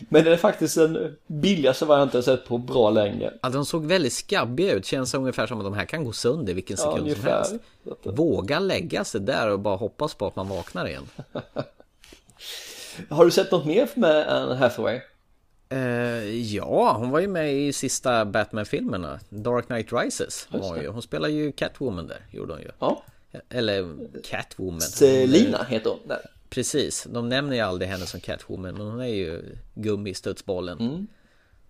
Men 0.08 0.24
det 0.24 0.32
är 0.32 0.36
faktiskt 0.36 0.74
den 0.74 1.16
billigaste 1.26 1.84
varianten 1.84 2.18
jag 2.18 2.24
sett 2.24 2.46
på 2.46 2.58
bra 2.58 2.90
länge. 2.90 3.30
Ja, 3.42 3.48
de 3.48 3.64
såg 3.64 3.86
väldigt 3.86 4.12
skabbiga 4.12 4.72
ut. 4.72 4.86
Känns 4.86 5.14
ungefär 5.14 5.46
som 5.46 5.58
att 5.58 5.64
de 5.64 5.74
här 5.74 5.84
kan 5.84 6.04
gå 6.04 6.12
sönder 6.12 6.54
vilken 6.54 6.76
sekund 6.76 7.08
ja, 7.08 7.14
som 7.14 7.24
helst. 7.24 7.54
Våga 8.02 8.58
lägga 8.58 9.04
sig 9.04 9.20
där 9.20 9.50
och 9.50 9.60
bara 9.60 9.76
hoppas 9.76 10.14
på 10.14 10.26
att 10.26 10.36
man 10.36 10.48
vaknar 10.48 10.88
igen. 10.88 11.06
Har 13.08 13.24
du 13.24 13.30
sett 13.30 13.50
något 13.50 13.66
mer 13.66 13.88
med 13.94 14.28
Anne 14.28 14.54
Hathaway? 14.54 15.00
Uh, 15.72 16.34
ja, 16.40 16.92
hon 16.98 17.10
var 17.10 17.20
ju 17.20 17.28
med 17.28 17.54
i 17.54 17.72
sista 17.72 18.24
Batman-filmerna. 18.24 19.20
Dark 19.28 19.66
Knight 19.66 19.92
Rises. 19.92 20.48
Hon, 20.50 20.80
ju, 20.80 20.88
hon 20.88 21.02
spelar 21.02 21.28
ju 21.28 21.52
Catwoman 21.52 22.06
där, 22.06 22.26
gjorde 22.30 22.52
hon 22.52 22.62
ju. 22.62 22.70
Ja. 22.78 23.02
Eller 23.48 23.96
Catwoman. 24.24 24.80
Selina 24.80 25.64
heter 25.68 25.90
hon 25.90 25.98
där. 26.08 26.30
Precis, 26.54 27.06
de 27.10 27.28
nämner 27.28 27.56
ju 27.56 27.60
aldrig 27.62 27.90
henne 27.90 28.06
som 28.06 28.20
Catwoman 28.20 28.74
men 28.74 28.86
hon 28.86 29.00
är 29.00 29.06
ju 29.06 29.56
gummistudsbollen. 29.74 30.80
Mm. 30.80 31.06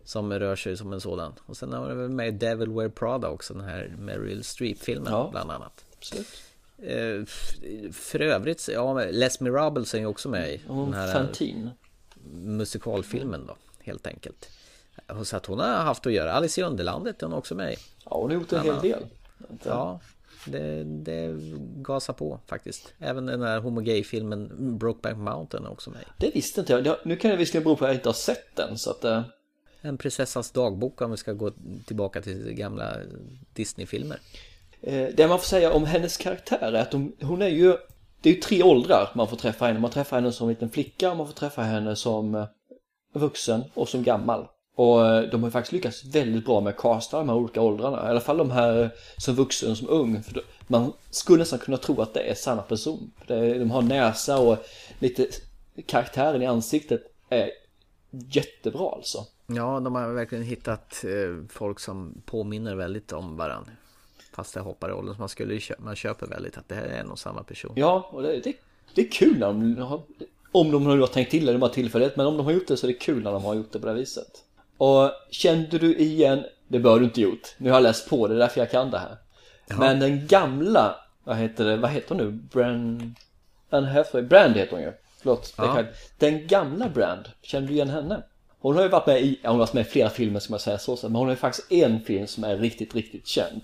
Som 0.05 0.33
rör 0.33 0.57
sig 0.57 0.77
som 0.77 0.93
en 0.93 1.01
sådan. 1.01 1.33
Och 1.47 1.57
sen 1.57 1.73
har 1.73 1.89
hon 1.89 1.99
väl 1.99 2.09
med 2.09 2.35
Devil 2.35 2.73
Wear 2.73 2.89
Prada 2.89 3.29
också, 3.29 3.55
den 3.55 3.65
här 3.65 3.95
Meryl 3.99 4.45
Streep-filmen 4.45 5.13
ja. 5.13 5.29
bland 5.31 5.51
annat. 5.51 5.85
Absolut. 5.97 6.27
Eh, 6.79 7.25
för 7.93 8.21
övrigt, 8.21 8.69
ja, 8.73 9.05
Les 9.05 9.41
Mirables 9.41 9.95
är 9.95 9.99
ju 9.99 10.07
också 10.07 10.29
med 10.29 10.53
i 10.53 10.61
den 10.67 10.95
här 10.95 11.13
Fantin. 11.13 11.71
musikalfilmen 12.33 13.47
då, 13.47 13.57
helt 13.81 14.07
enkelt. 14.07 14.51
Så 15.25 15.37
att 15.37 15.47
hon 15.47 15.59
har 15.59 15.67
haft 15.67 16.07
att 16.07 16.13
göra. 16.13 16.33
Alice 16.33 16.61
i 16.61 16.65
Underlandet 16.65 17.23
är 17.23 17.27
hon 17.27 17.35
också 17.35 17.55
med 17.55 17.73
i. 17.73 17.77
Ja, 18.05 18.17
hon 18.17 18.31
har 18.31 18.35
gjort 18.35 18.53
en 18.53 18.63
hel 18.63 18.81
del. 18.81 19.07
Ja, 19.65 20.01
det, 20.47 20.85
det 20.85 21.35
gasar 21.77 22.13
på 22.13 22.41
faktiskt. 22.47 22.95
Även 22.99 23.27
den 23.27 23.43
här 23.43 23.61
homogay-filmen 23.61 24.51
Brokeback 24.79 25.17
Mountain 25.17 25.65
är 25.65 25.71
också 25.71 25.91
med. 25.91 26.05
Det 26.19 26.31
visste 26.35 26.61
inte 26.61 26.73
jag. 26.73 26.97
Nu 27.05 27.17
kan 27.17 27.31
det 27.31 27.37
visserligen 27.37 27.65
bero 27.65 27.77
på 27.77 27.85
att 27.85 27.89
jag 27.89 27.97
inte 27.97 28.09
har 28.09 28.15
sett 28.15 28.57
den 28.57 28.79
så 28.79 28.91
att... 28.91 29.05
Uh... 29.05 29.21
En 29.81 29.99
prinsessas 29.99 30.51
dagbok 30.51 31.01
om 31.01 31.11
vi 31.11 31.17
ska 31.17 31.33
gå 31.33 31.51
tillbaka 31.87 32.23
till 32.23 32.53
gamla 32.53 32.97
Disney-filmer. 33.53 34.19
Eh, 34.81 35.09
det 35.15 35.29
man 35.29 35.39
får 35.39 35.47
säga 35.47 35.73
om 35.73 35.85
hennes 35.85 36.17
karaktär 36.17 36.73
är 36.73 36.83
att 36.83 36.93
hon, 36.93 37.13
hon 37.21 37.43
är 37.43 37.49
ju... 37.49 37.77
Det 38.21 38.31
är 38.31 38.35
ju 38.35 38.41
tre 38.41 38.63
åldrar 38.63 39.11
man 39.15 39.29
får 39.29 39.37
träffa 39.37 39.67
henne. 39.67 39.81
Man 39.81 39.91
träffar 39.91 40.17
henne 40.17 40.33
som 40.33 40.49
liten 40.49 40.71
flicka, 40.71 41.15
man 41.15 41.27
får 41.27 41.35
träffa 41.35 41.63
henne 41.63 41.97
som 41.97 42.35
eh, 42.35 42.47
vuxen 43.13 43.65
och 43.75 43.89
som 43.89 44.03
gammal. 44.03 44.47
Och 44.75 45.07
eh, 45.07 45.31
de 45.31 45.43
har 45.43 45.51
faktiskt 45.51 45.73
lyckats 45.73 46.05
väldigt 46.05 46.45
bra 46.45 46.61
med 46.61 46.71
att 46.71 46.77
casta 46.77 47.19
de 47.19 47.29
här 47.29 47.37
olika 47.37 47.61
åldrarna. 47.61 48.07
I 48.07 48.11
alla 48.11 48.21
fall 48.21 48.37
de 48.37 48.51
här 48.51 48.91
som 49.17 49.35
vuxen 49.35 49.71
och 49.71 49.77
som 49.77 49.89
ung. 49.89 50.23
För 50.23 50.43
man 50.67 50.93
skulle 51.11 51.39
nästan 51.39 51.59
kunna 51.59 51.77
tro 51.77 52.01
att 52.01 52.15
det 52.15 52.21
är 52.21 52.35
samma 52.35 52.63
person. 52.63 53.11
För 53.27 53.59
de 53.59 53.71
har 53.71 53.83
näsa 53.83 54.39
och 54.39 54.59
lite 54.99 55.27
karaktären 55.87 56.43
i 56.43 56.47
ansiktet 56.47 57.03
är 57.29 57.51
jättebra 58.11 58.91
alltså. 58.91 59.27
Ja, 59.47 59.81
de 59.81 59.95
har 59.95 60.13
verkligen 60.13 60.45
hittat 60.45 61.05
folk 61.49 61.81
som 61.81 62.23
påminner 62.27 62.75
väldigt 62.75 63.13
om 63.13 63.37
varandra. 63.37 63.73
Fast 64.35 64.55
det 64.55 64.61
hoppar 64.61 64.91
i 64.91 64.93
åldern 64.93 65.15
så 65.15 65.21
man 65.21 65.29
skulle 65.29 65.61
man 65.79 65.97
köper 65.97 66.27
väldigt 66.27 66.57
att 66.57 66.69
det 66.69 66.75
här 66.75 66.85
är 66.85 67.05
nog 67.05 67.19
samma 67.19 67.43
person. 67.43 67.73
Ja, 67.77 68.11
och 68.13 68.23
det, 68.23 68.41
det, 68.41 68.55
det 68.95 69.03
är 69.03 69.11
kul 69.11 69.39
när 69.39 69.47
de 69.47 69.77
har, 69.77 70.03
om 70.53 70.71
de 70.71 70.85
nu 70.85 71.01
har 71.01 71.07
tänkt 71.07 71.31
till 71.31 71.47
det, 71.47 71.53
de 71.53 71.63
har 71.63 71.69
tillfället, 71.69 72.17
men 72.17 72.27
om 72.27 72.37
de 72.37 72.47
har 72.47 72.53
gjort 72.53 72.67
det 72.67 72.77
så 72.77 72.87
är 72.87 72.89
det 72.89 72.99
kul 72.99 73.23
när 73.23 73.33
de 73.33 73.45
har 73.45 73.55
gjort 73.55 73.73
det 73.73 73.79
på 73.79 73.87
det 73.87 73.95
viset. 73.95 74.45
Och 74.85 75.13
kände 75.31 75.79
du 75.79 75.97
igen, 75.97 76.45
det 76.69 76.79
bör 76.79 76.99
du 76.99 77.05
inte 77.05 77.21
gjort, 77.21 77.55
nu 77.59 77.71
har 77.71 77.77
jag 77.77 77.83
läst 77.83 78.09
på 78.09 78.29
det, 78.29 78.35
är 78.35 78.39
därför 78.39 78.61
jag 78.61 78.71
kan 78.71 78.91
det 78.91 78.99
här. 78.99 79.17
Ja. 79.67 79.77
Men 79.77 80.01
den 80.01 80.27
gamla, 80.27 80.97
vad 81.25 81.37
heter 81.37 81.65
det, 81.65 81.77
vad 81.77 81.91
heter 81.91 82.09
hon 82.09 82.19
nu? 82.19 82.31
Brand, 82.31 83.15
Anne 83.71 83.87
Hathaway, 83.87 84.27
Brand 84.27 84.57
heter 84.57 84.73
hon 84.73 84.81
ju. 84.81 84.93
Förlåt, 85.19 85.55
ja. 85.57 85.85
den 86.19 86.47
gamla 86.47 86.89
Brand, 86.89 87.29
kände 87.43 87.69
du 87.69 87.75
igen 87.75 87.89
henne? 87.89 88.23
Hon 88.59 88.77
har 88.77 88.83
ju 88.83 88.89
varit 88.89 89.07
med 89.07 89.23
i, 89.23 89.41
hon 89.43 89.51
har 89.51 89.59
varit 89.59 89.73
med 89.73 89.87
i 89.87 89.91
flera 89.91 90.11
filmer 90.11 90.41
ska 90.41 90.53
man 90.53 90.61
säga 90.61 90.79
så, 90.79 90.99
men 91.03 91.15
hon 91.15 91.27
har 91.27 91.33
ju 91.33 91.37
faktiskt 91.37 91.73
en 91.73 92.01
film 92.01 92.27
som 92.27 92.45
är 92.45 92.57
riktigt, 92.57 92.95
riktigt 92.95 93.27
känd. 93.27 93.63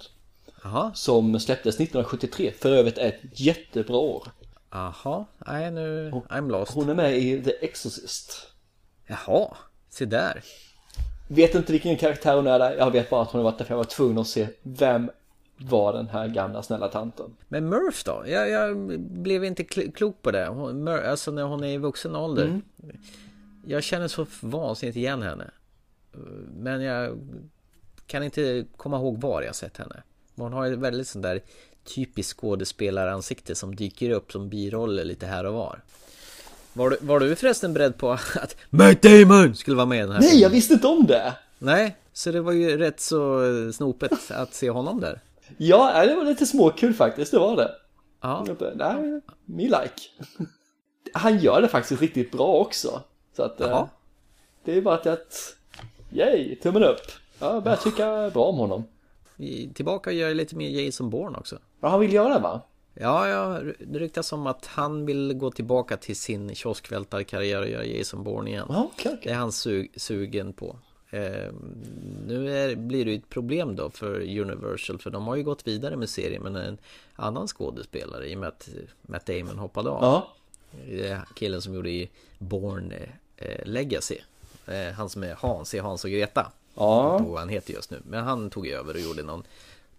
Aha. 0.64 0.90
Som 0.94 1.40
släpptes 1.40 1.74
1973, 1.74 2.52
för 2.58 2.70
övrigt 2.70 2.98
ett 2.98 3.20
jättebra 3.32 3.96
år. 3.96 4.28
Jaha, 4.70 5.24
nej 5.46 5.70
nu, 5.70 6.10
I'm 6.10 6.50
lost. 6.50 6.72
Hon 6.72 6.88
är 6.88 6.94
med 6.94 7.18
i 7.18 7.42
The 7.42 7.64
Exorcist. 7.64 8.46
Jaha, 9.06 9.56
se 9.90 10.04
där. 10.04 10.42
Vet 11.32 11.54
inte 11.54 11.72
vilken 11.72 11.96
karaktär 11.96 12.36
hon 12.36 12.46
är 12.46 12.58
där, 12.58 12.76
jag 12.76 12.90
vet 12.90 13.10
bara 13.10 13.22
att 13.22 13.30
hon 13.30 13.38
har 13.38 13.50
varit 13.50 13.58
där 13.58 13.64
för 13.64 13.72
jag 13.72 13.78
var 13.78 13.84
tvungen 13.84 14.18
att 14.18 14.26
se 14.26 14.48
vem 14.62 15.10
var 15.56 15.92
den 15.92 16.08
här 16.08 16.28
gamla 16.28 16.62
snälla 16.62 16.88
tanten. 16.88 17.36
Men 17.48 17.68
Murph 17.68 17.98
då? 18.04 18.24
Jag, 18.26 18.50
jag 18.50 18.76
blev 19.00 19.44
inte 19.44 19.64
klok 19.64 20.22
på 20.22 20.30
det. 20.30 20.46
Hon, 20.46 20.84
Murph, 20.84 21.10
alltså 21.10 21.30
när 21.30 21.42
hon 21.42 21.64
är 21.64 21.68
i 21.68 21.76
vuxen 21.76 22.16
ålder. 22.16 22.44
Mm. 22.44 22.62
Jag 23.66 23.82
känner 23.82 24.08
så 24.08 24.26
vansinnigt 24.40 24.96
igen 24.96 25.22
henne. 25.22 25.50
Men 26.56 26.82
jag 26.82 27.18
kan 28.06 28.22
inte 28.22 28.64
komma 28.76 28.96
ihåg 28.96 29.20
var 29.20 29.42
jag 29.42 29.54
sett 29.54 29.76
henne. 29.76 30.02
Hon 30.36 30.52
har 30.52 30.66
ju 30.66 30.76
väldigt 30.76 31.08
sån 31.08 31.22
där 31.22 31.40
typiskt 31.94 32.40
skådespelaransikte 32.40 33.54
som 33.54 33.76
dyker 33.76 34.10
upp 34.10 34.32
som 34.32 34.48
biroller 34.48 35.04
lite 35.04 35.26
här 35.26 35.44
och 35.44 35.54
var. 35.54 35.82
Var 36.72 36.90
du, 36.90 36.96
var 37.00 37.20
du 37.20 37.36
förresten 37.36 37.74
beredd 37.74 37.98
på 37.98 38.10
att 38.42 38.56
Matt 38.70 39.02
Damon 39.02 39.54
skulle 39.54 39.76
vara 39.76 39.86
med 39.86 39.98
i 39.98 40.00
den 40.00 40.12
här 40.12 40.20
Nej, 40.20 40.28
filmen? 40.28 40.42
jag 40.42 40.50
visste 40.50 40.74
inte 40.74 40.86
om 40.86 41.06
det! 41.06 41.34
Nej, 41.58 41.96
så 42.12 42.30
det 42.30 42.40
var 42.40 42.52
ju 42.52 42.76
rätt 42.78 43.00
så 43.00 43.42
snopet 43.72 44.30
att 44.30 44.54
se 44.54 44.70
honom 44.70 45.00
där. 45.00 45.20
Ja, 45.56 46.06
det 46.06 46.14
var 46.14 46.24
lite 46.24 46.46
småkul 46.46 46.94
faktiskt, 46.94 47.32
det 47.32 47.38
var 47.38 47.56
det. 47.56 47.70
Ja. 48.20 48.46
Nej, 48.74 49.20
me 49.44 49.62
like. 49.62 49.94
Han 51.12 51.38
gör 51.38 51.62
det 51.62 51.68
faktiskt 51.68 52.00
riktigt 52.02 52.32
bra 52.32 52.46
också. 52.46 53.02
Så 53.36 53.42
att, 53.42 53.54
Jaha. 53.58 53.88
det 54.64 54.76
är 54.76 54.82
bara 54.82 54.94
att, 54.94 55.56
yay, 56.12 56.56
tummen 56.56 56.84
upp. 56.84 57.00
Jag 57.38 57.62
börjar 57.62 57.76
tycka 57.76 58.30
bra 58.30 58.44
om 58.44 58.56
honom. 58.56 58.84
Tillbaka 59.74 60.10
och 60.10 60.14
gör 60.16 60.34
lite 60.34 60.56
mer 60.56 60.68
Jason 60.68 61.10
Bourne 61.10 61.38
också. 61.38 61.58
Ja, 61.80 61.88
han 61.88 62.00
vill 62.00 62.12
göra 62.12 62.34
det 62.34 62.40
va? 62.40 62.60
Ja, 62.94 63.28
ja, 63.28 63.60
det 63.78 63.98
ryktas 63.98 64.32
om 64.32 64.46
att 64.46 64.66
han 64.66 65.06
vill 65.06 65.34
gå 65.34 65.50
tillbaka 65.50 65.96
till 65.96 66.16
sin 66.16 66.54
kioskvältarkarriär 66.54 67.60
och 67.60 67.68
göra 67.68 67.84
Jason 67.84 68.24
Bourne 68.24 68.50
igen. 68.50 68.66
Ja, 68.68 68.90
okay, 68.94 69.12
okay. 69.12 69.22
Det 69.24 69.30
är 69.30 69.38
han 69.38 69.52
su 69.52 69.88
sugen 69.96 70.52
på. 70.52 70.76
Eh, 71.10 71.52
nu 72.26 72.56
är, 72.56 72.76
blir 72.76 73.04
det 73.04 73.10
ju 73.10 73.16
ett 73.16 73.28
problem 73.28 73.76
då 73.76 73.90
för 73.90 74.20
Universal 74.20 74.98
för 74.98 75.10
de 75.10 75.26
har 75.26 75.36
ju 75.36 75.42
gått 75.42 75.66
vidare 75.66 75.96
med 75.96 76.08
serien 76.08 76.42
med 76.42 76.56
en 76.56 76.78
annan 77.14 77.46
skådespelare 77.46 78.26
i 78.26 78.34
och 78.34 78.38
med 78.38 78.48
att 78.48 78.68
Matt 79.02 79.26
Damon 79.26 79.58
hoppade 79.58 79.90
av. 79.90 80.02
Ja. 80.02 80.28
Det 80.86 81.08
är 81.08 81.20
killen 81.34 81.62
som 81.62 81.74
gjorde 81.74 81.90
i 81.90 82.10
Born 82.38 82.92
eh, 83.36 83.64
Legacy. 83.64 84.18
Eh, 84.66 84.92
han 84.92 85.08
som 85.08 85.22
är 85.22 85.34
Hans 85.34 85.74
i 85.74 85.78
Hans 85.78 86.04
och 86.04 86.10
Greta. 86.10 86.52
Ja. 86.74 87.18
Vad 87.18 87.38
han 87.38 87.48
heter 87.48 87.74
just 87.74 87.90
nu. 87.90 88.02
Men 88.04 88.24
han 88.24 88.50
tog 88.50 88.66
över 88.66 88.94
och 88.94 89.00
gjorde 89.00 89.22
någon 89.22 89.42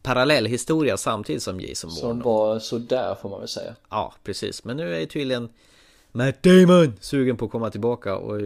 parallellhistoria 0.03 0.97
samtidigt 0.97 1.43
som 1.43 1.61
Jason 1.61 1.89
Bourne. 1.89 1.99
Som 1.99 2.19
var 2.19 2.59
sådär 2.59 3.15
får 3.21 3.29
man 3.29 3.39
väl 3.39 3.49
säga. 3.49 3.75
Ja, 3.89 4.13
precis. 4.23 4.63
Men 4.63 4.77
nu 4.77 4.95
är 4.95 4.99
ju 4.99 5.05
tydligen 5.05 5.49
Matt 6.11 6.43
Damon 6.43 6.93
sugen 6.99 7.37
på 7.37 7.45
att 7.45 7.51
komma 7.51 7.69
tillbaka 7.69 8.15
och 8.15 8.41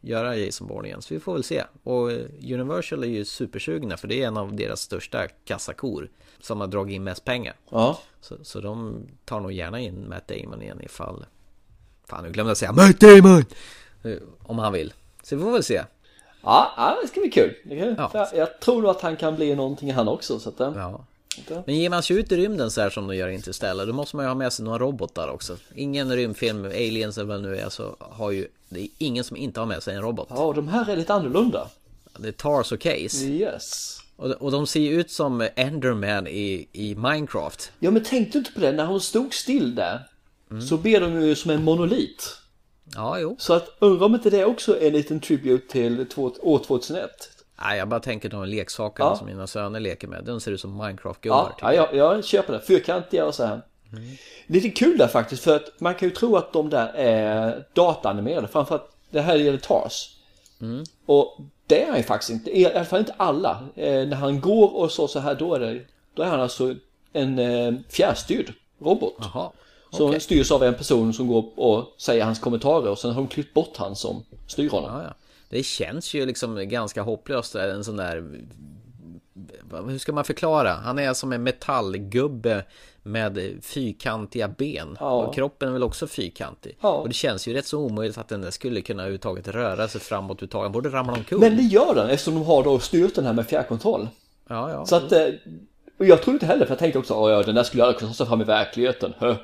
göra 0.00 0.36
Jason 0.36 0.66
Bourne 0.66 0.88
igen. 0.88 1.02
Så 1.02 1.14
vi 1.14 1.20
får 1.20 1.32
väl 1.32 1.44
se. 1.44 1.64
Och 1.82 2.10
Universal 2.52 3.02
är 3.04 3.08
ju 3.08 3.24
supersugna 3.24 3.96
för 3.96 4.08
det 4.08 4.22
är 4.22 4.26
en 4.26 4.36
av 4.36 4.56
deras 4.56 4.80
största 4.80 5.28
kassakor. 5.44 6.10
Som 6.40 6.60
har 6.60 6.66
dragit 6.66 6.94
in 6.94 7.04
mest 7.04 7.24
pengar. 7.24 7.54
Ja. 7.70 7.98
Så, 8.20 8.36
så 8.42 8.60
de 8.60 9.02
tar 9.24 9.40
nog 9.40 9.52
gärna 9.52 9.80
in 9.80 10.08
Matt 10.08 10.28
Damon 10.28 10.62
igen 10.62 10.80
ifall... 10.82 11.24
Fan, 12.08 12.24
nu 12.24 12.30
glömde 12.30 12.50
jag 12.50 12.56
säga 12.56 12.72
Matt 12.72 13.00
Damon! 13.00 13.44
Eh, 14.02 14.16
Om 14.42 14.58
han 14.58 14.72
vill. 14.72 14.92
Så 15.22 15.36
vi 15.36 15.42
får 15.42 15.52
väl 15.52 15.62
se. 15.62 15.82
Ja, 16.46 16.72
ja 16.76 16.98
det 17.02 17.08
ska 17.08 17.20
bli 17.20 17.30
kul. 17.30 17.54
Ja. 17.98 18.10
jag, 18.14 18.28
jag 18.34 18.60
tror 18.60 18.90
att 18.90 19.00
han 19.00 19.16
kan 19.16 19.36
bli 19.36 19.54
någonting 19.54 19.92
han 19.92 20.08
också. 20.08 20.38
Så 20.38 20.48
att, 20.48 20.60
eh, 20.60 20.72
Ja. 20.76 21.04
inte- 21.38 21.62
Men 21.66 21.74
ger 21.76 21.90
man 21.90 22.02
sig 22.02 22.16
ut 22.16 22.32
i 22.32 22.36
rymden 22.36 22.70
så 22.70 22.80
här 22.80 22.90
som 22.90 23.06
de 23.06 23.16
gör 23.16 23.28
i 23.28 23.34
Interstellar 23.34 23.86
Då 23.86 23.92
måste 23.92 24.16
man 24.16 24.24
ju 24.24 24.28
ha 24.28 24.34
med 24.34 24.52
sig 24.52 24.64
några 24.64 24.78
robotar 24.78 25.28
också 25.28 25.56
Ingen 25.74 26.12
rymdfilm, 26.16 26.64
aliens 26.64 27.18
eller 27.18 27.28
vad 27.28 27.42
det 27.42 27.48
nu 27.48 27.56
är 27.58 27.68
så 27.68 27.96
har 27.98 28.30
ju 28.30 28.48
Det 28.68 28.80
är 28.80 28.88
ingen 28.98 29.24
som 29.24 29.36
inte 29.36 29.60
har 29.60 29.66
med 29.66 29.82
sig 29.82 29.94
en 29.94 30.02
robot 30.02 30.26
Ja, 30.30 30.36
och 30.44 30.54
de 30.54 30.68
här 30.68 30.90
är 30.90 30.96
lite 30.96 31.14
annorlunda. 31.14 31.68
Det 32.18 32.28
är 32.28 32.32
Tars 32.32 32.72
och 32.72 32.80
Case 32.80 33.24
Yes. 33.26 33.98
och, 34.16 34.30
och 34.30 34.50
de 34.50 34.66
ser 34.66 34.80
ju 34.80 35.00
ut 35.00 35.10
som 35.10 35.48
Enderman 35.56 36.26
i, 36.26 36.68
i 36.72 36.94
Minecraft 36.94 37.72
Ja, 37.78 37.90
men 37.90 38.04
tänkte 38.04 38.32
du 38.32 38.38
inte 38.38 38.52
på 38.52 38.60
det? 38.60 38.72
När 38.72 38.86
hon 38.86 39.00
stod 39.00 39.34
still 39.34 39.74
där 39.74 40.00
Mm. 40.50 40.62
så 40.62 40.76
ber 40.76 41.00
de 41.00 41.22
ju 41.22 41.34
som 41.34 41.50
en 41.50 41.64
monolit. 41.64 42.36
Ja, 42.94 43.18
jo 43.18 43.36
Så 43.38 43.52
att 43.52 43.68
undrar 43.78 44.06
om 44.06 44.14
inte 44.14 44.30
det 44.30 44.44
också 44.44 44.80
är 44.80 44.86
en 44.86 44.92
liten 44.92 45.20
tribute 45.20 45.72
till 45.72 46.06
två, 46.08 46.32
år 46.42 46.58
2001. 46.58 47.10
Nej, 47.62 47.78
jag 47.78 47.88
bara 47.88 48.00
tänker 48.00 48.28
de 48.28 48.44
leksakerna 48.48 49.08
Ja. 49.10 49.16
som 49.16 49.26
mina 49.26 49.46
söner 49.46 49.80
leker 49.80 50.08
med 50.08 50.24
De 50.24 50.40
ser 50.40 50.52
ut 50.52 50.60
som 50.60 50.82
Minecraft-gubbar 50.82 51.52
Ja, 51.60 51.72
ja 51.72 51.88
jag, 51.92 51.94
jag 51.96 52.24
köper 52.24 52.52
det. 52.52 52.60
Fyrkantiga 52.60 53.26
och 53.26 53.34
så 53.34 53.44
här. 53.44 53.60
Lite 54.46 54.70
kul 54.70 54.98
där 54.98 55.08
faktiskt 55.08 55.42
för 55.44 55.56
att 55.56 55.80
man 55.80 55.94
kan 55.94 56.08
ju 56.08 56.14
tro 56.14 56.36
att 56.36 56.52
de 56.52 56.70
där 56.70 56.92
är 56.96 57.64
dataanimerade. 57.74 58.48
Framförallt 58.48 58.90
det 59.10 59.20
här 59.20 59.36
gäller 59.36 59.58
Tars. 59.58 60.10
Och 61.06 61.38
det 61.66 61.82
är 61.82 61.86
han 61.88 61.96
ju 61.96 62.02
faktiskt 62.02 62.30
inte. 62.30 62.58
I 62.58 62.66
alla 62.66 62.84
fall 62.84 62.98
inte 62.98 63.14
alla. 63.16 63.64
Eh, 63.76 64.06
när 64.08 64.14
han 64.16 64.40
går 64.40 64.76
och 64.76 64.92
så, 64.92 65.08
så 65.08 65.18
här 65.20 65.34
då 65.34 65.54
är 65.54 65.60
det 65.60 65.80
Då 66.14 66.22
är 66.22 66.26
han 66.26 66.40
alltså 66.40 66.74
en 67.12 67.38
eh, 67.38 67.74
fjärrstyrd 67.88 68.52
robot. 68.80 69.14
Jaha, 69.18 69.50
Som 69.96 70.06
okej. 70.08 70.20
styrs 70.20 70.50
av 70.50 70.62
en 70.62 70.74
person 70.74 71.12
som 71.14 71.26
går 71.28 71.58
och 71.58 71.94
säger 71.98 72.24
hans 72.24 72.38
kommentarer 72.38 72.90
och 72.90 72.98
sen 72.98 73.10
har 73.10 73.22
de 73.22 73.28
klippt 73.28 73.54
bort 73.54 73.76
han 73.76 73.96
som 73.96 74.22
styr 74.46 74.70
honom. 74.70 74.90
Ja, 74.94 75.02
ja. 75.02 75.14
Det 75.48 75.62
känns 75.62 76.14
ju 76.14 76.26
liksom 76.26 76.68
ganska 76.68 77.02
hopplöst 77.02 77.54
en 77.54 77.84
sån 77.84 77.96
där 77.96 78.24
Hur 79.88 79.98
ska 79.98 80.12
man 80.12 80.24
förklara? 80.24 80.72
Han 80.72 80.98
är 80.98 81.14
som 81.14 81.32
en 81.32 81.42
metallgubbe 81.42 82.64
med 83.02 83.58
fyrkantiga 83.62 84.48
ben 84.48 84.96
Ja. 85.00 85.10
och 85.10 85.34
kroppen 85.34 85.68
är 85.68 85.72
väl 85.72 85.82
också 85.82 86.06
fyrkantig 86.06 86.76
Ja. 86.80 86.92
och 86.92 87.08
det 87.08 87.14
känns 87.14 87.48
ju 87.48 87.52
rätt 87.54 87.66
så 87.66 87.78
omöjligt 87.78 88.18
att 88.18 88.28
den 88.28 88.40
där 88.40 88.50
skulle 88.50 88.80
kunna 88.80 89.02
överhuvudtaget 89.02 89.48
röra 89.48 89.88
sig 89.88 90.00
framåt 90.00 90.30
överhuvudtaget, 90.36 90.64
han 90.64 90.72
borde 90.72 90.88
ramla 90.88 91.12
omkull 91.12 91.38
Men 91.40 91.56
det 91.56 91.62
gör 91.62 91.94
den 91.94 92.10
eftersom 92.10 92.34
de 92.34 92.44
har 92.46 92.64
då 92.64 92.78
styrt 92.78 93.14
den 93.14 93.26
här 93.26 93.32
med 93.32 93.46
fjärrkontroll. 93.46 94.08
Ja, 94.48 94.70
ja. 94.70 94.86
Så 94.86 94.96
att, 94.96 95.12
eh, 95.12 95.26
och 95.98 96.06
jag 96.06 96.22
trodde 96.22 96.34
inte 96.36 96.46
heller 96.46 96.64
för 96.66 96.72
jag 96.72 96.78
tänkte 96.78 96.98
också, 96.98 97.14
"Åh, 97.14 97.30
ja 97.30 97.42
den 97.42 97.54
där 97.54 97.62
skulle 97.62 97.80
jag 97.80 97.86
aldrig 97.86 98.00
kunna 98.00 98.12
ta 98.14 98.26
fram 98.26 98.40
i 98.40 98.44
verkligheten. 98.44 99.14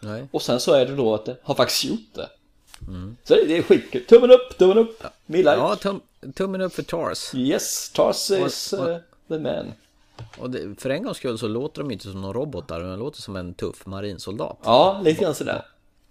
Nej. 0.00 0.28
Och 0.30 0.42
sen 0.42 0.60
så 0.60 0.72
är 0.72 0.86
det 0.86 0.96
då 0.96 1.14
att 1.14 1.24
det 1.24 1.36
har 1.42 1.54
faktiskt 1.54 1.84
gjort 1.84 2.14
det. 2.14 2.28
Så 3.24 3.34
det, 3.34 3.44
det 3.46 3.56
är 3.58 3.62
skitkul. 3.62 4.04
Tummen 4.04 4.30
upp, 4.30 4.58
tummen 4.58 4.78
upp. 4.78 5.02
Me 5.26 5.36
like. 5.38 5.50
Ja, 5.50 5.76
tum, 5.76 6.00
tummen 6.34 6.60
upp 6.60 6.74
för 6.74 6.82
Tars 6.82 7.34
Yes, 7.34 7.90
Tars 7.90 8.30
is 8.30 8.72
Och- 8.72 8.78
och- 8.80 8.88
uh, 8.88 8.96
the 9.28 9.38
man. 9.38 9.72
Och 10.38 10.50
det, 10.50 10.80
för 10.80 10.90
en 10.90 11.02
gångs 11.04 11.16
skull 11.16 11.38
så 11.38 11.48
låter 11.48 11.82
de 11.82 11.90
inte 11.90 12.04
som 12.04 12.22
någon 12.22 12.32
robotar, 12.34 12.80
de 12.80 12.98
låter 12.98 13.22
som 13.22 13.36
en 13.36 13.54
tuff 13.54 13.86
marinsoldat 13.86 14.58
Ja, 14.64 15.00
lite 15.04 15.22
grann 15.22 15.34
sådär. 15.34 15.62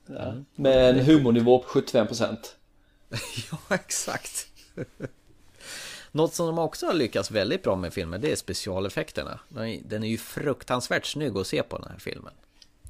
Ja. 0.06 0.34
Med 0.56 0.90
en 0.90 1.06
humornivå 1.06 1.60
på 1.60 1.68
75%. 1.80 2.38
Ja, 3.52 3.58
exakt. 3.76 4.48
Något 6.12 6.34
som 6.34 6.46
de 6.48 6.60
också 6.60 6.86
har 6.86 6.94
lyckats 6.94 7.32
väldigt 7.32 7.64
bra 7.64 7.76
med 7.76 7.94
filmen, 7.94 8.22
det 8.22 8.32
är 8.32 8.36
specialeffekterna. 8.36 9.40
Den 9.86 10.04
är- 10.04 10.08
ju 10.08 10.18
fruktansvärt 10.18 11.06
snygg 11.06 11.38
att 11.38 11.48
se 11.48 11.64
på 11.64 11.78
den 11.78 11.88
här 11.92 12.00
filmen. 12.00 12.34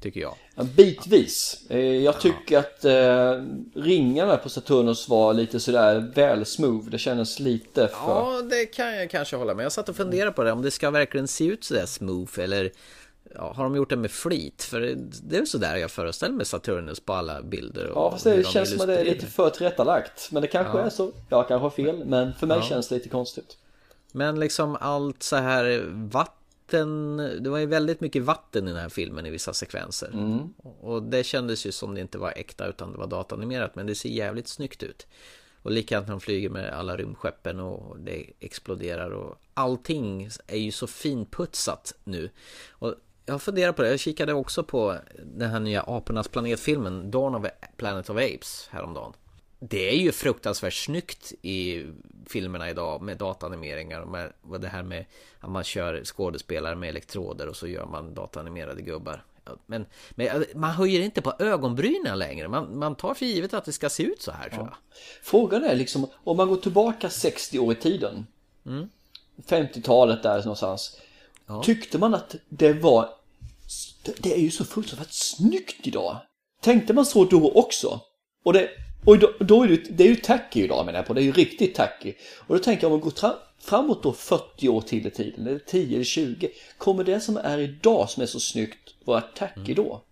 Tycker 0.00 0.20
jag. 0.20 0.34
Ja, 0.54 0.62
bitvis. 0.62 1.62
Eh, 1.68 1.78
Jag 1.78 2.20
tycker 2.20 2.58
att 2.58 2.84
eh, 2.84 3.42
ringarna 3.82 4.36
på 4.36 4.48
Saturnus 4.48 5.08
var 5.08 5.34
lite 5.34 5.60
sådär 5.60 6.10
väl 6.14 6.46
smooth. 6.46 6.88
Det 6.90 6.98
kändes 6.98 7.38
lite 7.40 7.88
för... 7.88 7.96
Ja, 7.96 8.42
det 8.50 8.66
kan 8.66 8.94
jag 8.96 9.10
kanske 9.10 9.36
hålla 9.36 9.54
med. 9.54 9.64
Jag 9.64 9.72
satt 9.72 9.88
och 9.88 9.96
funderade 9.96 10.32
på 10.32 10.42
det, 10.42 10.52
om 10.52 10.62
det 10.62 10.70
ska 10.70 10.90
verkligen 10.90 11.28
se 11.28 11.44
ut 11.44 11.64
sådär 11.64 11.86
smooth 11.86 12.40
eller 12.40 12.70
ja, 13.34 13.52
har 13.56 13.64
de 13.64 13.76
gjort 13.76 13.90
det 13.90 13.96
med 13.96 14.10
flit? 14.10 14.62
För 14.62 14.80
det, 14.80 15.36
är 15.36 15.40
väl 15.40 15.46
sådär 15.46 15.76
jag 15.76 15.90
föreställer 15.90 16.34
mig 16.34 16.46
Saturnus 16.46 17.00
på 17.00 17.12
alla 17.12 17.42
bilder. 17.42 17.88
Och 17.88 17.96
Ja, 17.96 18.10
fast 18.10 18.24
det 18.24 18.36
de 18.36 18.44
känns 18.44 18.70
som 18.70 18.80
att 18.80 18.86
det 18.86 19.00
är 19.00 19.04
lite 19.04 19.26
för 19.26 19.50
tillrättalagt. 19.50 20.28
Men 20.32 20.42
det 20.42 20.48
kanske 20.48 20.78
Ja. 20.78 20.84
är 20.84 20.90
så. 20.90 21.12
Jag 21.28 21.48
kanske 21.48 21.62
har 21.64 21.70
fel, 21.70 22.04
men 22.04 22.32
för 22.34 22.46
mig 22.46 22.56
Ja. 22.56 22.62
känns 22.64 22.88
det 22.88 22.94
lite 22.94 23.08
konstigt. 23.08 23.56
Men 24.12 24.40
liksom 24.40 24.76
allt 24.80 25.22
så 25.22 25.36
här 25.36 25.84
vatten, 25.92 27.16
det 27.40 27.50
var 27.50 27.58
ju 27.58 27.66
väldigt 27.66 28.00
mycket 28.00 28.22
vatten 28.22 28.68
i 28.68 28.70
den 28.70 28.80
här 28.80 28.88
filmen 28.88 29.26
i 29.26 29.30
vissa 29.30 29.52
sekvenser. 29.52 30.10
Mm. 30.12 30.54
Och 30.80 31.02
det 31.02 31.24
kändes 31.24 31.66
ju 31.66 31.72
som 31.72 31.94
det 31.94 32.00
inte 32.00 32.18
var 32.18 32.32
äkta 32.36 32.66
utan 32.66 32.92
det 32.92 32.98
var 32.98 33.06
datanimerat 33.06 33.74
men 33.76 33.86
det 33.86 33.94
ser 33.94 34.08
jävligt 34.08 34.48
snyggt 34.48 34.82
ut. 34.82 35.06
Och 35.62 35.70
likadant 35.70 36.06
när 36.06 36.14
de 36.14 36.20
flyger 36.20 36.48
med 36.50 36.72
alla 36.72 36.96
rymdskeppen 36.96 37.60
och 37.60 37.98
det 37.98 38.26
exploderar 38.40 39.10
och 39.10 39.38
allting 39.54 40.30
är 40.46 40.58
ju 40.58 40.72
så 40.72 40.86
finputsat 40.86 41.94
nu. 42.04 42.30
Och 42.70 42.94
jag 43.26 43.42
funderar 43.42 43.72
på 43.72 43.82
det, 43.82 43.90
jag 43.90 44.00
kikade 44.00 44.32
också 44.32 44.64
på 44.64 44.96
den 45.24 45.50
här 45.50 45.60
nya 45.60 45.82
Apornas 45.82 46.28
planet-filmen 46.28 47.10
Dawn 47.10 47.34
of 47.34 47.46
Planet 47.76 48.10
of 48.10 48.16
Apes 48.16 48.68
häromdagen. 48.70 49.12
Det 49.58 49.88
är 49.88 49.96
ju 49.96 50.12
fruktansvärt 50.12 50.74
snyggt 50.74 51.32
i 51.42 51.86
filmerna 52.26 52.70
idag 52.70 53.02
med 53.02 53.18
dataanimeringar 53.18 54.32
och 54.42 54.60
det 54.60 54.68
här 54.68 54.82
med 54.82 55.04
att 55.40 55.50
man 55.50 55.64
kör 55.64 56.04
skådespelare 56.04 56.76
med 56.76 56.88
elektroder 56.88 57.48
och 57.48 57.56
så 57.56 57.66
gör 57.66 57.86
man 57.86 58.14
dataanimerade 58.14 58.82
gubbar. 58.82 59.24
Men, 59.66 59.86
men 60.10 60.44
man 60.54 60.70
höjer 60.70 61.00
inte 61.00 61.22
på 61.22 61.34
ögonbrynen 61.38 62.18
längre. 62.18 62.48
Man, 62.48 62.78
man 62.78 62.94
tar 62.94 63.14
för 63.14 63.26
givet 63.26 63.54
att 63.54 63.64
det 63.64 63.72
ska 63.72 63.88
se 63.88 64.02
ut 64.02 64.22
så 64.22 64.32
här 64.32 64.48
tror 64.48 64.64
jag. 64.64 64.76
Frågan 65.22 65.64
är 65.64 65.74
liksom, 65.74 66.06
om 66.14 66.36
man 66.36 66.48
går 66.48 66.56
tillbaka 66.56 67.10
60 67.10 67.58
år 67.58 67.72
i 67.72 67.76
tiden. 67.76 68.26
Mm. 68.66 68.88
50-talet 69.46 70.22
där 70.22 70.38
någonstans. 70.38 71.00
Tyckte 71.64 71.98
man 71.98 72.14
att 72.14 72.34
det 72.48 72.72
var... 72.72 73.08
det- 74.18 74.32
är 74.34 74.38
ju 74.38 74.50
så 74.50 74.64
fruktansvärt 74.64 75.12
snyggt 75.12 75.86
idag. 75.86 76.16
Tänkte 76.60 76.92
man 76.92 77.06
så 77.06 77.24
då 77.24 77.52
också? 77.52 78.00
Och 78.44 78.52
det, 78.52 78.68
och 79.04 79.18
då, 79.18 79.32
då 79.40 79.62
är 79.62 79.68
det, 79.68 79.76
det 79.76 80.04
är 80.04 80.08
ju 80.08 80.16
tacky 80.16 80.64
idag 80.64 80.86
menar 80.86 80.98
jag 80.98 81.06
på, 81.06 81.14
det 81.14 81.20
är 81.20 81.24
ju 81.24 81.32
riktigt 81.32 81.74
tacky. 81.74 82.14
Och 82.46 82.56
då 82.56 82.62
tänker 82.62 82.82
jag 82.84 82.92
om 82.92 82.98
man 83.00 83.10
går 83.10 83.34
framåt 83.60 84.02
då 84.02 84.12
40 84.12 84.68
år 84.68 84.80
till 84.80 85.06
i 85.06 85.10
tiden, 85.10 85.46
eller 85.46 85.58
10 85.58 85.94
eller 85.94 86.04
20. 86.04 86.48
Kommer 86.78 87.04
det 87.04 87.20
som 87.20 87.36
är 87.36 87.58
idag 87.58 88.10
som 88.10 88.22
är 88.22 88.26
så 88.26 88.40
snyggt 88.40 88.94
vara 89.04 89.20
tacky 89.20 89.74
då? 89.74 90.02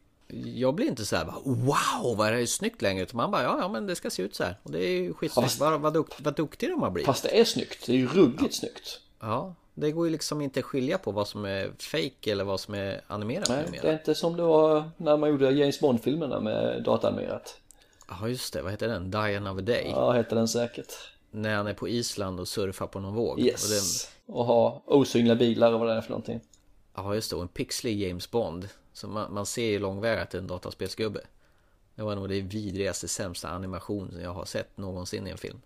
Jag 0.55 0.75
blir 0.75 0.87
inte 0.87 1.05
så 1.07 1.17
här 1.17 1.25
bara, 1.25 1.39
wow 1.45 2.17
vad 2.17 2.29
är 2.29 2.33
det 2.33 2.39
här 2.39 2.47
snyggt 2.47 2.83
längre 2.83 3.03
utan 3.03 3.17
man 3.17 3.31
bara 3.31 3.43
ja, 3.43 3.59
ja 3.61 3.69
men 3.69 3.87
det 3.87 3.97
ska 3.97 4.11
se 4.11 4.23
ut 4.23 4.35
så 4.35 4.45
här 4.45 4.57
och 4.63 4.71
det 4.71 4.85
är 4.85 4.89
ju 4.91 5.15
skitsnyggt. 5.15 5.45
Fast- 5.47 5.61
vad, 5.61 5.81
vad, 5.81 5.93
dukt, 5.95 6.15
vad 6.21 6.37
duktig 6.37 6.69
de 6.71 6.83
har 6.83 6.91
blivit. 6.91 7.07
Fast 7.07 7.23
det 7.23 7.41
är 7.41 7.45
snyggt, 7.45 7.87
det 7.87 7.93
är 7.93 7.97
ju 7.97 8.07
ruggigt 8.09 8.55
snyggt. 8.55 9.01
Ja, 9.21 9.55
det 9.75 9.91
går 9.93 10.07
ju 10.07 10.13
liksom 10.13 10.41
inte 10.41 10.61
att 10.61 10.67
skilja 10.67 10.99
på 10.99 11.11
vad 11.13 11.29
som 11.29 11.45
är 11.45 11.71
fake 11.79 12.33
eller 12.33 12.45
vad 12.45 12.61
som 12.61 12.75
är 12.75 13.01
animerat 13.07 13.49
Nej, 13.49 13.65
numera. 13.65 13.83
det 13.83 13.89
är 13.89 13.93
inte 13.93 14.15
som 14.15 14.37
det 14.37 14.43
var 14.43 14.91
när 14.97 15.17
man 15.17 15.31
gjorde 15.31 15.51
James 15.51 15.81
Bond-filmerna 15.81 16.41
med 16.41 16.83
dataanimerat. 16.83 17.57
Ja 18.09 18.29
just 18.29 18.53
det, 18.53 18.63
vad 18.63 18.71
heter 18.71 18.89
den? 18.89 19.11
Diane 19.11 19.51
of 19.51 19.59
a 19.59 19.63
Day. 19.63 19.87
Ja, 19.91 20.13
heter 20.13 20.37
den 20.37 20.49
säkert. 20.49 20.93
När 21.31 21.57
han 21.57 21.67
är 21.67 21.75
på 21.75 21.89
Island 21.89 22.41
och 22.41 22.49
surfar 22.49 22.87
på 22.87 23.01
någon 23.01 23.15
våg. 23.15 23.41
Yes. 23.41 23.65
Och 23.65 23.71
den, 23.71 24.37
Och 24.37 24.45
ha 24.45 24.83
osynliga 24.87 25.35
bilar 25.37 25.73
och 25.73 25.81
vad 25.81 25.89
det 25.89 25.95
är 25.95 26.01
för 26.01 26.11
någonting. 26.11 26.41
ja 26.95 27.15
just 27.15 27.31
det, 27.31 27.37
och 27.37 27.43
en 27.43 27.49
pixlig 27.49 28.03
James 28.03 28.31
Bond. 28.31 28.69
Så 28.93 29.09
man, 29.09 29.35
man 29.35 29.47
ser 29.47 29.67
ju 29.71 29.79
lång 29.79 30.01
väg 30.01 30.19
att 30.19 30.31
det 30.31 30.39
är 30.39 30.41
en 30.43 30.47
dataspelsgubbe. 30.47 31.21
Det 31.95 32.03
var 32.03 32.17
nog 32.17 32.29
det 32.29 32.41
vidrigaste, 32.41 33.09
sämsta 33.09 33.49
animation 33.49 34.19
jag 34.23 34.33
har 34.33 34.45
sett 34.45 34.77
någonsin 34.77 35.27
i 35.27 35.31
en 35.31 35.39
film. 35.39 35.61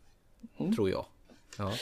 Mm. 0.57 0.75
Tror 0.77 0.91
jag. 0.91 1.05
Ja. 1.59 1.73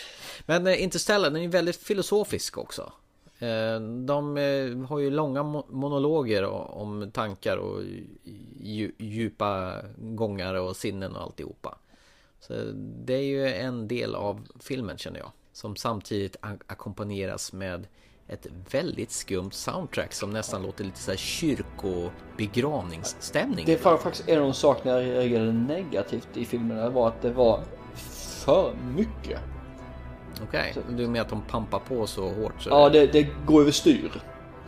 Men 0.46 0.66
eh, 0.66 0.82
Interstellar, 0.82 1.30
den 1.30 1.36
är 1.36 1.40
ju 1.40 1.48
väldigt 1.48 1.76
filosofisk 1.76 2.58
också. 2.58 2.92
Eh, 3.38 3.80
De 4.06 4.36
eh, 4.36 4.76
har 4.88 4.98
ju 4.98 5.10
långa 5.10 5.42
mo- 5.42 5.66
monologer 5.72 6.44
om 6.46 7.10
tankar 7.12 7.56
och 7.56 7.80
dju- 8.60 8.92
djupa 8.98 9.74
gångar 9.98 10.54
och 10.54 10.76
sinnen 10.76 11.16
och 11.16 11.22
alltihopa. 11.22 11.78
Så 12.40 12.52
det 13.04 13.14
är 13.14 13.22
ju 13.24 13.48
en 13.48 13.88
del 13.88 14.14
av 14.14 14.48
filmen 14.60 14.98
känner 14.98 15.18
jag. 15.18 15.30
Som 15.52 15.76
samtidigt 15.76 16.36
ackompanjeras 16.66 17.52
med 17.52 17.86
ett 18.28 18.46
väldigt 18.70 19.10
skumt 19.12 19.50
soundtrack 19.52 20.12
som 20.12 20.30
nästan 20.30 20.62
låter 20.62 20.84
lite 20.84 20.98
såhär 20.98 21.18
kyrkobegravningsstämning. 21.18 23.64
Det 23.66 23.84
var 23.84 23.98
faktiskt 23.98 24.28
en 24.28 24.38
av 24.38 24.44
de 24.44 24.54
sakerna 24.54 25.02
jag 25.02 25.16
reagerade 25.16 25.52
negativt 25.52 26.28
i 26.36 26.44
filmerna 26.44 26.90
var 26.90 27.08
att 27.08 27.22
det 27.22 27.32
var 27.32 27.60
för 28.44 28.74
mycket. 28.96 29.40
Okej, 30.48 30.74
du 30.88 31.06
menar 31.06 31.20
att 31.20 31.30
de 31.30 31.42
pampar 31.42 31.78
på 31.78 32.06
så 32.06 32.28
hårt? 32.28 32.62
Så 32.62 32.70
Ja, 32.70 32.88
det, 32.88 33.06
det 33.06 33.26
går 33.46 33.60
överstyr. 33.60 34.10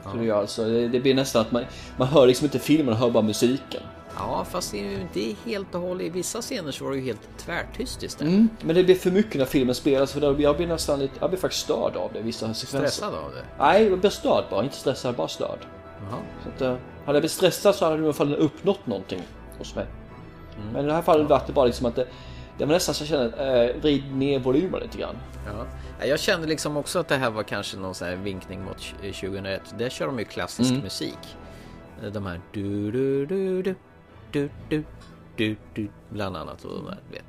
Så 0.04 0.16
det, 0.16 0.24
gör 0.24 0.40
alltså, 0.40 0.64
det, 0.64 0.88
det 0.88 1.00
blir 1.00 1.14
nästan 1.14 1.42
att 1.42 1.52
man, 1.52 1.64
man 1.96 2.08
hör 2.08 2.26
liksom 2.26 2.44
inte 2.44 2.58
filmen, 2.58 2.86
man 2.86 2.94
hör 2.94 3.10
bara 3.10 3.22
musiken. 3.22 3.82
Ja, 4.16 4.46
fast 4.50 4.72
det 4.72 4.80
är 4.80 4.90
ju 4.90 5.00
inte 5.00 5.40
helt 5.50 5.74
och 5.74 5.80
hållet. 5.80 6.06
I 6.06 6.10
vissa 6.10 6.40
scener 6.40 6.72
så 6.72 6.84
var 6.84 6.90
det 6.90 6.96
ju 6.96 7.04
helt 7.04 7.28
tvärtyst 7.38 8.02
istället. 8.02 8.32
Mm, 8.32 8.48
men 8.60 8.76
det 8.76 8.84
blir 8.84 8.94
för 8.94 9.10
mycket 9.10 9.34
när 9.34 9.44
filmen 9.44 9.74
spelas 9.74 10.12
för 10.12 10.40
jag 10.40 10.56
blir 10.56 10.66
nästan 10.66 10.98
lite, 10.98 11.14
jag 11.20 11.30
blir 11.30 11.40
faktiskt 11.40 11.64
störd 11.64 11.96
av 11.96 12.10
det 12.12 12.20
vissa 12.20 12.54
sekvenser. 12.54 12.88
Stressad 12.88 13.14
av 13.14 13.30
det? 13.32 13.44
Nej, 13.58 13.88
jag 13.88 13.98
blir 13.98 14.10
störd 14.10 14.44
bara, 14.50 14.64
inte 14.64 14.76
stressad, 14.76 15.14
bara 15.14 15.28
störd. 15.28 15.58
Så 16.42 16.48
att, 16.48 16.60
eh, 16.60 16.68
hade 16.68 16.80
jag 17.04 17.12
blivit 17.14 17.30
stressad 17.30 17.74
så 17.74 17.84
hade 17.84 17.96
det 17.96 18.02
i 18.02 18.04
alla 18.04 18.12
fall 18.12 18.34
uppnått 18.34 18.86
någonting 18.86 19.22
hos 19.58 19.74
mig. 19.74 19.86
Men 20.72 20.84
i 20.84 20.88
det 20.88 20.94
här 20.94 21.02
fallet 21.02 21.28
var 21.28 21.42
det 21.46 21.52
bara 21.52 21.64
liksom 21.64 21.86
att 21.86 21.96
det, 21.96 22.06
det 22.58 22.64
var 22.64 22.72
nästan 22.72 22.94
så 22.94 23.02
jag 23.02 23.08
kände, 23.08 23.70
eh, 23.70 23.80
vrid 23.80 24.16
ner 24.16 24.38
volymen 24.38 24.80
lite 24.80 24.98
grann. 24.98 25.16
Ja. 25.46 25.66
Jag 26.06 26.20
kände 26.20 26.46
liksom 26.46 26.76
också 26.76 26.98
att 26.98 27.08
det 27.08 27.16
här 27.16 27.30
var 27.30 27.42
kanske 27.42 27.76
någon 27.76 27.94
sån 27.94 28.08
här 28.08 28.16
vinkning 28.16 28.64
mot 28.64 28.78
2001. 29.00 29.72
Eh, 29.72 29.78
Där 29.78 29.88
kör 29.88 30.06
de 30.06 30.18
ju 30.18 30.24
klassisk 30.24 30.70
mm. 30.70 30.82
musik. 30.82 31.36
Eh, 32.02 32.12
de 32.12 32.26
här 32.26 32.40
du 32.52 32.90
du 32.90 33.26
du 33.26 33.62
du 33.62 33.74
du 34.30 34.50
du 34.68 34.84
du, 35.36 35.56
du 35.74 35.88
bland 36.08 36.36
annat. 36.36 36.64
Och, 36.64 36.76
de 36.76 36.86
här, 36.86 36.98
vet. 37.10 37.24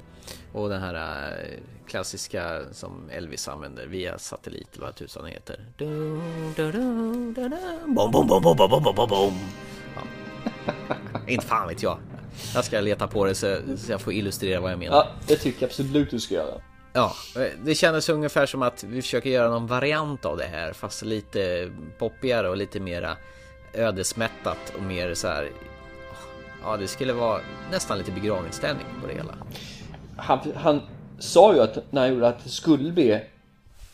och 0.51 0.69
den 0.69 0.81
här 0.81 1.27
eh, 1.27 1.59
klassiska 1.87 2.61
som 2.71 3.09
Elvis 3.09 3.47
använder 3.47 3.87
via 3.87 4.17
satellit, 4.17 4.77
vad 4.77 4.95
tusan 4.95 5.25
heter. 5.25 5.65
Du, 5.77 6.21
du, 6.55 6.71
du, 6.71 7.33
du, 7.33 7.49
du. 7.49 7.57
Bom, 7.85 8.11
bom, 8.11 8.27
bom, 8.27 8.41
bom, 8.41 8.57
bom, 8.57 8.83
bom, 8.83 8.95
bom, 8.95 9.09
bom. 9.09 9.33
Ja. 9.95 10.01
Inte 11.27 11.45
fan 11.45 11.67
vet 11.67 11.83
jag. 11.83 11.97
Jag 12.53 12.65
ska 12.65 12.79
leta 12.79 13.07
på 13.07 13.25
det 13.25 13.35
så, 13.35 13.57
så 13.77 13.91
jag 13.91 14.01
får 14.01 14.13
illustrera 14.13 14.59
vad 14.59 14.71
jag 14.71 14.79
menar. 14.79 14.95
Ja, 14.95 15.07
det 15.27 15.35
tycker 15.35 15.61
jag 15.61 15.69
absolut 15.69 16.11
du 16.11 16.19
ska 16.19 16.35
göra. 16.35 16.61
Ja, 16.93 17.13
det 17.63 17.75
kändes 17.75 18.09
ungefär 18.09 18.45
som 18.45 18.61
att 18.61 18.83
vi 18.83 19.01
försöker 19.01 19.29
göra 19.29 19.49
någon 19.49 19.67
variant 19.67 20.25
av 20.25 20.37
det 20.37 20.45
här 20.45 20.73
fast 20.73 21.05
lite 21.05 21.71
poppigare 21.99 22.49
och 22.49 22.57
lite 22.57 22.79
mera 22.79 23.17
ödesmättat 23.73 24.73
och 24.75 24.83
mer 24.83 25.13
så 25.13 25.27
här. 25.27 25.51
Ja, 26.63 26.77
det 26.77 26.87
skulle 26.87 27.13
vara 27.13 27.39
nästan 27.71 27.97
lite 27.97 28.11
begravningsstämning 28.11 28.85
på 29.01 29.07
det 29.07 29.13
hela. 29.13 29.35
Han, 30.17 30.39
han 30.55 30.81
sa 31.19 31.53
ju 31.53 31.59
att 31.59 31.91
när 31.91 32.01
han 32.01 32.13
gjorde 32.13 32.27
att 32.27 32.43
det 32.43 32.49
skulle 32.49 32.91
bli 32.91 33.19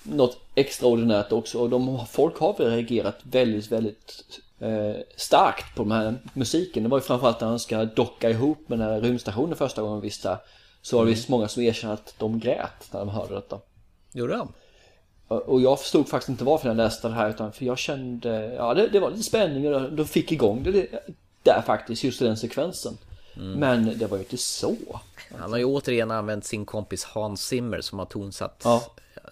något 0.03 0.37
extraordinärt 0.55 1.31
också 1.31 1.59
och 1.59 1.69
de, 1.69 2.05
folk 2.11 2.39
har 2.39 2.57
väl 2.57 2.71
reagerat 2.71 3.19
väldigt, 3.23 3.71
väldigt 3.71 4.23
eh, 4.29 4.43
starkt 5.15 5.75
på 5.75 5.83
den 5.83 5.91
här 5.91 6.17
musiken. 6.33 6.83
Det 6.83 6.89
var 6.89 6.97
ju 6.97 7.01
framförallt 7.01 7.41
när 7.41 7.47
han 7.47 7.59
ska 7.59 7.85
docka 7.85 8.29
ihop 8.29 8.69
med 8.69 8.79
den 8.79 8.87
här 8.87 9.01
rymdstationen 9.01 9.55
första 9.55 9.81
gången 9.81 10.01
visste 10.01 10.37
så 10.81 10.97
var 10.97 11.03
det 11.03 11.09
Mm. 11.09 11.15
visst 11.15 11.29
många 11.29 11.47
som 11.47 11.63
erkände 11.63 11.93
att 11.93 12.15
de 12.17 12.39
grät 12.39 12.87
när 12.91 12.99
de 12.99 13.09
hörde 13.09 13.35
detta. 13.35 13.59
Gjorde 14.11 14.37
de? 14.37 14.53
Och 15.27 15.61
jag 15.61 15.79
förstod 15.79 16.09
faktiskt 16.09 16.29
inte 16.29 16.43
varför 16.43 16.67
jag 16.67 16.77
läste 16.77 17.07
det 17.07 17.13
här 17.13 17.29
utan 17.29 17.51
för 17.51 17.65
jag 17.65 17.77
kände, 17.77 18.53
ja 18.53 18.73
det, 18.73 18.87
det 18.87 18.99
var 18.99 19.09
lite 19.09 19.23
spänning 19.23 19.73
och 19.73 19.91
de 19.93 20.05
fick 20.07 20.31
igång 20.31 20.63
det 20.63 20.87
där 21.43 21.61
faktiskt, 21.65 22.03
just 22.03 22.21
i 22.21 22.25
den 22.25 22.37
sekvensen. 22.37 22.97
Mm. 23.35 23.51
Men 23.59 23.97
det 23.99 24.07
var 24.07 24.17
ju 24.17 24.23
inte 24.23 24.37
så. 24.37 24.75
Han 25.39 25.51
har 25.51 25.59
ju 25.59 25.65
återigen 25.65 26.11
använt 26.11 26.45
sin 26.45 26.65
kompis 26.65 27.03
Hans 27.03 27.41
Zimmer 27.47 27.81
som 27.81 27.99
har 27.99 28.05
tonsatt 28.05 28.61
Ja. 28.63 28.83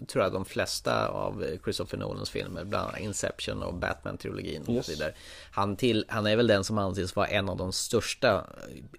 Tror 0.07 0.23
jag 0.23 0.33
de 0.33 0.45
flesta 0.45 1.07
av 1.07 1.45
Christopher 1.63 1.97
Nolans 1.97 2.29
filmer, 2.29 2.63
bland 2.63 2.87
annat 2.87 2.99
Inception 2.99 3.63
och 3.63 3.73
Batman-trilogin 3.73 4.61
och 4.67 4.73
Yes. 4.73 4.85
så 4.85 4.91
vidare. 4.91 5.13
Han, 5.51 5.75
till, 5.75 6.05
han 6.07 6.25
är 6.27 6.35
väl 6.35 6.47
den 6.47 6.63
som 6.63 6.77
anses 6.77 7.15
vara 7.15 7.27
en 7.27 7.49
av 7.49 7.57
de 7.57 7.71
största 7.73 8.45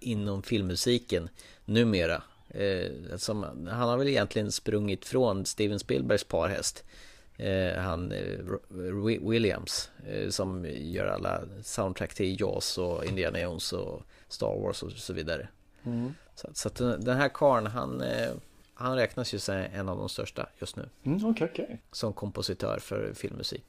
inom 0.01 0.43
filmmusiken 0.43 1.29
numera. 1.65 2.23
Eh, 2.49 3.17
som, 3.17 3.43
han 3.71 3.89
har 3.89 3.97
väl 3.97 4.07
egentligen 4.07 4.51
sprungit 4.51 5.05
från 5.05 5.45
Steven 5.45 5.79
Spielbergs 5.79 6.23
parhäst. 6.23 6.83
Eh, 7.37 7.77
han 7.81 8.11
eh, 8.11 8.39
Wi- 8.69 9.29
Williams 9.29 9.89
eh, 10.07 10.29
som 10.29 10.65
gör 10.69 11.05
alla 11.07 11.41
soundtrack 11.63 12.13
till 12.13 12.41
Jaws 12.41 12.77
och 12.77 13.05
Indiana 13.05 13.39
Jones 13.41 13.73
och 13.73 14.01
Star 14.27 14.59
Wars 14.61 14.83
och 14.83 14.91
så 14.91 15.13
vidare. 15.13 15.47
Mm. 15.85 16.13
Så, 16.35 16.49
så 16.53 16.69
den 16.97 17.17
här 17.17 17.29
karln 17.33 17.67
han, 17.67 18.03
han 18.81 18.95
räknas 18.95 19.33
ju 19.33 19.39
som 19.39 19.55
en 19.55 19.89
av 19.89 19.97
de 19.97 20.09
största 20.09 20.45
just 20.59 20.75
nu. 20.75 20.89
Mm, 21.03 21.25
okej, 21.29 21.49
okej. 21.51 21.79
Som 21.91 22.13
kompositör 22.13 22.79
för 22.79 23.13
filmmusik. 23.13 23.63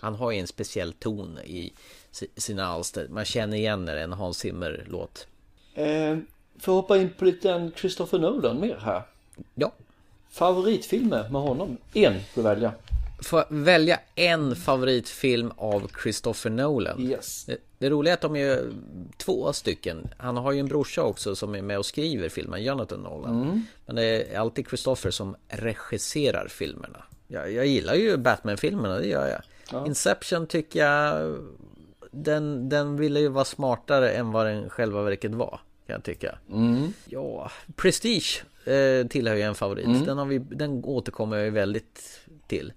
Han 0.00 0.14
har 0.14 0.30
ju 0.30 0.38
en 0.38 0.46
speciell 0.46 0.92
ton 0.92 1.38
i 1.44 1.72
si- 2.10 2.30
sina 2.36 2.66
alster. 2.66 3.08
Man 3.08 3.24
känner 3.24 3.56
igen 3.56 3.84
när 3.84 3.94
det 3.94 4.00
är 4.00 4.04
en 4.04 4.12
Hans 4.12 4.38
Zimmer-låt. 4.38 5.26
Eh, 5.74 6.18
får 6.58 6.72
hoppa 6.72 6.96
in 6.96 7.10
på 7.18 7.24
lite 7.24 7.50
en 7.52 7.72
Christopher 7.76 8.18
Nolan 8.18 8.60
mer 8.60 8.76
här? 8.76 9.02
Ja. 9.54 9.72
Favoritfilmer 10.30 11.28
med 11.28 11.42
honom? 11.42 11.76
En 11.94 12.14
får 12.20 12.42
du 12.42 12.48
välja. 12.48 12.72
Jag 13.30 13.44
välja 13.48 14.00
en 14.14 14.56
favoritfilm 14.56 15.52
av 15.56 15.90
Christopher 16.02 16.50
Nolan? 16.50 17.00
Yes. 17.00 17.44
Det, 17.44 17.56
det 17.78 17.90
roliga 17.90 18.12
är 18.12 18.14
att 18.14 18.20
de 18.20 18.36
är 18.36 18.72
två 19.16 19.52
stycken. 19.52 20.08
Han 20.16 20.36
har 20.36 20.52
ju 20.52 20.60
en 20.60 20.68
brorsa 20.68 21.02
också 21.02 21.36
som 21.36 21.54
är 21.54 21.62
med 21.62 21.78
och 21.78 21.86
skriver 21.86 22.28
filmen, 22.28 22.62
Jonathan 22.62 23.00
Nolan. 23.00 23.42
Mm. 23.42 23.62
Men 23.86 23.96
det 23.96 24.02
är 24.04 24.38
alltid 24.38 24.68
Christopher 24.68 25.10
som 25.10 25.36
regisserar 25.48 26.48
filmerna. 26.48 27.02
Jag, 27.26 27.52
jag 27.52 27.66
gillar 27.66 27.94
ju 27.94 28.16
Batman-filmerna, 28.16 28.98
det 28.98 29.06
gör 29.06 29.28
jag. 29.28 29.42
Ja. 29.72 29.86
Inception 29.86 30.46
tycker 30.46 30.84
jag 30.84 31.36
den, 32.10 32.68
den 32.68 32.96
ville 32.96 33.20
ju 33.20 33.28
vara 33.28 33.44
smartare 33.44 34.10
än 34.10 34.32
vad 34.32 34.46
den 34.46 34.70
själva 34.70 35.02
verket 35.02 35.34
var. 35.34 35.60
Kan 35.86 35.94
jag 35.94 36.04
tycka. 36.04 36.38
Mm. 36.52 36.92
Ja, 37.04 37.50
Prestige 37.76 38.44
eh, 38.64 39.06
tillhör 39.06 39.36
ju 39.36 39.42
en 39.42 39.54
favorit. 39.54 39.86
Mm. 39.86 40.04
Den, 40.04 40.18
har 40.18 40.26
vi, 40.26 40.38
den 40.38 40.84
återkommer 40.84 41.36
jag 41.36 41.44
ju 41.44 41.50
väldigt 41.50 42.20
till. 42.46 42.72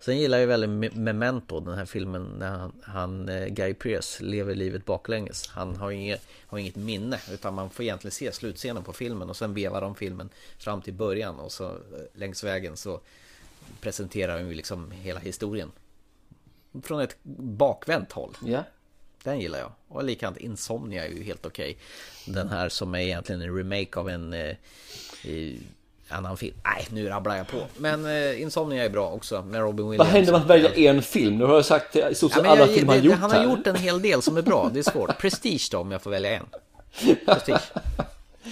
Sen 0.00 0.18
gillar 0.18 0.38
jag 0.38 0.46
väldigt 0.46 0.70
Me- 0.70 0.96
Memento, 0.98 1.60
den 1.60 1.78
här 1.78 1.84
filmen 1.84 2.24
när 2.38 2.50
han, 2.50 2.72
han 2.82 3.28
eh, 3.28 3.46
Guy 3.46 3.74
Pearce 3.74 4.24
lever 4.24 4.54
livet 4.54 4.84
baklänges. 4.84 5.48
Han 5.48 5.76
har 5.76 5.90
inget, 5.90 6.26
har 6.46 6.58
inget 6.58 6.76
minne 6.76 7.20
utan 7.32 7.54
man 7.54 7.70
får 7.70 7.82
egentligen 7.82 8.12
se 8.12 8.32
slutscenen 8.32 8.82
på 8.84 8.92
filmen 8.92 9.30
och 9.30 9.36
sen 9.36 9.54
vevar 9.54 9.80
de 9.80 9.94
filmen 9.94 10.28
fram 10.58 10.82
till 10.82 10.94
början 10.94 11.40
och 11.40 11.52
så 11.52 11.64
eh, 11.64 11.72
längs 12.14 12.44
vägen 12.44 12.76
så 12.76 13.00
presenterar 13.80 14.38
de 14.38 14.48
ju 14.48 14.54
liksom 14.54 14.90
hela 14.90 15.20
historien. 15.20 15.72
Från 16.82 17.00
ett 17.00 17.16
bakvänt 17.22 18.12
håll. 18.12 18.36
Ja. 18.44 18.64
Den 19.22 19.40
gillar 19.40 19.58
jag. 19.58 19.72
Och 19.88 20.04
likadant 20.04 20.36
Insomnia 20.36 21.06
är 21.06 21.10
ju 21.10 21.22
helt 21.22 21.46
okej. 21.46 21.78
Den 22.26 22.48
här 22.48 22.68
som 22.68 22.94
är 22.94 22.98
egentligen 22.98 23.42
en 23.42 23.56
remake 23.56 24.00
av 24.00 24.08
en 24.08 24.32
eh, 24.32 24.56
annan 26.08 26.36
film. 26.36 26.54
Nej, 26.64 26.86
nu 26.90 27.08
rabblar 27.08 27.36
jag 27.36 27.48
på. 27.48 27.56
Men 27.76 28.06
eh, 28.06 28.40
Insomnia 28.42 28.84
är 28.84 28.88
bra 28.90 29.10
också 29.10 29.42
med 29.42 29.60
Robin 29.60 29.90
Williams. 29.90 30.08
Vad 30.08 30.16
händer 30.16 30.32
med 30.32 30.40
att 30.40 30.46
välja 30.46 30.90
en 30.90 31.02
film? 31.02 31.38
Nu 31.38 31.44
har 31.44 31.54
jag 31.54 31.64
sagt 31.64 31.96
i 31.96 32.14
stort 32.14 32.32
sett 32.32 32.46
alla 32.46 32.60
jag, 32.60 32.70
filmer 32.74 32.94
han 32.94 33.04
gjort 33.04 33.14
Han 33.18 33.30
har 33.30 33.38
här. 33.38 33.44
gjort 33.44 33.66
en 33.66 33.76
hel 33.76 34.02
del 34.02 34.22
som 34.22 34.36
är 34.36 34.42
bra. 34.42 34.70
Det 34.74 34.78
är 34.78 34.90
svårt. 34.90 35.18
Prestige 35.18 35.68
då 35.70 35.78
om 35.78 35.92
jag 35.92 36.02
får 36.02 36.10
välja 36.10 36.36
en. 36.36 36.46
Prestige. 37.26 37.60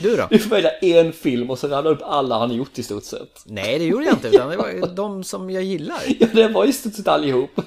Du 0.01 0.17
då? 0.17 0.27
Du 0.31 0.39
får 0.39 0.51
välja 0.51 0.71
en 0.71 1.13
film 1.13 1.51
och 1.51 1.59
sen 1.59 1.71
rabbla 1.71 1.91
upp 1.91 2.03
alla 2.03 2.39
han 2.39 2.51
har 2.51 2.57
gjort 2.57 2.79
i 2.79 2.83
stort 2.83 3.05
sett. 3.05 3.43
Nej, 3.45 3.79
det 3.79 3.85
gjorde 3.85 4.05
jag 4.05 4.15
inte. 4.15 4.29
Utan 4.29 4.51
det 4.51 4.57
var 4.57 4.95
de 4.95 5.25
som 5.25 5.51
jag 5.51 5.63
gillar. 5.63 6.01
Ja, 6.21 6.27
det 6.33 6.49
var 6.49 6.65
i 6.65 6.73
stort 6.73 6.95
sett 6.95 7.09
allihop. 7.09 7.51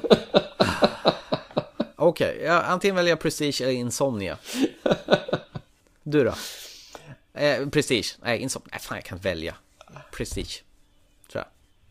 Okej, 1.96 2.42
ja, 2.46 2.62
antingen 2.62 2.96
väljer 2.96 3.12
jag 3.12 3.20
Prestige 3.20 3.62
eller 3.62 3.72
Insomnia. 3.72 4.38
Du 6.04 6.24
då? 6.24 6.34
Eh, 7.34 7.70
Prestige? 7.70 8.16
Nej, 8.24 8.40
Insomnia. 8.40 8.70
Nej, 8.72 8.80
fan 8.82 8.98
jag 8.98 9.06
kan 9.06 9.18
inte 9.18 9.30
välja. 9.30 9.56
Prestige. 10.18 10.64
Tror 11.32 11.44
jag. 11.44 11.48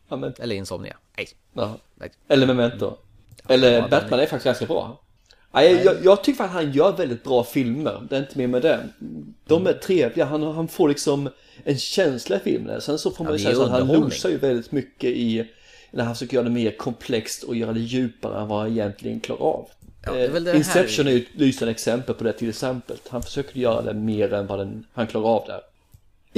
Ja, 0.09 0.17
men... 0.17 0.35
Eller 0.39 0.55
Insomnia. 0.57 0.97
Nej. 1.17 1.29
Ja. 1.53 1.77
Nej. 1.95 2.11
Eller 2.29 2.47
Memento. 2.47 2.97
Eller 3.49 3.73
Ja, 3.73 3.89
Batman 3.89 4.21
är 4.21 4.27
faktiskt 4.27 4.45
ganska 4.45 4.67
bra. 4.67 5.01
Nej, 5.53 5.83
jag, 5.85 5.97
jag, 6.05 6.25
tycker 6.25 6.45
att 6.45 6.51
han 6.51 6.73
gör 6.73 6.97
väldigt 6.97 7.25
bra 7.25 7.45
filmer. 7.45 8.07
Det 8.11 8.17
är 8.17 8.21
inte 8.21 8.39
mer 8.39 8.47
med 8.47 8.63
det. 8.63 8.89
De 9.47 9.67
är 9.67 9.73
trevliga. 9.73 10.25
Han, 10.25 10.43
han 10.43 10.69
får 10.69 10.89
liksom 10.89 11.29
en 11.65 11.79
känsla 11.79 12.37
i 12.37 12.39
filmen. 12.39 12.81
Sen 12.81 12.99
så 12.99 13.11
får 13.11 13.25
man 13.25 13.33
Ja, 13.33 13.39
säga 13.39 13.63
att 13.65 13.71
han 13.71 13.89
losar 13.89 14.29
ju 14.29 14.39
väldigt 14.39 14.73
mycket 14.73 15.11
i 15.11 15.51
när 15.91 16.05
han 16.05 16.15
försöker 16.15 16.35
göra 16.35 16.45
det 16.45 16.51
mer 16.51 16.71
komplext 16.77 17.43
och 17.43 17.57
göra 17.57 17.73
det 17.73 17.81
djupare 17.81 18.41
än 18.41 18.49
vad 18.49 18.59
han 18.59 18.71
egentligen 18.71 19.21
klarar 19.21 19.41
av. 19.41 19.69
Ja, 20.05 20.13
det 20.13 20.21
är 20.25 20.37
Eh, 20.37 20.43
här- 20.45 20.55
Inception 20.55 21.07
är 21.07 21.11
ju 21.11 21.19
ett 21.19 21.35
lysande 21.35 21.71
exempel 21.71 22.15
på 22.15 22.25
det 22.25 22.33
till 22.33 22.49
exempel. 22.49 22.97
Han 23.09 23.23
försöker 23.23 23.61
göra 23.61 23.83
det 23.83 23.95
mer 23.95 24.33
än 24.33 24.47
vad 24.47 24.59
den, 24.59 24.87
han 24.93 25.07
klarar 25.07 25.27
av 25.27 25.45
där. 25.47 25.61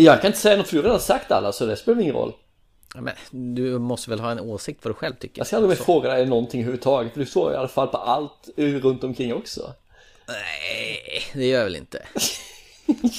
Jag 0.02 0.20
kan 0.20 0.28
inte 0.28 0.38
säga 0.38 0.56
något 0.56 0.68
för 0.68 0.76
du 0.76 0.82
har 0.82 0.84
redan 0.84 1.00
sagt 1.00 1.30
alla 1.30 1.52
så 1.52 1.66
det 1.66 1.76
spelar 1.76 2.00
ingen 2.00 2.14
roll. 2.14 2.32
Ja, 2.94 3.00
Men 3.00 3.14
du 3.54 3.78
måste 3.78 4.10
väl 4.10 4.20
ha 4.20 4.30
en 4.30 4.40
åsikt 4.40 4.84
vad 4.84 4.90
du 4.90 4.94
själv 4.94 5.14
tycker? 5.14 5.40
Jag 5.40 5.46
ska 5.46 5.56
aldrig 5.56 5.78
mer 5.78 5.84
fråga 5.84 6.08
dig 6.08 6.26
någonting 6.26 6.60
överhuvudtaget 6.60 7.12
för 7.12 7.20
du 7.20 7.26
står 7.26 7.52
i 7.52 7.56
alla 7.56 7.68
fall 7.68 7.88
på 7.88 7.96
allt 7.96 8.48
runt 8.56 9.04
omkring 9.04 9.34
också. 9.34 9.72
Nej, 10.28 11.22
det 11.34 11.46
gör 11.46 11.58
jag 11.58 11.64
väl 11.64 11.76
inte. 11.76 12.02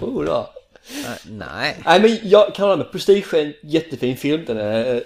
jo 0.00 0.24
då. 0.24 0.50
Nej, 1.28 1.76
Nej. 1.84 2.00
Men 2.00 2.18
jag 2.22 2.54
kan 2.54 2.68
hålla 2.68 2.76
med, 2.76 2.92
Prestige 2.92 3.34
är 3.34 3.44
en 3.44 3.54
jättefin 3.62 4.16
film, 4.16 4.44
den 4.46 4.58
är 4.58 4.94
eh, 4.94 5.02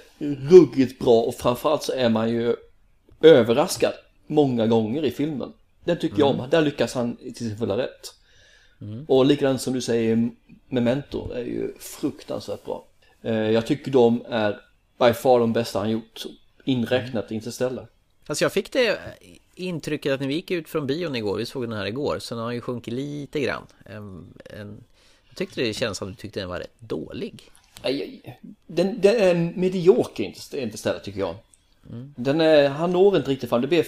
ruggigt 0.51 0.99
bra 0.99 1.21
och 1.21 1.35
framförallt 1.35 1.83
så 1.83 1.93
är 1.93 2.09
man 2.09 2.31
ju 2.31 2.57
överraskad 3.23 3.93
många 4.27 4.67
gånger 4.67 5.05
i 5.05 5.11
filmen. 5.11 5.53
Den 5.85 5.99
tycker 5.99 6.19
jag 6.19 6.29
om, 6.29 6.47
där 6.51 6.63
lyckas 6.63 6.95
han 6.95 7.17
till 7.17 7.35
sin 7.35 7.59
fulla 7.59 7.77
rätt. 7.77 8.15
Och 9.09 9.27
likadant 9.27 9.61
som 9.61 9.73
du 9.73 9.81
säger, 9.81 10.31
Memento 10.69 11.31
är 11.33 11.45
ju 11.45 11.75
fruktansvärt 11.79 12.65
bra. 12.65 12.85
Eh, 13.23 13.35
Jag 13.35 13.67
tycker 13.67 13.91
de 13.91 14.25
är 14.29 14.61
by 14.99 15.13
far 15.13 15.41
de 15.41 15.53
bästa 15.53 15.79
han 15.79 15.91
gjort, 15.91 16.23
inräknat 16.65 17.31
Interstellar. 17.31 17.87
Alltså 18.27 18.45
jag 18.45 18.53
fick 18.53 18.73
det 18.73 18.99
intrycket 19.55 20.13
att 20.13 20.21
när 20.21 20.29
vi 20.29 20.35
gick 20.35 20.51
ut 20.51 20.69
från 20.69 20.87
bion 20.87 21.17
igår, 21.17 21.37
vi 21.37 21.47
såg 21.47 21.63
den 21.63 21.79
här 21.79 21.87
igår, 21.87 22.19
så 22.19 22.35
den 22.35 22.45
har 22.45 22.53
ju 22.53 22.61
sjunkit 22.61 22.95
lite 22.95 23.41
grann. 23.41 23.67
En, 23.85 24.27
en, 24.45 24.85
jag 25.29 25.37
tyckte 25.37 25.61
det 25.61 25.75
kändes 25.75 25.99
som 25.99 26.09
att 26.09 26.15
du 26.17 26.21
tyckte 26.21 26.41
den 26.41 26.49
var 26.49 26.59
rätt 26.59 26.75
dålig. 26.81 27.43
Den, 28.67 29.01
den 29.01 29.17
är 29.17 29.35
medioker 29.59 30.25
Interst- 30.25 30.57
Interstellar 30.57 30.99
tycker 30.99 31.21
jag. 31.21 31.35
Den 32.17 32.41
är, 32.41 32.69
han 32.69 32.93
når 32.93 33.17
inte 33.17 33.31
riktigt 33.31 33.49
fram, 33.51 33.61
det 33.61 33.67
blir 33.69 33.87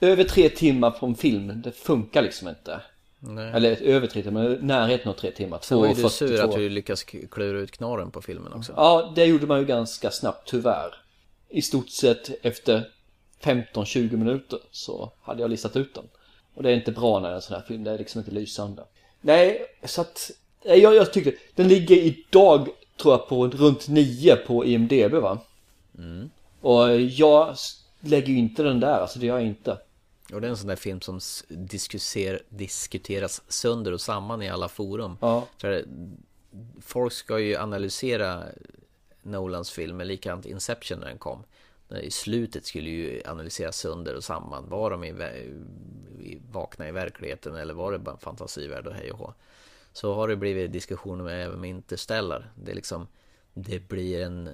över 0.00 0.24
tre 0.24 0.48
timmar 0.48 0.90
på 0.90 1.06
en 1.06 1.14
film, 1.14 1.62
det 1.64 1.72
funkar 1.72 2.22
liksom 2.22 2.48
inte. 2.48 2.80
Nej. 3.26 3.52
Eller 3.54 3.82
över 3.82 4.06
tre 4.06 4.22
timmar, 4.22 4.58
närheten 4.60 5.08
av 5.08 5.14
tre 5.14 5.30
timmar. 5.30 5.58
Så 5.62 5.80
var 5.80 5.86
ju 5.86 5.94
du 5.94 6.02
2.42. 6.02 6.08
sur 6.08 6.44
att 6.44 6.52
du 6.52 6.68
lyckas 6.68 7.04
klura 7.04 7.58
ut 7.58 7.70
knorren 7.70 8.10
på 8.10 8.22
filmen 8.22 8.52
också. 8.52 8.72
Ja, 8.76 9.12
det 9.16 9.24
gjorde 9.24 9.46
man 9.46 9.58
ju 9.58 9.64
ganska 9.64 10.10
snabbt 10.10 10.48
tyvärr. 10.48 10.94
I 11.48 11.62
stort 11.62 11.90
sett 11.90 12.30
efter 12.42 12.88
15-20 13.42 14.16
minuter 14.16 14.58
så 14.70 15.12
hade 15.22 15.40
jag 15.40 15.50
listat 15.50 15.76
ut 15.76 15.94
den. 15.94 16.04
Och 16.54 16.62
det 16.62 16.70
är 16.70 16.74
inte 16.74 16.92
bra 16.92 17.20
när 17.20 17.28
det 17.28 17.32
är 17.32 17.36
en 17.36 17.42
sån 17.42 17.56
här 17.56 17.62
film, 17.62 17.84
det 17.84 17.90
är 17.90 17.98
liksom 17.98 18.18
inte 18.18 18.30
lysande. 18.30 18.84
Nej, 19.20 19.66
så 19.84 20.00
att 20.00 20.30
nej, 20.64 20.78
jag, 20.80 20.94
jag 20.94 21.12
tyckte, 21.12 21.32
den 21.54 21.68
ligger 21.68 21.96
idag 21.96 22.68
tror 22.96 23.14
jag 23.14 23.28
på 23.28 23.46
runt 23.46 23.88
9 23.88 24.36
på 24.36 24.64
IMDB 24.64 25.12
va? 25.12 25.38
Och 26.60 27.00
jag 27.00 27.56
lägger 28.00 28.28
ju 28.28 28.38
inte 28.38 28.62
den 28.62 28.80
där, 28.80 29.00
alltså 29.00 29.18
det 29.18 29.26
gör 29.26 29.38
jag 29.38 29.46
inte. 29.46 29.78
Och 30.32 30.40
det 30.40 30.46
är 30.46 30.50
en 30.50 30.56
sån 30.56 30.68
där 30.68 30.76
film 30.76 31.00
som 31.00 31.20
diskuser, 31.48 32.42
diskuteras 32.48 33.42
sönder 33.48 33.92
och 33.92 34.00
samman 34.00 34.42
i 34.42 34.48
alla 34.48 34.68
forum. 34.68 35.16
Ja. 35.20 35.46
Folk 36.80 37.12
ska 37.12 37.38
ju 37.38 37.56
analysera 37.56 38.42
Nolans 39.22 39.70
filmer, 39.70 40.04
likadant 40.04 40.46
Inception 40.46 40.98
när 40.98 41.06
den 41.06 41.18
kom. 41.18 41.44
I 42.02 42.10
slutet 42.10 42.66
skulle 42.66 42.90
ju 42.90 43.22
analyseras 43.26 43.76
sönder 43.76 44.14
och 44.14 44.24
samman. 44.24 44.68
Var 44.68 44.90
de 44.90 45.04
i, 45.04 45.08
i, 46.20 46.40
vakna 46.52 46.88
i 46.88 46.92
verkligheten 46.92 47.56
eller 47.56 47.74
var 47.74 47.92
det 47.92 47.98
bara 47.98 48.12
en 48.12 48.18
fantasivärld 48.18 48.86
och 48.86 48.94
hej 48.94 49.12
och 49.12 49.18
hå. 49.18 49.34
Så 49.92 50.14
har 50.14 50.28
det 50.28 50.36
blivit 50.36 50.72
diskussioner 50.72 51.24
med 51.24 51.44
även 51.46 51.60
med 51.60 51.70
Interstellar. 51.70 52.50
Det 52.54 52.70
är 52.70 52.74
liksom, 52.74 53.06
det 53.54 53.88
blir 53.88 54.22
en 54.22 54.48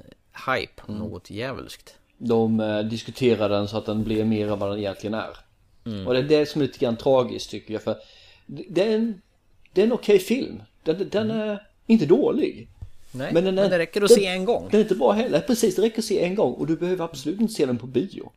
hype, 0.49 0.83
Mm. 0.89 0.99
något 1.01 1.31
djävulskt. 1.31 1.97
De 2.19 2.61
eh, 2.61 2.81
diskuterar 2.81 3.49
den 3.49 3.69
så 3.69 3.79
att 3.79 3.87
den 3.87 4.05
blir 4.05 4.25
mer 4.25 4.53
än 4.53 4.59
vad 4.59 4.71
den 4.71 4.79
egentligen 4.79 5.15
är. 5.15 5.37
Och 6.07 6.15
det 6.15 6.19
är 6.19 6.23
det 6.23 6.47
som 6.47 6.61
är 6.61 6.67
lite 6.67 6.79
grann 6.79 6.97
tragiskt 6.97 7.51
tycker 7.51 7.73
jag. 7.73 7.83
För 7.83 7.97
det 8.47 8.83
är 8.83 8.95
en, 8.95 9.23
det 9.73 9.81
är 9.81 9.87
en 9.87 9.93
okej 9.93 10.19
film. 10.19 10.63
Den, 10.83 11.09
den 11.09 11.31
är 11.31 11.67
inte 11.87 12.07
dålig. 12.07 12.69
Nej, 13.13 13.33
Men, 13.33 13.45
den 13.45 13.59
är, 13.59 13.63
men 13.63 13.71
det 13.71 13.79
räcker 13.79 14.03
att 14.03 14.09
den, 14.09 14.19
se 14.19 14.27
en 14.27 14.45
gång. 14.45 14.69
Den 14.71 14.81
är 14.81 14.85
inte 14.85 14.95
bra 14.95 15.13
heller. 15.13 15.41
Precis, 15.41 15.77
det 15.77 15.83
räcker 15.83 15.99
att 15.99 16.05
se 16.05 16.25
en 16.25 16.35
gång. 16.35 16.53
Och 16.53 16.67
du 16.67 16.77
behöver 16.77 17.05
absolut 17.05 17.41
inte 17.41 17.53
se 17.53 17.67
den 17.67 17.79
på 17.79 17.87
bio. 17.87 18.33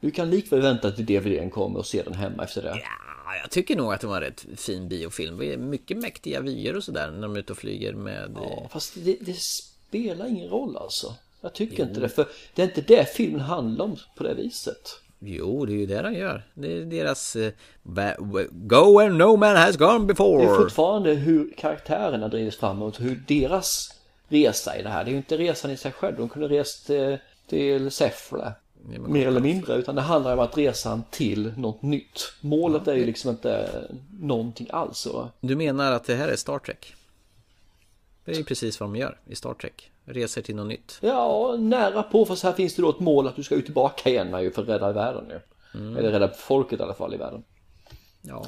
Du 0.00 0.10
kan 0.10 0.30
likväl 0.30 0.60
vänta 0.60 0.90
till 0.90 1.06
DVDn 1.06 1.50
kommer 1.50 1.78
och 1.78 1.86
se 1.86 2.02
den 2.02 2.14
hemma 2.14 2.44
efter 2.44 2.62
det. 2.62 2.68
Ja, 2.68 3.36
jag 3.42 3.50
tycker 3.50 3.76
nog 3.76 3.92
att 3.92 4.00
det 4.00 4.06
var 4.06 4.16
en 4.16 4.22
rätt 4.22 4.46
fin 4.56 4.88
biofilm. 4.88 5.38
Det 5.38 5.52
är 5.52 5.56
mycket 5.56 5.96
mäktiga 5.96 6.40
vyer 6.40 6.76
och 6.76 6.84
sådär 6.84 7.10
när 7.10 7.22
de 7.22 7.34
är 7.36 7.38
ute 7.38 7.52
och 7.52 7.58
flyger 7.58 7.92
med... 7.92 8.32
Ja, 8.36 8.68
fast 8.72 8.94
det, 9.04 9.16
det 9.20 9.40
spelar 9.40 10.26
ingen 10.26 10.48
roll 10.48 10.76
alltså. 10.76 11.14
Jag 11.40 11.54
tycker 11.54 11.82
inte 11.82 12.00
det. 12.00 12.08
För 12.08 12.28
det 12.54 12.62
är 12.62 12.66
inte 12.66 12.80
det 12.80 13.14
filmen 13.14 13.40
handlar 13.40 13.84
om 13.84 13.96
på 14.16 14.24
det 14.24 14.34
viset. 14.34 15.00
Jo, 15.22 15.66
det 15.66 15.72
är 15.72 15.76
ju 15.76 15.86
det 15.86 16.02
de 16.02 16.14
gör. 16.14 16.42
Det 16.54 16.72
är 16.78 16.84
deras... 16.84 17.36
eh, 17.36 17.52
Go 18.50 18.98
where 18.98 19.08
no 19.10 19.36
man 19.36 19.56
has 19.56 19.76
gone 19.76 20.04
before. 20.06 20.44
Det 20.44 20.50
är 20.50 20.56
fortfarande 20.56 21.14
hur 21.14 21.52
karaktärerna 21.56 22.28
drivs 22.28 22.56
framåt, 22.56 23.00
hur 23.00 23.22
deras 23.28 23.96
resa 24.28 24.78
i 24.78 24.82
det 24.82 24.88
här. 24.88 25.04
Det 25.04 25.10
är 25.10 25.12
ju 25.12 25.16
inte 25.16 25.36
resan 25.36 25.70
i 25.70 25.76
sig 25.76 25.92
själv, 25.92 26.16
de 26.16 26.28
kunde 26.28 26.48
rest 26.48 26.86
till, 26.86 27.18
till 27.46 27.90
Säffle. 27.90 28.52
Mer 28.84 29.26
eller 29.26 29.40
mindre, 29.40 29.74
utan 29.74 29.94
det 29.94 30.00
handlar 30.00 30.32
om 30.32 30.38
att 30.38 30.56
resan 30.56 31.02
till 31.10 31.52
något 31.56 31.82
nytt. 31.82 32.32
Målet 32.40 32.88
är 32.88 32.94
ju 32.94 33.06
liksom 33.06 33.30
inte 33.30 33.68
någonting 34.20 34.66
alls. 34.70 35.06
Du 35.40 35.56
menar 35.56 35.92
att 35.92 36.04
det 36.04 36.14
här 36.14 36.28
är 36.28 36.36
Star 36.36 36.58
Trek? 36.58 36.94
Det 38.24 38.32
är 38.32 38.36
ju 38.36 38.44
precis 38.44 38.80
vad 38.80 38.88
de 38.88 38.96
gör 38.96 39.18
i 39.26 39.34
Star 39.34 39.54
Trek. 39.54 39.90
Reser 40.12 40.42
till 40.42 40.56
något 40.56 40.66
nytt. 40.66 40.98
Ja, 41.00 41.56
nära 41.58 42.02
på, 42.02 42.24
fast 42.26 42.42
här 42.42 42.52
finns 42.52 42.74
det 42.74 42.82
då 42.82 42.90
ett 42.90 43.00
mål 43.00 43.28
att 43.28 43.36
du 43.36 43.42
ska 43.42 43.54
ut 43.54 43.64
tillbaka 43.64 44.10
igen 44.10 44.42
ju 44.42 44.50
för 44.50 44.62
att 44.62 44.68
rädda 44.68 44.92
världen 44.92 45.24
nu. 45.28 45.40
Eller 45.98 46.10
rädda 46.10 46.28
folket 46.28 46.80
i 46.80 46.82
alla 46.82 46.94
fall 46.94 47.14
i 47.14 47.16
världen. 47.16 47.42
Ja. 48.22 48.44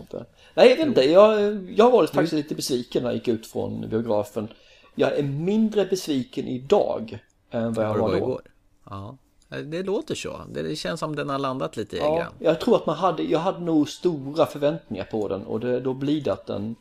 Nej, 0.54 0.68
jag 0.70 0.76
vet 0.76 0.86
inte. 0.86 1.02
Jag, 1.02 1.54
jag 1.70 1.84
har 1.84 1.92
varit 1.92 2.10
faktiskt 2.10 2.32
lite 2.32 2.54
besviken 2.54 3.02
när 3.02 3.10
jag 3.10 3.14
gick 3.16 3.28
ut 3.28 3.46
från 3.46 3.88
biografen. 3.88 4.48
Jag 4.94 5.18
är 5.18 5.22
mindre 5.22 5.84
besviken 5.84 6.46
idag 6.48 7.18
än 7.50 7.72
vad 7.72 7.84
jag 7.86 7.90
var 7.92 7.98
var 8.00 8.10
då. 8.10 8.16
igår. 8.16 8.42
Ja. 8.90 9.16
Det 9.64 9.82
låter 9.82 10.14
så. 10.14 10.40
Det 10.52 10.76
känns 10.76 11.00
som 11.00 11.16
den 11.16 11.28
har 11.28 11.38
landat 11.38 11.76
lite 11.76 11.96
Ja, 11.96 12.16
grann. 12.16 12.32
jag 12.38 12.60
tror 12.60 12.76
att 12.76 12.86
man 12.86 12.96
hade, 12.96 13.22
jag 13.22 13.38
hade 13.38 13.60
nog 13.60 13.88
stora 13.88 14.46
förväntningar 14.46 15.04
på 15.04 15.28
den 15.28 15.42
och 15.46 15.60
det, 15.60 15.80
då 15.80 15.94
blir 15.94 16.20
det 16.20 16.32
att 16.32 16.46
den, 16.46 16.76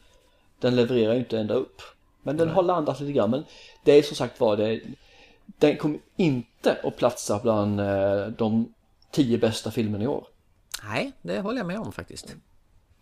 den 0.60 0.76
levererar 0.76 1.14
ju 1.14 1.20
inte 1.20 1.40
ända 1.40 1.54
upp. 1.54 1.82
Men 2.24 2.38
den 2.38 2.50
har 2.50 2.64
landat 2.64 3.00
lite 3.00 3.12
grann. 3.12 3.32
Men 3.32 3.44
det 3.84 3.92
är 3.92 4.04
som 4.04 4.16
sagt 4.16 4.40
var, 4.40 4.58
det, 4.58 4.82
den 5.46 5.78
kommer 5.78 6.00
inte 6.16 6.78
att 6.84 6.98
platsa 6.98 7.40
bland 7.44 7.80
eh, 7.80 8.28
de 8.28 8.74
tio 9.12 9.38
bästa 9.38 9.72
filmerna 9.72 10.04
i 10.04 10.08
år. 10.08 10.28
Nej, 10.84 11.12
det 11.22 11.40
håller 11.40 11.58
jag 11.58 11.68
med 11.68 11.80
om 11.80 11.92
faktiskt. 11.92 12.36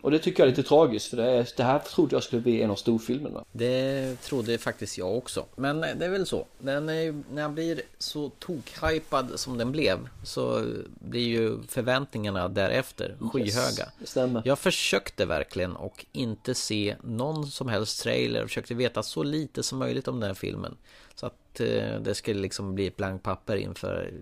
Och 0.02 0.12
det 0.12 0.20
tycker 0.20 0.44
jag 0.44 0.48
är 0.48 0.50
lite 0.50 0.70
tragiskt 0.70 1.10
för 1.10 1.18
det, 1.18 1.32
är, 1.32 1.50
det 1.58 1.64
här 1.64 1.80
trodde 1.80 2.16
jag 2.16 2.24
skulle 2.24 2.42
bli 2.42 2.62
en 2.62 2.72
av 2.72 2.76
storfilmerna. 2.76 3.44
Det 3.52 4.16
trodde 4.22 4.58
faktiskt 4.58 4.98
jag 4.98 5.18
också. 5.18 5.46
Men 5.56 5.82
det 5.82 6.06
är 6.06 6.10
väl 6.10 6.26
så. 6.26 6.46
Den 6.60 6.90
är 6.90 7.12
när 7.32 7.42
den 7.42 7.54
blir 7.54 7.82
så 7.98 8.30
tokhypad 8.30 9.40
som 9.40 9.58
den 9.58 9.72
blev 9.72 10.10
så 10.24 10.66
blir 11.00 11.28
ju 11.28 11.64
förväntningarna 11.68 12.48
därefter 12.48 13.16
skyhöga. 13.34 13.92
det 14.00 14.08
stämmer. 14.08 14.42
Jag 14.46 14.60
försökte 14.60 15.26
verkligen 15.26 15.76
och 15.76 16.06
inte 16.12 16.56
se 16.56 16.96
någon 17.04 17.48
som 17.48 17.70
helst 17.70 18.04
trailer. 18.04 18.48
Försökte 18.48 18.74
veta 18.74 19.04
så 19.04 19.24
lite 19.24 19.64
som 19.64 19.80
möjligt 19.80 20.08
om 20.08 20.20
den 20.20 20.28
här 20.28 20.36
filmen. 20.36 20.78
Så 21.16 21.26
att 21.26 21.60
eh, 21.60 22.00
det 22.02 22.16
skulle 22.16 22.40
liksom 22.40 22.76
bli 22.76 22.88
ett 22.88 22.98
blankt 22.98 23.24
papper 23.24 23.56
inför 23.56 24.14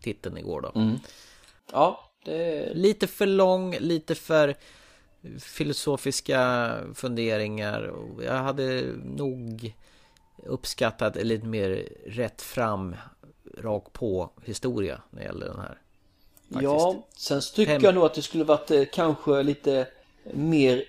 titeln 0.00 0.38
igår 0.38 0.60
då. 0.60 0.80
Mm. 0.80 0.98
Ja, 1.72 2.10
det... 2.24 2.74
Lite 2.74 3.06
för 3.06 3.26
lång, 3.26 3.76
lite 3.80 4.14
för 4.14 4.54
filosofiska 5.40 6.74
funderingar. 6.94 7.82
Och 7.82 8.24
jag 8.24 8.32
hade 8.32 8.82
nog 9.04 9.74
uppskattat 10.36 11.16
en 11.16 11.28
lite 11.28 11.46
mer 11.46 11.88
rätt 12.06 12.42
fram, 12.42 12.96
rak 13.58 13.92
på 13.92 14.30
historia 14.44 15.02
när 15.10 15.20
det 15.20 15.26
gäller 15.26 15.46
den 15.46 15.58
här. 15.58 15.78
Ja, 16.48 17.04
sen 17.16 17.40
tycker 17.54 17.72
Hem- 17.72 17.82
jag 17.82 17.94
nog 17.94 18.04
att 18.04 18.14
det 18.14 18.22
skulle 18.22 18.44
varit 18.44 18.70
eh, 18.70 18.82
kanske 18.92 19.42
lite 19.42 19.86
mer 20.34 20.84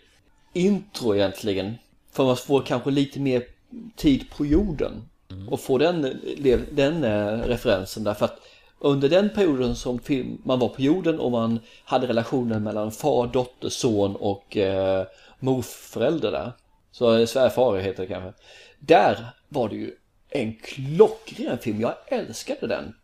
intro 0.54 1.16
egentligen. 1.16 1.76
För 2.12 2.26
man 2.26 2.38
får 2.38 2.62
kanske 2.62 2.92
lite 2.92 3.20
mer 3.20 3.44
tid 3.96 4.26
på 4.38 4.46
jorden. 4.46 5.10
Och 5.50 5.60
få 5.60 5.78
den, 5.78 6.06
lev- 6.22 6.66
den 6.72 7.04
eh, 7.04 7.48
referensen 7.48 8.04
därför 8.04 8.26
att 8.26 8.40
under 8.86 9.10
den 9.10 9.30
perioden 9.30 9.76
som 9.76 10.00
film, 10.00 10.42
man 10.44 10.60
var 10.60 10.68
på 10.68 10.82
jorden 10.82 11.20
och 11.20 11.32
man 11.32 11.60
hade 11.86 12.08
relationen 12.08 12.64
mellan 12.64 12.92
far, 12.92 13.28
dotter, 13.28 13.70
son 13.70 14.16
och 14.16 14.58
eh, 14.58 15.06
morförälder 15.40 16.32
där. 16.32 16.52
Så 16.92 17.18
eh, 17.18 17.26
svärfar 17.26 17.78
heter 17.78 18.04
det 18.04 18.08
kanske. 18.08 18.34
Där 18.80 19.26
var 19.50 19.70
det 19.70 19.76
ju 19.76 19.92
en 20.30 20.54
klockren 20.56 21.58
film. 21.58 21.82
Jag 21.82 21.94
älskade 22.08 22.68
den 22.68 22.96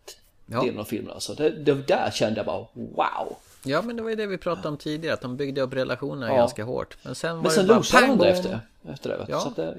Ja. 0.46 0.62
delen 0.62 0.80
av 0.80 0.84
filmen 0.84 1.12
alltså. 1.14 1.34
Det, 1.34 1.50
det, 1.50 1.88
där 1.88 2.12
kände 2.14 2.40
jag 2.40 2.46
bara 2.46 2.66
wow. 2.74 3.36
Ja 3.64 3.82
men 3.82 3.96
det 3.96 4.02
var 4.04 4.10
ju 4.10 4.16
det 4.16 4.28
vi 4.28 4.38
pratade 4.38 4.68
om 4.68 4.78
tidigare, 4.78 5.14
att 5.14 5.22
de 5.22 5.38
byggde 5.38 5.62
upp 5.62 5.74
relationerna 5.74 6.28
Ja. 6.28 6.36
ganska 6.38 6.64
hårt. 6.64 6.98
Men 7.04 7.16
sen 7.16 7.36
var 7.36 7.44
Men 7.44 7.52
sen 7.52 7.64
det 7.64 7.68
bara 7.68 7.78
losade 7.78 8.08
de 8.08 8.18
det 8.18 8.30
efter, 8.30 8.60
efter 8.90 9.10
det. 9.10 9.26
Ja. 9.30 9.40
Så 9.40 9.50
det, 9.62 9.76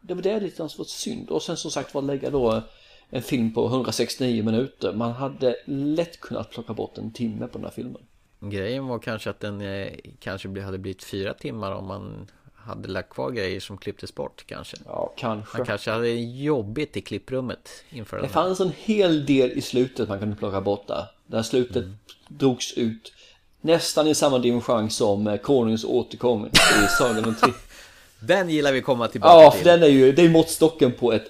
det 0.00 0.14
var 0.14 0.22
det 0.22 0.40
lite 0.40 0.56
som 0.56 0.68
var 0.78 0.84
synd. 0.84 1.30
Och 1.30 1.42
sen 1.42 1.56
som 1.56 1.70
sagt 1.70 1.94
var 1.94 2.02
lägga 2.02 2.30
då 2.30 2.62
en 3.10 3.22
film 3.22 3.54
på 3.54 3.66
169 3.66 4.44
minuter. 4.44 4.92
Man 4.92 5.12
hade 5.12 5.56
lätt 5.64 6.20
kunnat 6.20 6.50
plocka 6.50 6.72
bort 6.72 6.98
en 6.98 7.10
timme 7.12 7.46
på 7.46 7.58
den 7.58 7.64
här 7.64 7.72
filmen. 7.72 8.02
Grejen 8.40 8.86
var 8.86 8.98
kanske 8.98 9.30
att 9.30 9.40
den 9.40 9.60
eh, 9.60 9.88
kanske 10.20 10.60
hade 10.60 10.78
blivit 10.78 11.04
fyra 11.04 11.34
timmar 11.34 11.72
om 11.72 11.86
man 11.86 12.26
hade 12.54 12.88
lagt 12.88 13.10
kvar 13.10 13.30
grejer 13.30 13.60
som 13.60 13.78
klipptes 13.78 14.14
bort 14.14 14.44
kanske. 14.46 14.76
Ja, 14.86 15.12
kanske. 15.16 15.58
Man 15.58 15.66
kanske 15.66 15.90
hade 15.90 16.08
jobbigt 16.20 16.96
i 16.96 17.00
klipprummet 17.00 17.70
inför 17.90 18.16
Det 18.16 18.22
den 18.22 18.30
här. 18.30 18.34
fanns 18.42 18.60
en 18.60 18.72
hel 18.78 19.26
del 19.26 19.50
i 19.50 19.60
slutet 19.60 20.08
man 20.08 20.18
kunde 20.18 20.36
plocka 20.36 20.60
bort 20.60 20.86
där. 20.86 21.04
Där 21.26 21.42
slutet 21.42 21.76
Mm. 21.84 21.96
drogs 22.28 22.72
ut 22.72 23.12
nästan 23.60 24.06
i 24.08 24.14
samma 24.14 24.38
dimension 24.38 24.90
som 24.90 25.26
eh, 25.26 25.36
Konungens 25.36 25.84
återkomst 25.84 26.54
i 26.56 26.86
Sagan 26.98 27.24
om 27.24 27.34
tre. 27.34 27.52
Den 28.20 28.50
gillar 28.50 28.72
vi 28.72 28.82
komma 28.82 29.08
tillbaka 29.08 29.42
Ja, 29.42 29.50
till. 29.50 29.60
för 29.62 29.70
den 29.70 29.82
är 29.82 29.86
ju, 29.86 30.12
det 30.12 30.22
är 30.22 30.28
måttstocken 30.28 30.92
på 30.92 31.12
ett 31.12 31.24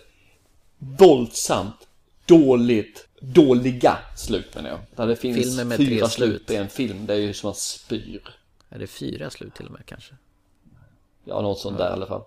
våldsamt, 0.79 1.89
dåligt 2.27 3.09
dåliga 3.21 3.99
slut 4.17 4.55
menar 4.55 4.69
jag. 4.69 4.81
Där 4.97 5.07
det 5.07 5.17
finns 5.17 5.37
Filmer 5.37 5.65
med 5.65 5.77
fyra 5.77 6.07
tre 6.07 6.09
slut 6.09 6.51
i 6.51 6.57
en 6.57 6.69
film. 6.69 7.07
Det 7.07 7.15
är 7.15 7.19
ju 7.19 7.35
som 7.35 7.51
att 7.51 7.57
spyr. 7.57 8.21
Är 8.69 8.79
det 8.79 8.87
fyra 8.87 9.31
slut 9.31 9.55
till 9.55 9.67
och 9.67 9.73
med 9.73 9.87
kanske? 9.87 10.15
Ja, 11.25 11.41
något 11.41 11.59
sånt 11.59 11.79
där 11.79 11.91
i 11.91 11.93
alla 11.93 12.07
fall. 12.07 12.23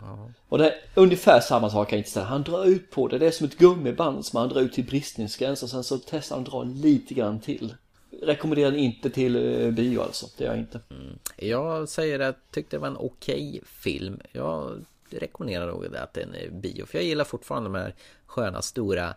Ja. 0.00 0.30
Och 0.48 0.58
det 0.58 0.70
är 0.70 0.74
ungefär 0.94 1.40
samma 1.40 1.70
sak 1.70 1.92
jag 1.92 1.98
inte 1.98 2.10
ställa. 2.10 2.26
Han 2.26 2.42
drar 2.42 2.64
ut 2.64 2.90
på 2.90 3.08
det. 3.08 3.18
Det 3.18 3.26
är 3.26 3.30
som 3.30 3.46
ett 3.46 3.58
gummiband 3.58 4.26
som 4.26 4.38
han 4.38 4.48
drar 4.48 4.60
ut 4.60 4.72
till 4.72 4.84
bristningsgräns 4.84 5.62
och 5.62 5.70
sen 5.70 5.84
så 5.84 5.98
testar 5.98 6.36
han 6.36 6.44
att 6.44 6.50
dra 6.50 6.62
lite 6.62 7.14
grann 7.14 7.40
till. 7.40 7.74
Rekommenderar 8.22 8.70
den 8.70 8.80
inte 8.80 9.10
till 9.10 9.36
eh, 9.36 9.70
bio 9.70 10.00
alltså. 10.00 10.26
Det 10.36 10.44
gör 10.44 10.50
jag 10.50 10.60
inte. 10.60 10.80
Jag 11.36 11.88
säger 11.88 12.20
att 12.20 12.26
jag 12.26 12.34
tyckte 12.50 12.76
det 12.76 12.80
var 12.80 12.88
en 12.88 12.96
okej 12.96 13.60
film. 13.64 14.20
Jag 14.32 14.84
rekommenderar 15.18 15.66
nog 15.66 15.96
att 15.96 16.14
den 16.14 16.34
är 16.34 16.50
bio. 16.50 16.86
För 16.86 16.98
jag 16.98 17.04
gillar 17.04 17.24
fortfarande 17.24 17.68
de 17.68 17.74
här 17.74 17.94
sköna 18.26 18.62
stora 18.62 19.14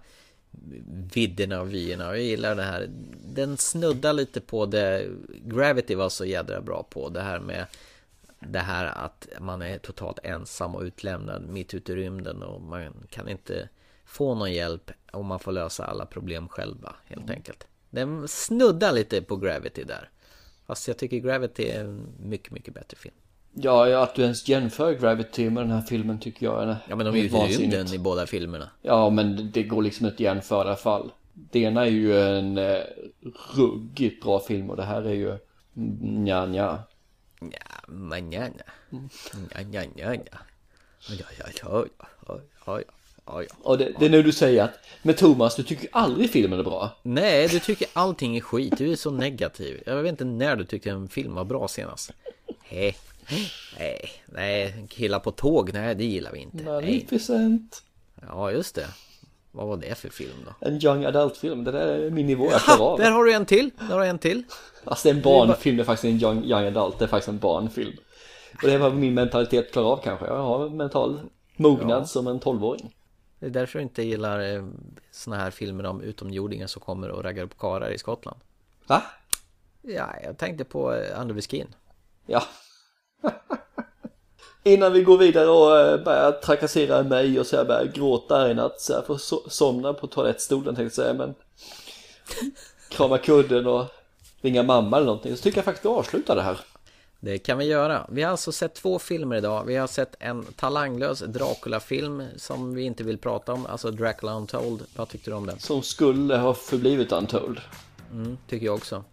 vidderna 1.13 1.61
och 1.61 1.73
vyerna. 1.73 2.09
Och 2.09 2.17
jag 2.17 2.23
gillar 2.23 2.55
det 2.55 2.63
här. 2.63 2.87
Den 3.25 3.57
snuddar 3.57 4.13
lite 4.13 4.41
på 4.41 4.65
det 4.65 5.07
Gravity 5.45 5.95
var 5.95 6.09
så 6.09 6.25
jädra 6.25 6.61
bra 6.61 6.83
på. 6.89 7.09
Det 7.09 7.21
här 7.21 7.39
med 7.39 7.65
det 8.39 8.59
här 8.59 8.85
att 8.85 9.27
man 9.39 9.61
är 9.61 9.77
totalt 9.77 10.19
ensam 10.23 10.75
och 10.75 10.81
utlämnad 10.81 11.49
mitt 11.49 11.73
ute 11.73 11.91
i 11.91 11.95
rymden 11.95 12.43
och 12.43 12.61
man 12.61 12.93
kan 13.09 13.29
inte 13.29 13.69
få 14.05 14.35
någon 14.35 14.53
hjälp 14.53 14.91
om 15.11 15.25
man 15.25 15.39
får 15.39 15.51
lösa 15.51 15.85
alla 15.85 16.05
problem 16.05 16.47
själva 16.47 16.95
helt 17.05 17.29
enkelt. 17.29 17.67
Den 17.89 18.27
snuddar 18.27 18.91
lite 18.91 19.21
på 19.21 19.35
Gravity 19.35 19.83
där. 19.83 20.09
Fast 20.65 20.87
jag 20.87 20.97
tycker 20.97 21.17
Gravity 21.17 21.63
är 21.63 21.83
en 21.83 22.07
mycket, 22.19 22.51
mycket 22.51 22.73
bättre 22.73 22.97
film. 22.97 23.15
Ja, 23.53 24.03
att 24.03 24.15
du 24.15 24.21
ens 24.21 24.47
jämför 24.47 24.93
Gravity 24.93 25.49
med 25.49 25.63
den 25.63 25.71
här 25.71 25.81
filmen 25.81 26.19
tycker 26.19 26.45
jag 26.45 26.63
är 26.63 26.77
Ja 26.89 26.95
men 26.95 27.05
de 27.05 27.15
är 27.15 27.19
ju 27.19 27.53
i 27.53 27.57
rymden 27.57 27.93
i 27.93 27.97
båda 27.97 28.27
filmerna. 28.27 28.69
Ja, 28.81 29.09
men 29.09 29.51
det 29.51 29.63
går 29.63 29.81
liksom 29.81 30.05
inte 30.05 30.23
jämföra 30.23 30.63
i 30.63 30.67
alla 30.67 30.75
fall. 30.75 31.11
Det 31.33 31.59
ena 31.59 31.85
är 31.85 31.89
ju 31.89 32.21
en 32.21 32.57
eh, 32.57 32.77
ruggigt 33.55 34.23
bra 34.23 34.39
film 34.39 34.69
och 34.69 34.77
det 34.77 34.83
här 34.83 35.01
är 35.01 35.13
ju 35.13 35.37
nja 36.01 36.45
nja. 36.45 36.79
Ja, 37.39 37.47
men 37.87 38.31
ja, 38.31 38.41
ja. 38.41 38.63
Ja, 39.49 39.61
ja, 39.71 39.83
ja, 39.95 40.13
ja. 40.13 40.39
Ja, 41.09 41.15
ja, 42.27 42.39
ja, 42.65 42.81
ja, 43.25 43.41
ja. 43.41 43.55
Och 43.63 43.77
det, 43.77 43.93
det 43.99 44.05
är 44.05 44.09
nu 44.09 44.23
du 44.23 44.31
säger 44.31 44.63
att, 44.63 44.79
men 45.01 45.15
Thomas, 45.15 45.55
du 45.55 45.63
tycker 45.63 45.89
aldrig 45.91 46.29
filmen 46.29 46.59
är 46.59 46.63
bra. 46.63 46.91
Nej, 47.03 47.47
du 47.47 47.59
tycker 47.59 47.87
allting 47.93 48.37
är 48.37 48.41
skit. 48.41 48.77
Du 48.77 48.91
är 48.91 48.95
så 48.95 49.11
negativ. 49.11 49.83
Jag 49.85 50.03
vet 50.03 50.11
inte 50.11 50.25
när 50.25 50.55
du 50.55 50.65
tyckte 50.65 50.89
en 50.89 51.09
film 51.09 51.35
var 51.35 51.45
bra 51.45 51.67
senast. 51.67 52.11
Nej, 52.71 52.95
nej, 53.79 54.09
nej, 54.25 54.85
killar 54.89 55.19
på 55.19 55.31
tåg, 55.31 55.73
nej 55.73 55.95
det 55.95 56.05
gillar 56.05 56.31
vi 56.31 56.39
inte. 56.39 56.57
Nej. 56.57 56.65
Maleficent. 56.73 57.83
Ja, 58.27 58.51
just 58.51 58.75
det. 58.75 58.87
Vad 59.51 59.67
var 59.67 59.77
det 59.77 59.95
för 59.97 60.09
film 60.09 60.35
då? 60.45 60.67
En 60.67 60.85
young 60.85 61.05
adult-film, 61.05 61.63
det 61.63 61.71
där 61.71 61.87
är 61.87 62.09
min 62.09 62.27
nivå 62.27 62.47
jag 62.51 62.61
klarar 62.61 62.81
av. 62.91 62.99
där 62.99 63.11
har 63.11 63.23
du 63.23 63.33
en 63.33 63.45
till. 63.45 63.69
Där 63.79 63.85
har 63.85 63.99
du 64.01 64.07
en 64.07 64.19
till. 64.19 64.43
Alltså 64.83 65.07
det 65.07 65.11
är 65.11 65.15
en 65.15 65.21
barnfilm, 65.21 65.77
det 65.77 65.83
är 65.83 65.85
faktiskt 65.85 66.05
en 66.05 66.21
young, 66.21 66.43
young 66.45 66.65
adult, 66.65 66.99
det 66.99 67.05
är 67.05 67.09
faktiskt 67.09 67.29
en 67.29 67.39
barnfilm. 67.39 67.97
Och 68.55 68.67
det 68.67 68.73
är 68.73 68.77
vad 68.77 68.95
min 68.95 69.13
mentalitet 69.13 69.71
klarar 69.71 69.87
av 69.87 69.97
kanske. 70.03 70.25
Jag 70.25 70.35
har 70.43 70.65
en 70.65 70.77
mental 70.77 71.19
mognad 71.55 72.01
Ja. 72.01 72.05
som 72.05 72.27
en 72.27 72.39
tolvåring. 72.39 72.95
Det 73.39 73.45
är 73.45 73.49
därför 73.49 73.79
jag 73.79 73.83
inte 73.85 74.03
gillar 74.03 74.55
eh, 74.55 74.65
såna 75.11 75.35
här 75.37 75.51
filmer 75.51 75.85
om 75.85 76.01
utomjordingar 76.01 76.67
som 76.67 76.81
kommer 76.81 77.09
och 77.09 77.23
raggar 77.23 77.43
upp 77.43 77.57
karlar 77.57 77.89
i 77.89 77.97
Skottland. 77.97 78.39
Va? 78.87 79.03
Ja, 79.81 80.07
jag 80.23 80.37
tänkte 80.37 80.63
på 80.63 80.93
eh, 80.93 81.21
Under 81.21 81.35
the 81.35 81.41
Skin. 81.41 81.67
Ja. 82.25 82.43
Innan 84.63 84.93
vi 84.93 85.01
går 85.03 85.17
vidare 85.17 85.49
och 85.49 85.79
eh, 85.79 86.03
börjar 86.03 86.31
trakassera 86.31 87.03
mig 87.03 87.39
och 87.39 87.47
så 87.47 87.55
jag 87.55 87.67
börjar 87.67 87.85
gråta 87.85 88.53
natt 88.53 88.81
så 88.81 88.93
jag 88.93 89.05
får 89.05 89.17
so- 89.17 89.49
somna 89.49 89.93
på 89.93 90.07
toalettstolen 90.07 90.75
tänkte 90.75 90.83
jag 90.83 90.91
säga 90.91 91.13
men 91.13 91.35
krama 92.89 93.17
kudden 93.17 93.67
och 93.67 93.85
ringa 94.41 94.63
mamma 94.63 94.97
eller 94.97 95.05
någonting 95.05 95.35
så 95.37 95.43
tycker 95.43 95.57
jag 95.57 95.65
faktiskt 95.65 95.85
vi 95.85 95.89
avslutar 95.89 96.35
det 96.35 96.41
här. 96.41 96.59
Det 97.19 97.37
kan 97.37 97.57
vi 97.57 97.65
göra. 97.65 98.05
Vi 98.09 98.23
har 98.23 98.31
alltså 98.31 98.51
sett 98.51 98.73
två 98.73 98.99
filmer 98.99 99.35
idag. 99.35 99.63
Vi 99.65 99.75
har 99.75 99.87
sett 99.87 100.15
en 100.19 100.45
talanglös 100.45 101.19
Dracula-film 101.19 102.23
som 102.35 102.73
vi 102.75 102.83
inte 102.83 103.03
vill 103.03 103.17
prata 103.17 103.53
om, 103.53 103.65
alltså 103.65 103.91
Dracula 103.91 104.33
Untold. 104.33 104.83
Vad 104.95 105.09
tyckte 105.09 105.29
du 105.31 105.35
om 105.35 105.45
den? 105.45 105.59
Som 105.59 105.81
skulle 105.81 106.37
ha 106.37 106.53
förblivit 106.53 107.11
untold. 107.11 107.61
Mm, 108.11 108.37
tycker 108.49 108.65
jag 108.65 108.75
också. 108.75 109.03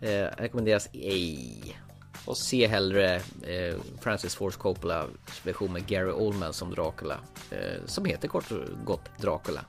Eh, 0.00 0.26
rekommenderas 0.36 0.88
ej. 0.92 1.76
Och 2.24 2.36
se 2.36 2.66
hellre 2.66 3.14
eh, 3.42 3.76
Francis 4.00 4.34
Ford 4.34 4.54
Coppola 4.54 5.06
version 5.44 5.72
med 5.72 5.86
Gary 5.86 6.12
Oldman 6.12 6.52
som 6.52 6.70
Dracula. 6.74 7.18
Eh, 7.50 7.86
som 7.86 8.04
heter 8.04 8.28
kort 8.28 8.50
och 8.50 8.84
gott 8.84 9.18
Dracula. 9.20 9.64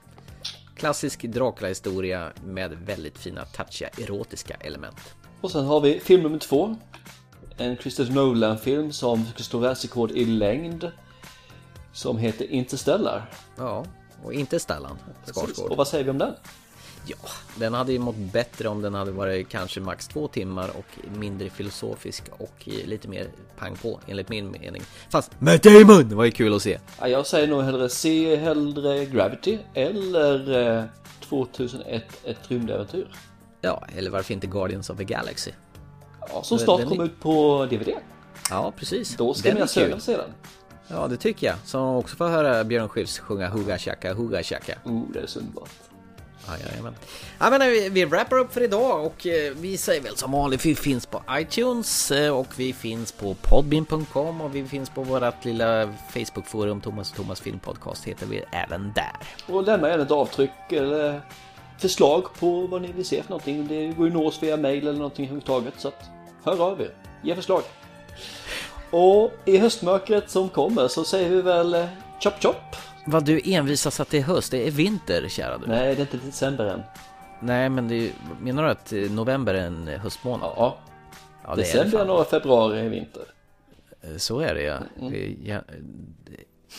Klassisk 0.76 1.24
Dracula-historia 1.24 2.32
med 2.46 2.72
väldigt 2.72 3.18
fina 3.18 3.46
touchiga 3.46 3.90
erotiska 3.90 4.54
element. 4.54 5.16
Och 5.42 5.52
sen 5.52 5.66
har 5.66 5.82
vi 5.82 6.00
film 6.00 6.24
nummer 6.24 6.40
två. 6.40 6.76
En 7.58 7.78
Christopher 7.78 8.14
Nolan-film 8.14 8.92
som 8.92 9.26
ska 9.26 9.44
stå 9.44 9.58
världsrekord 9.58 10.12
i 10.12 10.26
längd. 10.26 10.92
Som 11.94 12.18
heter 12.18 12.46
Interstellar. 12.46 13.30
Ja, 13.58 13.86
och 14.24 14.34
inte 14.34 14.60
Stellan. 14.60 14.98
Skarsgård. 15.26 15.72
Och 15.72 15.78
vad 15.78 15.88
säger 15.88 16.04
vi 16.04 16.10
om 16.10 16.18
den? 16.18 16.34
Ja, 17.06 17.16
den 17.56 17.74
hade 17.74 17.92
ju 17.94 18.00
mått 18.00 18.16
bättre 18.16 18.68
om 18.68 18.82
den 18.82 18.94
hade 18.94 19.12
varit 19.12 19.50
kanske 19.50 19.80
max 19.80 20.08
två 20.08 20.28
timmar 20.28 20.70
och 20.78 21.18
mindre 21.18 21.50
filosofisk 21.50 22.24
och 22.38 22.68
lite 22.86 23.08
mer 23.08 23.28
pang 23.58 23.76
på 23.76 24.00
enligt 24.08 24.30
min 24.30 24.52
mening. 24.52 24.82
Fast 25.10 25.32
Matt 25.40 25.64
Damon! 25.64 26.10
Det 26.10 26.16
var 26.16 26.26
ju 26.26 26.32
kul 26.32 26.56
att 26.56 26.62
se. 26.62 26.80
Ja, 27.00 27.08
jag 27.08 27.28
säger 27.28 27.48
nog 27.48 27.64
hellre 27.64 27.90
se 27.90 28.36
hellre 28.36 29.06
Gravity 29.06 29.58
eller 29.74 30.70
eh, 30.78 30.84
2001 31.30 32.04
Ett 32.24 32.38
rymdäventyr. 32.48 33.08
Ja, 33.62 33.84
eller 33.96 34.12
varför 34.12 34.34
inte 34.34 34.48
Guardians 34.48 34.90
of 34.90 34.98
the 34.98 35.04
Galaxy? 35.04 35.52
Ja, 36.30 36.44
som 36.44 36.60
snart 36.60 36.84
kommer 36.84 37.04
är- 37.04 37.06
ut 37.08 37.20
på 37.20 37.68
DVD. 37.70 37.90
Ja, 38.50 38.74
precis. 38.78 39.16
Då 39.18 39.34
ska 39.34 39.48
Den 39.50 39.56
mina 39.56 39.68
söner 39.68 40.00
se 40.00 40.18
den. 40.18 40.30
Ja, 40.88 41.08
det 41.08 41.18
tycker 41.18 41.48
jag. 41.48 41.56
Så 41.66 41.96
också 41.96 42.16
får 42.16 42.28
höra 42.28 42.64
Björn 42.64 42.90
Skifs 42.90 43.20
sjunga 43.20 43.50
Hugga 43.50 43.78
Chaka 43.78 44.14
Hugga 44.14 44.44
Chaka. 44.44 44.78
Oh, 44.84 45.02
det 45.14 45.20
är 45.20 45.28
så 45.28 45.40
underbart. 45.40 45.70
Ja, 46.48 46.54
jajamän. 46.70 46.96
Ja, 47.40 47.50
men 47.50 47.62
vi, 47.62 47.90
vi 47.90 48.06
wrappar 48.06 48.38
upp 48.38 48.54
för 48.54 48.62
idag 48.64 49.06
och 49.06 49.28
eh, 49.28 49.54
vi 49.56 49.78
säger 49.78 50.02
väl 50.02 50.18
som 50.18 50.32
vanligt, 50.32 50.66
vi 50.66 50.76
finns 50.76 51.06
på 51.06 51.24
iTunes 51.32 52.12
eh, 52.12 52.38
och 52.38 52.48
vi 52.56 52.74
finns 52.74 53.12
på 53.12 53.34
podbean.com 53.34 54.42
och 54.42 54.56
vi 54.56 54.66
finns 54.66 54.90
på 54.90 55.04
vårt 55.04 55.46
lilla 55.46 55.94
Facebookforum 56.10 56.82
Thomas 56.82 57.12
och 57.12 57.18
Thomas 57.18 57.42
Filmpodcast 57.42 58.06
heter 58.06 58.26
vi 58.26 58.44
även 58.52 58.94
där. 58.96 59.54
Och 59.56 59.64
lämna 59.64 59.90
gärna 59.90 60.04
ett 60.04 60.12
avtryck 60.12 60.72
eller 60.72 61.22
förslag 61.78 62.34
på 62.40 62.68
vad 62.68 62.82
ni 62.82 62.92
vill 62.92 63.06
se 63.06 63.24
för 63.24 63.30
någonting. 63.30 63.68
Det 63.68 63.88
går 63.88 64.08
ju 64.08 64.12
att 64.12 64.18
nå 64.18 64.28
oss 64.28 64.44
via 64.44 64.58
mail 64.58 64.88
eller 64.88 64.98
någonting 64.98 65.26
överhuvudtaget. 65.26 65.74
Så 65.78 65.88
att 65.88 66.04
hör 66.44 66.62
av 66.62 66.82
er. 66.82 66.94
Ge 67.22 67.36
förslag. 67.36 67.62
Och 68.90 69.32
i 69.46 69.58
höstmörkret 69.58 70.30
som 70.30 70.50
kommer 70.50 70.88
så 70.88 71.04
säger 71.04 71.30
vi 71.30 71.42
väl 71.42 71.74
eh, 71.74 71.86
chop 72.20 72.34
chop. 72.42 72.76
Vad 73.06 73.26
du 73.26 73.42
envisas 73.46 74.00
att 74.00 74.10
det 74.10 74.18
är 74.18 74.22
höst, 74.22 74.52
det 74.52 74.68
är 74.68 74.72
vinter 74.72 75.28
kära 75.30 75.58
du. 75.58 75.68
Nej, 75.68 75.96
det 75.96 76.02
är 76.02 76.14
inte 76.14 76.18
december 76.26 76.66
än. 76.66 76.82
Nej, 77.40 77.70
men 77.70 77.88
det 77.88 77.96
är, 77.96 78.12
menar 78.42 78.64
du 78.64 78.70
att 78.70 78.94
eh, 78.94 79.00
november 79.00 79.54
är 79.54 79.66
en 79.68 79.88
höstmånad? 79.88 80.52
Ja. 80.56 80.78
ja 81.44 81.48
det 81.48 81.52
är 81.54 81.56
det 81.56 81.62
December, 81.64 81.90
fan. 81.92 82.00
januari, 82.00 82.26
februari 82.26 82.80
är 82.80 82.90
vinter. 82.90 83.22
Eh, 84.02 84.18
Så 84.18 84.40
är 84.40 84.54
det 84.56 84.62
ja. 84.64 84.78
Mm. 85.00 85.12
Det, 85.14 85.36
ja 85.50 85.60
det, 86.26 86.36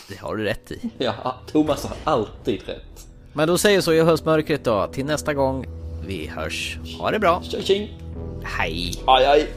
det 0.09 0.19
har 0.19 0.35
du 0.35 0.43
rätt 0.43 0.71
i. 0.71 0.89
Ja, 0.97 1.35
Thomas 1.51 1.85
har 1.85 1.97
alltid 2.03 2.61
rätt. 2.67 3.07
Men 3.33 3.47
då 3.47 3.57
säger 3.57 3.81
så 3.81 3.93
i 3.93 4.01
höstmörkret 4.01 4.63
då. 4.63 4.87
Till 4.87 5.05
nästa 5.05 5.33
gång. 5.33 5.65
Vi 6.07 6.27
hörs. 6.27 6.77
Ha 6.99 7.11
det 7.11 7.19
bra. 7.19 7.41
Tjing! 7.43 7.99
Hej! 8.43 8.93
Aj, 9.07 9.25
aj! 9.25 9.47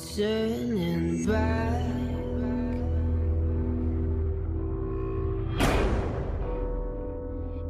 Turning 0.00 1.26
back. 1.26 1.84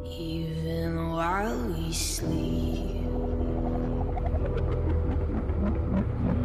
Even 0.04 1.10
while 1.10 1.56
we 1.68 1.92
sleep, 1.92 3.02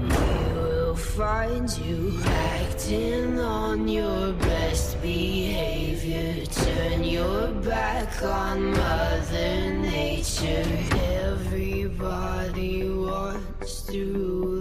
you 0.01 0.55
will 0.55 0.95
find 0.95 1.69
you 1.77 2.19
acting 2.25 3.39
on 3.39 3.87
your 3.87 4.33
best 4.33 4.99
behavior. 5.01 6.45
Turn 6.47 7.03
your 7.03 7.47
back 7.61 8.23
on 8.23 8.71
Mother 8.71 9.73
Nature. 9.73 10.65
Everybody 11.21 12.89
wants 12.89 13.81
to 13.83 14.54